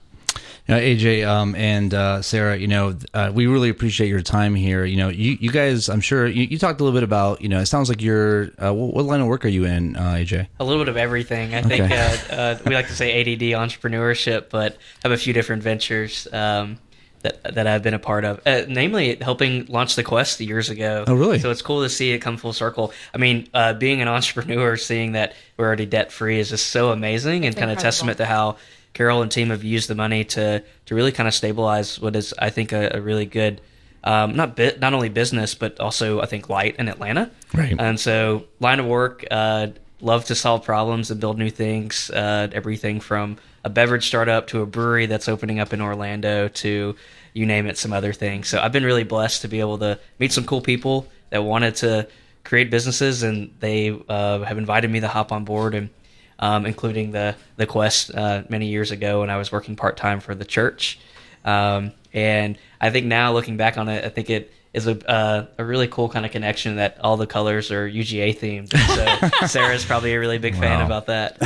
You 0.67 0.75
know, 0.75 0.81
AJ 0.81 1.27
um, 1.27 1.55
and 1.55 1.91
uh, 1.93 2.21
Sara, 2.21 2.55
you 2.57 2.67
know, 2.67 2.95
uh, 3.13 3.31
we 3.33 3.47
really 3.47 3.69
appreciate 3.69 4.07
your 4.09 4.21
time 4.21 4.53
here. 4.53 4.85
You 4.85 4.97
know, 4.97 5.09
you, 5.09 5.37
you 5.39 5.51
guys, 5.51 5.89
I'm 5.89 6.01
sure 6.01 6.27
you, 6.27 6.43
you 6.43 6.59
talked 6.59 6.79
a 6.79 6.83
little 6.83 6.95
bit 6.95 7.03
about, 7.03 7.41
you 7.41 7.49
know, 7.49 7.59
it 7.59 7.65
sounds 7.65 7.89
like 7.89 8.01
you're, 8.03 8.49
uh, 8.61 8.71
what, 8.73 8.93
what 8.93 9.05
line 9.05 9.21
of 9.21 9.27
work 9.27 9.45
are 9.45 9.49
you 9.49 9.65
in, 9.65 9.95
uh, 9.95 10.13
AJ? 10.13 10.45
A 10.59 10.63
little 10.63 10.81
bit 10.83 10.89
of 10.89 10.97
everything. 10.97 11.55
I 11.55 11.61
think 11.63 11.85
Okay. 11.85 12.17
uh, 12.29 12.35
uh, 12.35 12.59
we 12.67 12.75
like 12.75 12.87
to 12.87 12.95
say 12.95 13.19
ADD 13.21 13.41
entrepreneurship, 13.59 14.49
but 14.49 14.77
have 15.03 15.11
a 15.11 15.17
few 15.17 15.33
different 15.33 15.63
ventures 15.63 16.27
um, 16.33 16.77
that 17.21 17.55
that 17.55 17.67
I've 17.67 17.83
been 17.83 17.93
a 17.93 17.99
part 17.99 18.25
of. 18.25 18.39
Uh, 18.45 18.61
namely, 18.67 19.15
helping 19.15 19.65
launch 19.65 19.95
the 19.95 20.03
Quest 20.03 20.39
years 20.39 20.69
ago. 20.69 21.03
Oh, 21.07 21.13
really? 21.13 21.39
So 21.39 21.51
it's 21.51 21.61
cool 21.61 21.83
to 21.83 21.89
see 21.89 22.11
it 22.11 22.19
come 22.19 22.37
full 22.37 22.53
circle. 22.53 22.93
I 23.13 23.17
mean, 23.17 23.49
uh, 23.53 23.73
being 23.73 24.01
an 24.01 24.07
entrepreneur, 24.19 24.77
seeing 24.77 25.13
that 25.13 25.33
we're 25.57 25.65
already 25.65 25.85
debt 25.85 26.11
free 26.11 26.39
is 26.39 26.49
just 26.49 26.67
so 26.67 26.91
amazing 26.91 27.45
and 27.45 27.55
kind 27.55 27.71
of 27.71 27.77
testament 27.77 28.17
to 28.17 28.25
how 28.25 28.57
Carol 28.93 29.21
and 29.21 29.31
team 29.31 29.49
have 29.49 29.63
used 29.63 29.89
the 29.89 29.95
money 29.95 30.23
to 30.25 30.63
to 30.85 30.95
really 30.95 31.11
kind 31.11 31.27
of 31.27 31.33
stabilize 31.33 31.99
what 31.99 32.15
is, 32.15 32.33
I 32.39 32.49
think, 32.49 32.71
a, 32.71 32.91
a 32.93 33.01
really 33.01 33.25
good. 33.25 33.61
Um, 34.01 34.37
not 34.37 34.55
bit, 34.55 34.79
not 34.79 34.93
only 34.93 35.09
business, 35.09 35.55
but 35.55 35.77
also 35.81 36.21
I 36.21 36.25
think 36.25 36.47
light 36.47 36.77
in 36.77 36.87
Atlanta. 36.87 37.31
Right. 37.53 37.75
And 37.77 37.99
so, 37.99 38.45
line 38.61 38.79
of 38.79 38.85
work, 38.85 39.25
uh, 39.29 39.67
love 39.99 40.23
to 40.25 40.35
solve 40.35 40.63
problems 40.63 41.11
and 41.11 41.19
build 41.19 41.37
new 41.37 41.49
things. 41.49 42.09
Uh, 42.09 42.47
everything 42.53 43.01
from 43.01 43.37
a 43.63 43.69
beverage 43.69 44.07
startup 44.07 44.47
to 44.47 44.61
a 44.61 44.65
brewery 44.65 45.05
that's 45.05 45.27
opening 45.27 45.59
up 45.59 45.73
in 45.73 45.81
Orlando 45.81 46.47
to 46.47 46.95
you 47.33 47.45
name 47.45 47.67
it, 47.67 47.77
some 47.77 47.93
other 47.93 48.13
things. 48.13 48.47
So 48.47 48.59
I've 48.59 48.71
been 48.71 48.83
really 48.83 49.03
blessed 49.03 49.41
to 49.43 49.47
be 49.47 49.59
able 49.59 49.77
to 49.79 49.99
meet 50.19 50.31
some 50.31 50.45
cool 50.45 50.61
people 50.61 51.07
that 51.29 51.43
wanted 51.43 51.75
to 51.77 52.07
create 52.43 52.71
businesses, 52.71 53.23
and 53.23 53.53
they 53.59 53.97
uh, 54.09 54.39
have 54.39 54.57
invited 54.57 54.89
me 54.89 54.99
to 55.01 55.07
hop 55.07 55.31
on 55.31 55.45
board, 55.45 55.75
and 55.75 55.89
um, 56.39 56.65
including 56.65 57.11
the 57.11 57.35
the 57.57 57.65
Quest 57.65 58.13
uh, 58.13 58.43
many 58.49 58.67
years 58.67 58.91
ago 58.91 59.21
when 59.21 59.29
I 59.29 59.37
was 59.37 59.51
working 59.51 59.75
part 59.75 59.97
time 59.97 60.19
for 60.19 60.33
the 60.33 60.45
church. 60.45 60.99
Um, 61.45 61.91
and 62.13 62.57
I 62.81 62.89
think 62.89 63.05
now 63.05 63.33
looking 63.33 63.57
back 63.57 63.77
on 63.77 63.87
it, 63.87 64.03
I 64.03 64.09
think 64.09 64.29
it 64.29 64.51
is 64.73 64.87
a 64.87 65.09
uh, 65.09 65.45
a 65.57 65.65
really 65.65 65.87
cool 65.87 66.09
kind 66.09 66.25
of 66.25 66.31
connection 66.31 66.77
that 66.77 66.99
all 67.01 67.17
the 67.17 67.27
colors 67.27 67.71
are 67.71 67.89
UGA 67.89 68.37
themed. 68.37 68.69
So 69.39 69.47
Sara's 69.47 69.85
probably 69.85 70.13
a 70.13 70.19
really 70.19 70.37
big 70.37 70.55
fan 70.55 70.85
about 70.85 71.07
that. 71.07 71.37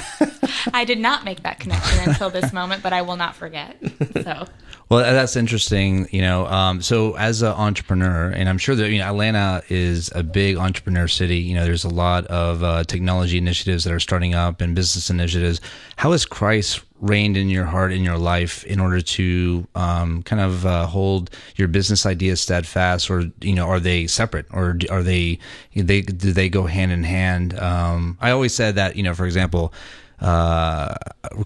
I 0.74 0.86
did 0.86 1.00
not 1.00 1.24
make 1.24 1.44
that 1.44 1.60
connection 1.60 2.10
until 2.10 2.30
this 2.30 2.54
moment, 2.54 2.84
but 2.84 2.94
I 2.94 3.02
will 3.02 3.18
not 3.18 3.36
forget. 3.36 3.78
So 4.24 4.48
Well, 4.94 5.00
that's 5.00 5.36
interesting. 5.36 6.08
You 6.12 6.22
know, 6.22 6.46
um, 6.46 6.82
so 6.82 7.16
as 7.18 7.42
an 7.42 7.54
entrepreneur, 7.54 8.30
and 8.30 8.48
I'm 8.48 8.58
sure 8.60 8.76
that 8.76 8.92
you 8.92 9.00
know 9.00 9.06
Atlanta 9.06 9.64
is 9.70 10.12
a 10.14 10.24
big 10.24 10.58
entrepreneur 10.58 11.08
city. 11.08 11.38
You 11.38 11.56
know, 11.56 11.64
there's 11.64 11.84
a 11.84 11.90
lot 11.90 12.28
of 12.28 12.64
uh, 12.64 12.84
technology 12.84 13.38
initiatives 13.38 13.86
that 13.86 13.94
are 13.94 14.00
starting 14.00 14.36
up 14.36 14.62
and 14.62 14.76
business 14.76 15.10
initiatives. 15.10 15.62
How 15.96 16.12
has 16.12 16.26
Christ 16.26 16.82
reigned 17.00 17.38
in 17.38 17.50
your 17.50 17.66
heart 17.66 17.92
in 17.92 18.04
your 18.04 18.20
life 18.20 18.64
in 18.66 18.80
order 18.80 19.02
to 19.02 19.68
um, 19.74 20.22
kind 20.24 20.42
of 20.42 20.66
uh, 20.66 20.86
hold 20.86 21.32
your 21.56 21.70
business 21.70 22.06
ideas 22.06 22.42
steadfast, 22.42 23.10
or 23.10 23.32
you 23.42 23.54
know, 23.54 23.68
are 23.68 23.80
they 23.80 24.06
separate, 24.06 24.46
or 24.52 24.78
are 24.92 25.02
they 25.02 25.40
they 25.74 26.02
do 26.02 26.34
they 26.34 26.50
go 26.50 26.68
hand 26.68 26.92
in 26.92 27.04
hand? 27.04 27.58
Um, 27.58 28.18
I 28.22 28.32
always 28.32 28.54
said 28.54 28.76
that 28.76 28.96
you 28.96 29.02
know, 29.02 29.16
for 29.16 29.26
example 29.26 29.74
uh, 30.24 30.96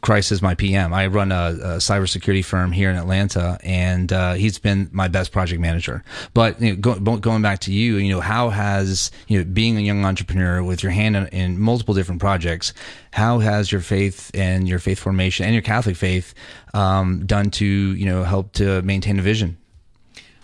Christ 0.02 0.32
is 0.32 0.42
my 0.42 0.54
PM. 0.54 0.94
I 0.94 1.08
run 1.08 1.32
a, 1.32 1.58
a 1.62 1.68
cybersecurity 1.78 2.46
firm 2.46 2.72
here 2.72 2.92
in 2.92 2.96
Atlanta, 2.96 3.58
and 3.64 4.14
uh, 4.14 4.34
he's 4.34 4.60
been 4.60 4.88
my 4.92 5.08
best 5.08 5.32
project 5.32 5.60
manager. 5.60 6.04
But 6.36 6.62
you 6.62 6.76
know, 6.76 6.76
go, 6.76 7.18
going 7.18 7.42
back 7.42 7.60
to 7.62 7.74
you, 7.74 7.98
you 7.98 8.14
know, 8.14 8.22
how 8.22 8.50
has 8.50 9.10
you 9.28 9.40
know 9.40 9.46
being 9.46 9.78
a 9.78 9.82
young 9.82 10.06
entrepreneur 10.06 10.62
with 10.62 10.84
your 10.84 10.92
hand 10.92 11.16
in, 11.16 11.28
in 11.28 11.60
multiple 11.60 11.96
different 11.96 12.22
projects, 12.22 12.72
how 13.12 13.40
has 13.40 13.72
your 13.72 13.82
faith 13.82 14.30
and 14.36 14.68
your 14.68 14.80
faith 14.80 15.00
formation 15.00 15.46
and 15.46 15.56
your 15.56 15.64
Catholic 15.64 15.96
faith 15.96 16.36
um, 16.76 17.26
done 17.26 17.50
to 17.52 17.66
you 17.66 18.06
know 18.06 18.24
help 18.24 18.54
to 18.54 18.84
maintain 18.84 19.18
a 19.18 19.24
vision? 19.24 19.58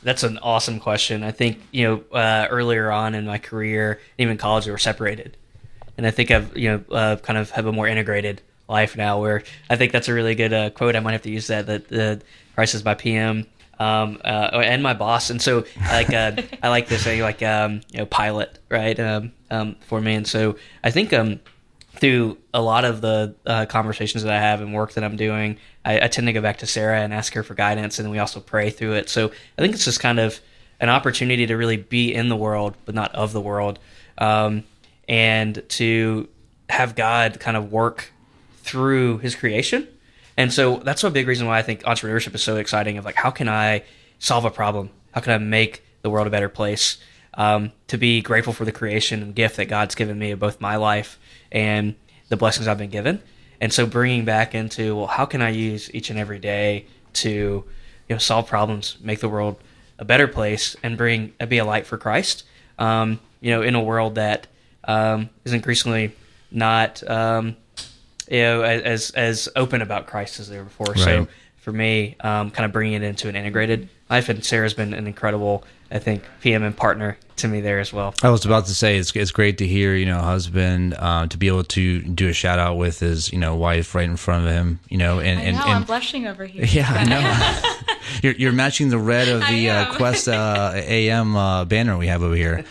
That's 0.01 0.23
an 0.23 0.39
awesome 0.39 0.79
question. 0.79 1.21
I 1.21 1.31
think 1.31 1.59
you 1.71 1.83
know 1.83 2.17
uh, 2.17 2.47
earlier 2.49 2.91
on 2.91 3.13
in 3.13 3.27
my 3.27 3.37
career, 3.37 4.01
even 4.17 4.37
college, 4.37 4.65
we 4.65 4.71
were 4.71 4.79
separated, 4.79 5.37
and 5.97 6.05
I 6.05 6.11
think 6.11 6.31
I've 6.31 6.55
you 6.57 6.69
know 6.69 6.95
uh, 6.95 7.15
kind 7.17 7.37
of 7.37 7.49
have 7.51 7.65
a 7.65 7.71
more 7.71 7.87
integrated 7.87 8.41
life 8.67 8.95
now. 8.97 9.21
Where 9.21 9.43
I 9.69 9.75
think 9.75 9.91
that's 9.91 10.07
a 10.07 10.13
really 10.13 10.35
good 10.35 10.53
uh, 10.53 10.69
quote. 10.71 10.95
I 10.95 10.99
might 10.99 11.13
have 11.13 11.23
to 11.23 11.31
use 11.31 11.47
that. 11.47 11.67
That 11.67 11.87
the 11.87 12.21
Christ 12.55 12.75
is 12.75 12.83
my 12.85 12.95
PM. 12.95 13.47
Um, 13.79 14.21
uh, 14.23 14.61
and 14.63 14.83
my 14.83 14.93
boss, 14.93 15.31
and 15.31 15.41
so 15.41 15.65
like 15.89 16.13
uh, 16.13 16.33
I 16.61 16.69
like 16.69 16.87
to 16.89 16.99
say 16.99 17.23
like 17.23 17.41
um, 17.41 17.81
you 17.91 17.97
know 17.97 18.05
pilot 18.05 18.59
right 18.69 18.97
um, 18.99 19.33
um, 19.49 19.75
for 19.87 19.99
me, 19.99 20.13
and 20.13 20.27
so 20.27 20.57
I 20.83 20.91
think 20.91 21.11
um, 21.11 21.39
through 21.95 22.37
a 22.53 22.61
lot 22.61 22.85
of 22.85 23.01
the 23.01 23.35
uh, 23.45 23.65
conversations 23.65 24.23
that 24.23 24.31
I 24.31 24.39
have 24.39 24.61
and 24.61 24.73
work 24.73 24.93
that 24.93 25.03
I'm 25.03 25.15
doing, 25.15 25.57
I, 25.85 26.01
I, 26.01 26.07
tend 26.07 26.27
to 26.27 26.33
go 26.33 26.41
back 26.41 26.57
to 26.59 26.67
Sara 26.67 26.99
and 26.99 27.13
ask 27.13 27.33
her 27.33 27.43
for 27.43 27.55
guidance, 27.55 27.97
and 27.99 28.09
we 28.11 28.19
also 28.19 28.39
pray 28.39 28.69
through 28.69 28.93
it. 28.93 29.09
So 29.09 29.31
I 29.57 29.61
think 29.61 29.73
it's 29.73 29.85
just 29.85 29.99
kind 29.99 30.19
of 30.19 30.39
an 30.79 30.89
opportunity 30.89 31.45
to 31.47 31.55
really 31.55 31.77
be 31.77 32.13
in 32.13 32.29
the 32.29 32.35
world, 32.35 32.75
but 32.85 32.93
not 32.95 33.13
of 33.15 33.31
the 33.31 33.41
world, 33.41 33.79
um, 34.17 34.63
and 35.07 35.63
to 35.69 36.27
have 36.69 36.95
God 36.95 37.39
kind 37.39 37.57
of 37.57 37.71
work 37.71 38.11
through 38.57 39.19
His 39.19 39.35
creation. 39.35 39.87
And 40.37 40.51
so 40.51 40.77
that's 40.77 41.03
a 41.03 41.11
big 41.11 41.27
reason 41.27 41.47
why 41.47 41.59
I 41.59 41.61
think 41.61 41.83
entrepreneurship 41.83 42.33
is 42.33 42.43
so 42.43 42.57
exciting. 42.57 42.97
Of 42.97 43.05
like, 43.05 43.15
how 43.15 43.29
can 43.29 43.47
I 43.47 43.83
solve 44.19 44.45
a 44.45 44.51
problem? 44.51 44.89
How 45.11 45.21
can 45.21 45.33
I 45.33 45.37
make 45.37 45.83
the 46.01 46.09
world 46.09 46.27
a 46.27 46.31
better 46.31 46.49
place? 46.49 46.97
Um, 47.35 47.71
to 47.87 47.97
be 47.97 48.21
grateful 48.21 48.53
for 48.53 48.63
the 48.63 48.71
creation 48.71 49.23
and 49.23 49.33
gift 49.33 49.57
that 49.57 49.65
God's 49.65 49.95
given 49.95 50.19
me 50.19 50.31
of 50.31 50.39
both 50.39 50.61
my 50.61 50.75
life 50.75 51.19
and 51.51 51.95
the 52.29 52.37
blessings 52.37 52.67
I've 52.67 52.77
been 52.77 52.91
given. 52.91 53.21
And 53.59 53.73
so 53.73 53.87
bringing 53.87 54.23
back 54.23 54.53
into, 54.53 54.95
well, 54.95 55.07
how 55.07 55.25
can 55.25 55.41
I 55.41 55.49
use 55.49 55.93
each 55.95 56.09
and 56.09 56.19
every 56.19 56.37
day 56.37 56.85
to, 57.13 57.29
you 57.29 57.65
know, 58.09 58.17
solve 58.17 58.47
problems, 58.47 58.97
make 59.01 59.19
the 59.19 59.29
world 59.29 59.57
a 59.97 60.05
better 60.05 60.27
place, 60.27 60.75
and 60.83 60.97
bring 60.97 61.33
be 61.47 61.57
a 61.57 61.65
light 61.65 61.85
for 61.85 61.97
Christ. 61.97 62.43
Um, 62.77 63.19
you 63.41 63.51
know, 63.51 63.61
in 63.61 63.75
a 63.75 63.81
world 63.81 64.15
that 64.15 64.47
um, 64.85 65.29
is 65.45 65.53
increasingly 65.53 66.15
not, 66.51 67.07
um, 67.09 67.55
you 68.29 68.39
know, 68.39 68.61
as 68.61 69.11
as 69.11 69.49
open 69.55 69.81
about 69.81 70.07
Christ 70.07 70.39
as 70.39 70.49
they 70.49 70.57
were 70.57 70.63
before. 70.63 70.87
Right. 70.87 70.99
So 70.99 71.27
for 71.57 71.71
me, 71.71 72.15
um, 72.19 72.51
kind 72.51 72.65
of 72.65 72.71
bringing 72.71 72.93
it 72.93 73.03
into 73.03 73.29
an 73.29 73.35
integrated 73.35 73.89
life, 74.13 74.29
and 74.29 74.45
Sara's 74.45 74.73
been 74.73 74.93
an 74.93 75.07
incredible 75.07 75.63
I 75.93 75.99
think 75.99 76.23
PM 76.41 76.63
and 76.63 76.75
partner 76.75 77.17
to 77.35 77.47
me 77.47 77.61
there 77.61 77.79
as 77.79 77.93
well. 77.93 78.15
I 78.23 78.29
was 78.29 78.45
about 78.45 78.65
to 78.65 78.73
say 78.73 78.97
it's 78.97 79.15
it's 79.15 79.31
great 79.31 79.59
to 79.59 79.67
hear 79.67 79.93
you 79.95 80.07
know 80.07 80.19
husband 80.19 80.95
uh, 80.97 81.27
to 81.27 81.37
be 81.37 81.47
able 81.47 81.63
to 81.65 82.01
do 82.01 82.29
a 82.29 82.33
shout 82.33 82.57
out 82.57 82.77
with 82.77 82.99
his 82.99 83.31
you 83.31 83.37
know 83.37 83.55
wife 83.55 83.93
right 83.93 84.09
in 84.09 84.17
front 84.17 84.47
of 84.47 84.51
him 84.51 84.79
you 84.89 84.97
know 84.97 85.19
and 85.19 85.39
I 85.39 85.43
and, 85.43 85.57
know, 85.57 85.63
and 85.63 85.71
I'm 85.71 85.83
blushing 85.83 86.25
over 86.25 86.45
here. 86.45 86.65
Yeah, 86.65 86.89
I 86.89 87.03
know. 87.03 87.79
you're, 88.23 88.33
you're 88.33 88.51
matching 88.51 88.89
the 88.89 88.97
red 88.97 89.27
of 89.27 89.41
the 89.47 89.69
uh, 89.69 89.93
Quest 89.95 90.27
uh, 90.27 90.71
AM 90.75 91.35
uh, 91.35 91.65
banner 91.65 91.97
we 91.97 92.07
have 92.07 92.23
over 92.23 92.35
here. 92.35 92.65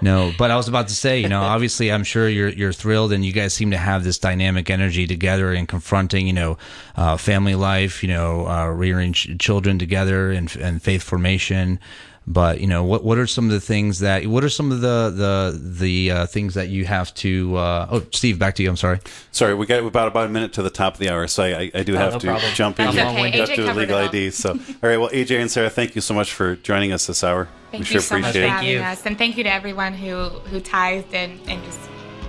No, 0.00 0.32
but 0.38 0.50
I 0.50 0.56
was 0.56 0.68
about 0.68 0.88
to 0.88 0.94
say 0.94 1.20
you 1.20 1.28
know 1.28 1.42
obviously 1.42 1.90
I'm 1.90 2.04
sure 2.04 2.28
you're 2.28 2.50
you're 2.50 2.72
thrilled 2.72 3.12
and 3.12 3.24
you 3.24 3.32
guys 3.32 3.54
seem 3.54 3.72
to 3.72 3.78
have 3.78 4.04
this 4.04 4.18
dynamic 4.18 4.70
energy 4.70 5.08
together 5.08 5.52
and 5.52 5.66
confronting 5.66 6.28
you 6.28 6.32
know 6.32 6.58
uh, 6.96 7.16
family 7.16 7.56
life 7.56 8.04
you 8.04 8.08
know 8.08 8.46
uh, 8.46 8.66
rearing 8.66 9.12
ch- 9.14 9.36
children 9.40 9.80
together 9.80 10.30
and 10.30 10.54
and 10.56 10.80
faith 10.88 11.02
formation. 11.02 11.78
But 12.26 12.60
you 12.60 12.66
know, 12.66 12.84
what 12.84 13.04
what 13.04 13.16
are 13.18 13.26
some 13.26 13.46
of 13.46 13.52
the 13.52 13.60
things 13.60 14.00
that 14.00 14.26
what 14.26 14.44
are 14.44 14.50
some 14.50 14.70
of 14.70 14.82
the 14.82 15.10
the 15.10 15.58
the 15.58 16.10
uh, 16.10 16.26
things 16.26 16.54
that 16.54 16.68
you 16.68 16.84
have 16.84 17.12
to? 17.14 17.56
Uh, 17.56 17.88
oh, 17.90 18.06
Steve, 18.12 18.38
back 18.38 18.54
to 18.56 18.62
you. 18.62 18.68
I'm 18.68 18.76
sorry. 18.76 19.00
Sorry, 19.32 19.54
we 19.54 19.64
got 19.64 19.82
about 19.82 20.08
about 20.08 20.26
a 20.26 20.28
minute 20.28 20.52
to 20.54 20.62
the 20.62 20.68
top 20.70 20.94
of 20.94 20.98
the 20.98 21.08
hour, 21.08 21.26
so 21.26 21.42
I, 21.42 21.70
I 21.74 21.82
do 21.82 21.94
oh, 21.94 21.98
have 21.98 22.12
no 22.12 22.18
to 22.18 22.26
problem. 22.26 22.52
jump 22.54 22.80
in. 22.80 22.94
That's 22.94 22.98
okay. 22.98 23.38
Have 23.38 23.54
to 23.54 23.74
legal 23.74 23.96
ID. 23.96 24.30
So, 24.30 24.50
all 24.52 24.56
right. 24.82 24.98
Well, 24.98 25.08
AJ 25.08 25.40
and 25.40 25.50
Sara, 25.50 25.70
thank 25.70 25.94
you 25.94 26.02
so 26.02 26.12
much 26.12 26.32
for 26.32 26.56
joining 26.56 26.92
us 26.92 27.06
this 27.06 27.24
hour. 27.24 27.48
Thank 27.70 27.82
we 27.82 27.86
sure 27.86 28.00
so 28.02 28.16
appreciate 28.16 28.42
much 28.42 28.50
for 28.50 28.56
having 28.56 28.78
us, 28.78 29.06
and 29.06 29.16
thank 29.16 29.38
you 29.38 29.44
to 29.44 29.52
everyone 29.52 29.94
who 29.94 30.28
who 30.50 30.60
tithed 30.60 31.14
and 31.14 31.40
and 31.48 31.64
just 31.64 31.80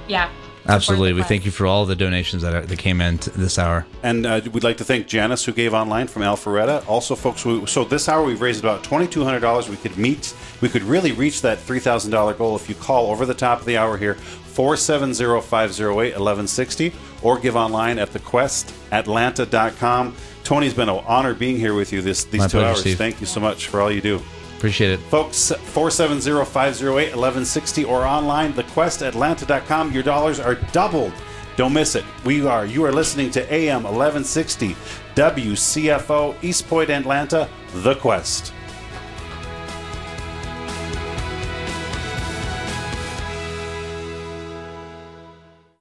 yeah 0.07 0.29
Absolutely. 0.69 1.13
We 1.13 1.23
thank 1.23 1.45
you 1.45 1.51
for 1.51 1.65
all 1.65 1.85
the 1.85 1.95
donations 1.95 2.43
that, 2.43 2.53
are, 2.53 2.65
that 2.65 2.79
came 2.79 3.01
in 3.01 3.19
this 3.35 3.57
hour. 3.57 3.85
And 4.03 4.25
uh, 4.25 4.41
we'd 4.51 4.63
like 4.63 4.77
to 4.77 4.83
thank 4.83 5.07
Janice, 5.07 5.45
who 5.45 5.51
gave 5.51 5.73
online 5.73 6.07
from 6.07 6.21
Alpharetta. 6.21 6.87
Also, 6.87 7.15
folks, 7.15 7.45
we, 7.45 7.65
so 7.65 7.83
this 7.83 8.07
hour 8.07 8.23
we've 8.23 8.41
raised 8.41 8.59
about 8.59 8.83
$2,200. 8.83 9.69
We 9.69 9.77
could 9.77 9.97
meet, 9.97 10.35
we 10.61 10.69
could 10.69 10.83
really 10.83 11.11
reach 11.11 11.41
that 11.41 11.57
$3,000 11.57 12.37
goal 12.37 12.55
if 12.55 12.69
you 12.69 12.75
call 12.75 13.11
over 13.11 13.25
the 13.25 13.33
top 13.33 13.59
of 13.59 13.65
the 13.65 13.77
hour 13.77 13.97
here, 13.97 14.15
470 14.15 15.41
508 15.41 15.95
1160, 15.95 16.93
or 17.21 17.39
give 17.39 17.55
online 17.55 17.99
at 17.99 18.09
thequestatlanta.com. 18.09 20.15
Tony's 20.43 20.73
been 20.73 20.89
an 20.89 21.03
honor 21.05 21.33
being 21.33 21.57
here 21.57 21.73
with 21.73 21.93
you 21.93 22.01
this, 22.01 22.23
these 22.25 22.39
My 22.39 22.47
two 22.47 22.57
pleasure, 22.57 22.69
hours. 22.69 22.79
Steve. 22.81 22.97
Thank 22.97 23.21
you 23.21 23.27
so 23.27 23.39
much 23.39 23.67
for 23.67 23.81
all 23.81 23.91
you 23.91 24.01
do. 24.01 24.21
Appreciate 24.59 24.91
it. 24.91 24.99
Folks, 24.99 25.53
470-508-1160 25.53 27.87
or 27.87 28.03
online, 28.03 28.51
thequestatlanta.com. 28.51 29.93
Your 29.93 30.03
dollars 30.03 30.41
are 30.41 30.55
doubled. 30.73 31.13
Don't 31.55 31.71
miss 31.71 31.95
it. 31.95 32.03
We 32.25 32.45
are. 32.45 32.65
You 32.65 32.83
are 32.83 32.91
listening 32.91 33.31
to 33.31 33.53
AM 33.53 33.83
1160 33.83 34.75
WCFO 35.15 36.35
East 36.43 36.67
Point 36.67 36.89
Atlanta, 36.89 37.47
The 37.73 37.95
Quest. 37.95 38.51